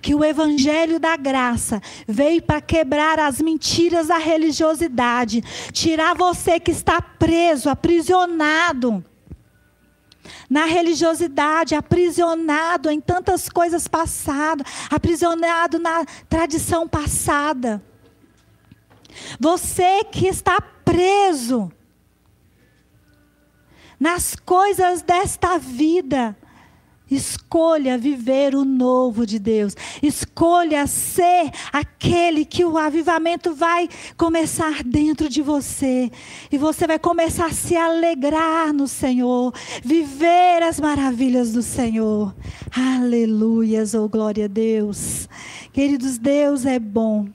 que 0.00 0.14
o 0.14 0.24
evangelho 0.24 0.98
da 0.98 1.16
graça 1.16 1.80
veio 2.06 2.42
para 2.42 2.60
quebrar 2.60 3.18
as 3.18 3.40
mentiras 3.40 4.08
da 4.08 4.18
religiosidade, 4.18 5.42
tirar 5.72 6.14
você 6.14 6.58
que 6.58 6.70
está 6.70 7.00
preso, 7.00 7.68
aprisionado 7.68 9.04
na 10.48 10.66
religiosidade, 10.66 11.74
aprisionado 11.74 12.90
em 12.90 13.00
tantas 13.00 13.48
coisas 13.48 13.88
passadas, 13.88 14.66
aprisionado 14.90 15.78
na 15.78 16.04
tradição 16.28 16.88
passada. 16.88 17.82
Você 19.38 20.04
que 20.04 20.26
está 20.26 20.60
preso 20.60 21.70
nas 24.02 24.34
coisas 24.34 25.00
desta 25.00 25.58
vida, 25.58 26.36
Escolha 27.08 27.98
viver 27.98 28.54
o 28.54 28.64
novo 28.64 29.26
de 29.26 29.38
Deus. 29.38 29.76
Escolha 30.02 30.86
ser 30.86 31.50
aquele 31.70 32.44
que 32.44 32.64
o 32.64 32.78
avivamento 32.78 33.54
vai 33.54 33.86
começar 34.16 34.82
dentro 34.82 35.28
de 35.28 35.42
você. 35.42 36.10
E 36.50 36.56
você 36.56 36.86
vai 36.86 36.98
começar 36.98 37.46
a 37.46 37.52
se 37.52 37.76
alegrar 37.76 38.72
no 38.72 38.88
Senhor. 38.88 39.52
Viver 39.84 40.62
as 40.62 40.80
maravilhas 40.80 41.52
do 41.52 41.62
Senhor. 41.62 42.34
Aleluias, 42.74 43.92
oh 43.92 44.08
glória 44.08 44.46
a 44.46 44.48
Deus. 44.48 45.28
Queridos, 45.70 46.16
Deus 46.16 46.64
é 46.64 46.78
bom. 46.78 47.28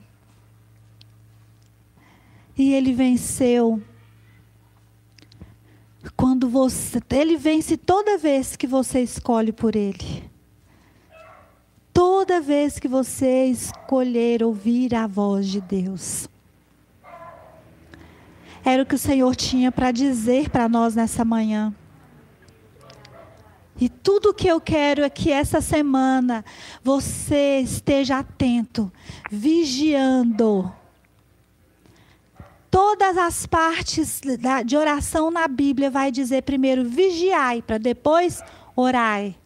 E 2.58 2.74
Ele 2.74 2.92
venceu 2.92 3.80
quando 6.16 6.48
você, 6.48 7.00
ele 7.10 7.36
vence 7.36 7.76
toda 7.76 8.18
vez 8.18 8.56
que 8.56 8.66
você 8.66 9.00
escolhe 9.00 9.52
por 9.52 9.74
ele. 9.74 10.30
Toda 11.92 12.40
vez 12.40 12.78
que 12.78 12.86
você 12.86 13.46
escolher 13.46 14.42
ouvir 14.42 14.94
a 14.94 15.06
voz 15.06 15.48
de 15.48 15.60
Deus. 15.60 16.28
Era 18.64 18.82
o 18.82 18.86
que 18.86 18.94
o 18.94 18.98
Senhor 18.98 19.34
tinha 19.34 19.72
para 19.72 19.90
dizer 19.90 20.50
para 20.50 20.68
nós 20.68 20.94
nessa 20.94 21.24
manhã. 21.24 21.74
E 23.80 23.88
tudo 23.88 24.34
que 24.34 24.48
eu 24.48 24.60
quero 24.60 25.02
é 25.02 25.10
que 25.10 25.30
essa 25.30 25.60
semana 25.60 26.44
você 26.82 27.60
esteja 27.60 28.18
atento, 28.18 28.90
vigiando 29.30 30.72
todas 32.78 33.18
as 33.18 33.44
partes 33.44 34.20
de 34.64 34.76
oração 34.76 35.32
na 35.32 35.48
Bíblia 35.48 35.90
vai 35.90 36.12
dizer 36.12 36.44
primeiro 36.44 36.88
vigiai, 36.88 37.60
para 37.60 37.76
depois 37.76 38.40
orai. 38.76 39.36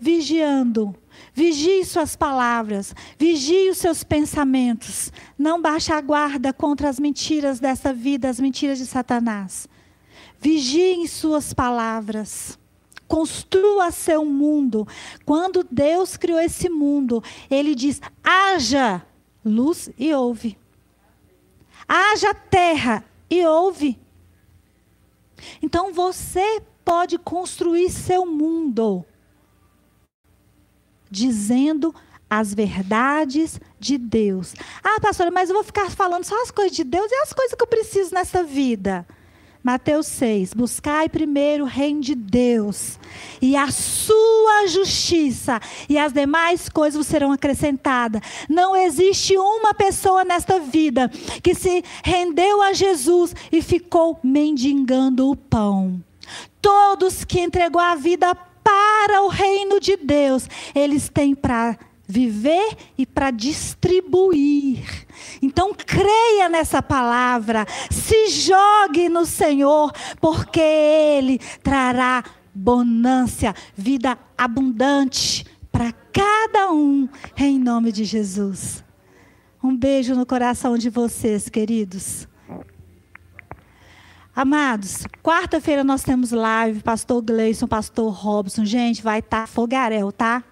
Vigiando. 0.00 0.92
Vigie 1.32 1.84
suas 1.84 2.16
palavras, 2.16 2.96
vigie 3.16 3.70
os 3.70 3.78
seus 3.78 4.02
pensamentos. 4.02 5.12
Não 5.38 5.62
baixe 5.62 5.92
a 5.92 6.00
guarda 6.00 6.52
contra 6.52 6.88
as 6.88 6.98
mentiras 6.98 7.60
dessa 7.60 7.94
vida, 7.94 8.28
as 8.28 8.40
mentiras 8.40 8.78
de 8.78 8.86
Satanás. 8.86 9.68
Vigie 10.40 11.06
suas 11.06 11.54
palavras. 11.54 12.58
Construa 13.06 13.92
seu 13.92 14.24
mundo. 14.24 14.84
Quando 15.24 15.64
Deus 15.70 16.16
criou 16.16 16.40
esse 16.40 16.68
mundo, 16.68 17.22
ele 17.48 17.76
diz: 17.76 18.00
haja 18.24 19.00
luz 19.44 19.88
e 19.96 20.12
ouve 20.12 20.60
haja 21.88 22.34
terra 22.34 23.04
e 23.30 23.44
ouve. 23.46 23.98
Então 25.60 25.92
você 25.92 26.62
pode 26.84 27.18
construir 27.18 27.90
seu 27.90 28.26
mundo 28.26 29.04
dizendo 31.10 31.94
as 32.28 32.54
verdades 32.54 33.60
de 33.78 33.98
Deus. 33.98 34.54
Ah, 34.82 34.98
pastora, 35.00 35.30
mas 35.30 35.50
eu 35.50 35.54
vou 35.54 35.64
ficar 35.64 35.90
falando 35.90 36.24
só 36.24 36.40
as 36.42 36.50
coisas 36.50 36.74
de 36.74 36.82
Deus 36.82 37.10
e 37.10 37.14
as 37.16 37.32
coisas 37.32 37.54
que 37.54 37.62
eu 37.62 37.66
preciso 37.66 38.14
nessa 38.14 38.42
vida. 38.42 39.06
Mateus 39.62 40.06
6: 40.08 40.54
Buscai 40.54 41.08
primeiro 41.08 41.64
o 41.64 41.68
reino 41.68 42.00
de 42.00 42.14
Deus 42.14 42.98
e 43.40 43.54
a 43.56 43.70
sua 43.70 44.66
justiça, 44.66 45.60
e 45.88 45.96
as 45.96 46.12
demais 46.12 46.68
coisas 46.68 47.06
serão 47.06 47.30
acrescentadas. 47.30 48.20
Não 48.48 48.74
existe 48.74 49.36
uma 49.38 49.72
pessoa 49.72 50.24
nesta 50.24 50.58
vida 50.58 51.08
que 51.42 51.54
se 51.54 51.84
rendeu 52.02 52.60
a 52.62 52.72
Jesus 52.72 53.34
e 53.52 53.62
ficou 53.62 54.18
mendigando 54.22 55.30
o 55.30 55.36
pão. 55.36 56.02
Todos 56.60 57.24
que 57.24 57.40
entregou 57.40 57.80
a 57.80 57.94
vida 57.94 58.34
para 58.34 59.22
o 59.22 59.28
reino 59.28 59.78
de 59.80 59.96
Deus, 59.96 60.48
eles 60.74 61.08
têm 61.08 61.34
para 61.34 61.78
viver 62.12 62.76
e 62.98 63.06
para 63.06 63.30
distribuir. 63.30 64.84
Então 65.40 65.72
creia 65.74 66.48
nessa 66.50 66.82
palavra, 66.82 67.66
se 67.90 68.28
jogue 68.28 69.08
no 69.08 69.24
Senhor, 69.24 69.90
porque 70.20 70.60
Ele 70.60 71.38
trará 71.62 72.22
bonância, 72.54 73.54
vida 73.74 74.18
abundante 74.36 75.46
para 75.70 75.90
cada 76.12 76.70
um, 76.70 77.08
em 77.34 77.58
nome 77.58 77.90
de 77.90 78.04
Jesus. 78.04 78.84
Um 79.64 79.74
beijo 79.74 80.14
no 80.14 80.26
coração 80.26 80.76
de 80.76 80.90
vocês, 80.90 81.48
queridos. 81.48 82.28
Amados, 84.34 85.06
quarta-feira 85.22 85.82
nós 85.82 86.02
temos 86.02 86.30
live, 86.30 86.82
pastor 86.82 87.22
Gleison, 87.22 87.66
pastor 87.66 88.12
Robson. 88.12 88.64
Gente, 88.66 89.02
vai 89.02 89.20
estar 89.20 89.42
tá 89.42 89.46
fogaréu, 89.46 90.12
tá? 90.12 90.42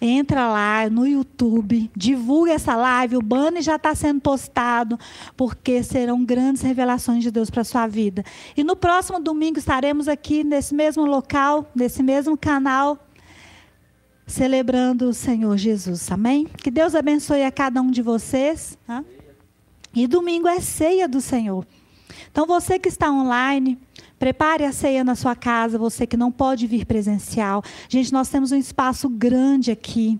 Entra 0.00 0.48
lá 0.48 0.88
no 0.88 1.06
YouTube, 1.06 1.90
divulga 1.94 2.52
essa 2.52 2.74
live, 2.74 3.16
o 3.16 3.22
banner 3.22 3.62
já 3.62 3.76
está 3.76 3.94
sendo 3.94 4.20
postado, 4.20 4.98
porque 5.36 5.82
serão 5.82 6.24
grandes 6.24 6.62
revelações 6.62 7.22
de 7.22 7.30
Deus 7.30 7.50
para 7.50 7.60
a 7.60 7.64
sua 7.64 7.86
vida. 7.86 8.24
E 8.56 8.64
no 8.64 8.74
próximo 8.74 9.20
domingo 9.20 9.58
estaremos 9.58 10.08
aqui 10.08 10.42
nesse 10.42 10.74
mesmo 10.74 11.04
local, 11.04 11.70
nesse 11.74 12.02
mesmo 12.02 12.34
canal, 12.36 12.98
celebrando 14.26 15.08
o 15.08 15.12
Senhor 15.12 15.56
Jesus. 15.58 16.10
Amém? 16.10 16.46
Que 16.46 16.70
Deus 16.70 16.94
abençoe 16.94 17.42
a 17.42 17.50
cada 17.50 17.82
um 17.82 17.90
de 17.90 18.00
vocês. 18.00 18.78
Tá? 18.86 19.04
E 19.94 20.06
domingo 20.06 20.48
é 20.48 20.60
ceia 20.60 21.06
do 21.06 21.20
Senhor. 21.20 21.66
Então 22.30 22.46
você 22.46 22.78
que 22.78 22.88
está 22.88 23.10
online, 23.10 23.78
prepare 24.18 24.64
a 24.64 24.72
ceia 24.72 25.02
na 25.02 25.14
sua 25.14 25.34
casa, 25.34 25.78
você 25.78 26.06
que 26.06 26.16
não 26.16 26.30
pode 26.30 26.66
vir 26.66 26.84
presencial. 26.84 27.62
Gente, 27.88 28.12
nós 28.12 28.28
temos 28.28 28.52
um 28.52 28.56
espaço 28.56 29.08
grande 29.08 29.70
aqui. 29.70 30.18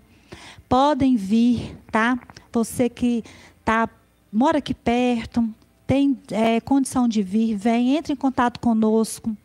Podem 0.67 1.15
vir, 1.15 1.77
tá? 1.91 2.17
Você 2.51 2.89
que 2.89 3.23
tá, 3.63 3.89
mora 4.31 4.59
aqui 4.59 4.73
perto, 4.73 5.47
tem 5.85 6.17
é, 6.31 6.61
condição 6.61 7.07
de 7.07 7.21
vir, 7.21 7.55
vem, 7.55 7.97
entre 7.97 8.13
em 8.13 8.15
contato 8.15 8.59
conosco. 8.59 9.35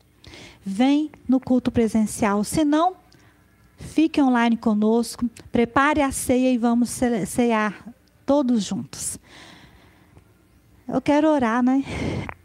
Vem 0.64 1.10
no 1.28 1.40
culto 1.40 1.70
presencial. 1.70 2.44
Se 2.44 2.64
não, 2.64 2.94
fique 3.76 4.20
online 4.20 4.56
conosco. 4.56 5.28
Prepare 5.50 6.02
a 6.02 6.12
ceia 6.12 6.52
e 6.52 6.58
vamos 6.58 6.90
cear 7.26 7.86
todos 8.24 8.64
juntos. 8.64 9.18
Eu 10.88 11.00
quero 11.00 11.28
orar, 11.28 11.62
né? 11.62 11.84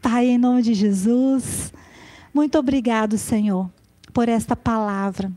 Pai, 0.02 0.26
em 0.26 0.36
nome 0.36 0.62
de 0.62 0.74
Jesus, 0.74 1.72
muito 2.34 2.58
obrigado, 2.58 3.16
Senhor, 3.16 3.70
por 4.12 4.28
esta 4.28 4.56
palavra. 4.56 5.30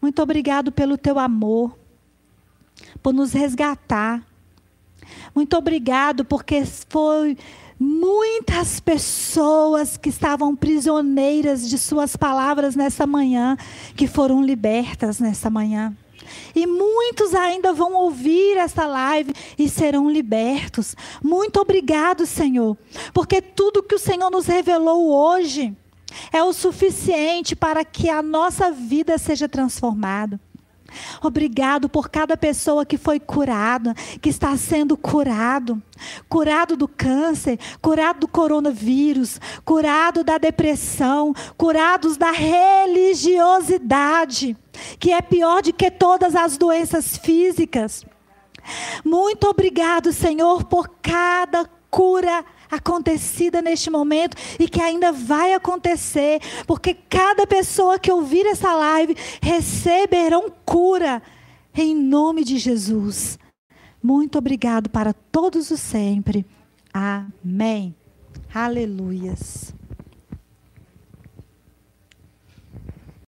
Muito 0.00 0.22
obrigado 0.22 0.72
pelo 0.72 0.96
teu 0.96 1.18
amor, 1.18 1.78
por 3.02 3.12
nos 3.12 3.34
resgatar. 3.34 4.26
Muito 5.34 5.54
obrigado 5.58 6.24
porque 6.24 6.64
foi 6.88 7.36
muitas 7.78 8.80
pessoas 8.80 9.98
que 9.98 10.08
estavam 10.08 10.56
prisioneiras 10.56 11.68
de 11.68 11.76
suas 11.76 12.16
palavras 12.16 12.74
nessa 12.74 13.06
manhã, 13.06 13.58
que 13.94 14.06
foram 14.06 14.42
libertas 14.42 15.20
nessa 15.20 15.50
manhã. 15.50 15.94
E 16.54 16.66
muitos 16.66 17.34
ainda 17.34 17.72
vão 17.72 17.94
ouvir 17.94 18.56
essa 18.56 18.86
live 18.86 19.32
e 19.58 19.68
serão 19.68 20.10
libertos. 20.10 20.94
Muito 21.22 21.60
obrigado, 21.60 22.26
Senhor, 22.26 22.76
porque 23.12 23.40
tudo 23.40 23.82
que 23.82 23.94
o 23.94 23.98
Senhor 23.98 24.30
nos 24.30 24.46
revelou 24.46 25.10
hoje 25.10 25.74
é 26.32 26.42
o 26.42 26.52
suficiente 26.52 27.56
para 27.56 27.84
que 27.84 28.10
a 28.10 28.22
nossa 28.22 28.70
vida 28.70 29.16
seja 29.18 29.48
transformada. 29.48 30.40
Obrigado 31.22 31.88
por 31.88 32.08
cada 32.08 32.36
pessoa 32.36 32.84
que 32.84 32.98
foi 32.98 33.20
curada, 33.20 33.94
que 34.20 34.28
está 34.28 34.56
sendo 34.56 34.96
curado. 34.96 35.80
Curado 36.28 36.76
do 36.76 36.88
câncer, 36.88 37.60
curado 37.80 38.18
do 38.20 38.28
coronavírus, 38.28 39.40
curado 39.64 40.24
da 40.24 40.38
depressão, 40.38 41.32
curados 41.56 42.16
da 42.16 42.32
religiosidade, 42.32 44.56
que 44.98 45.12
é 45.12 45.22
pior 45.22 45.62
do 45.62 45.72
que 45.72 45.88
todas 45.90 46.34
as 46.34 46.56
doenças 46.56 47.16
físicas. 47.16 48.04
Muito 49.04 49.48
obrigado, 49.48 50.12
Senhor, 50.12 50.64
por 50.64 50.88
cada 51.00 51.68
cura 51.90 52.44
acontecida 52.72 53.60
neste 53.60 53.90
momento 53.90 54.34
e 54.58 54.66
que 54.66 54.80
ainda 54.80 55.12
vai 55.12 55.52
acontecer, 55.52 56.40
porque 56.66 56.94
cada 56.94 57.46
pessoa 57.46 57.98
que 57.98 58.10
ouvir 58.10 58.46
essa 58.46 58.74
live 58.74 59.14
receberão 59.42 60.50
cura 60.64 61.22
em 61.74 61.94
nome 61.94 62.44
de 62.44 62.56
Jesus. 62.56 63.38
Muito 64.02 64.38
obrigado 64.38 64.88
para 64.88 65.12
todos 65.12 65.70
os 65.70 65.80
sempre. 65.80 66.46
Amém. 66.92 67.94
Aleluias. 68.52 69.74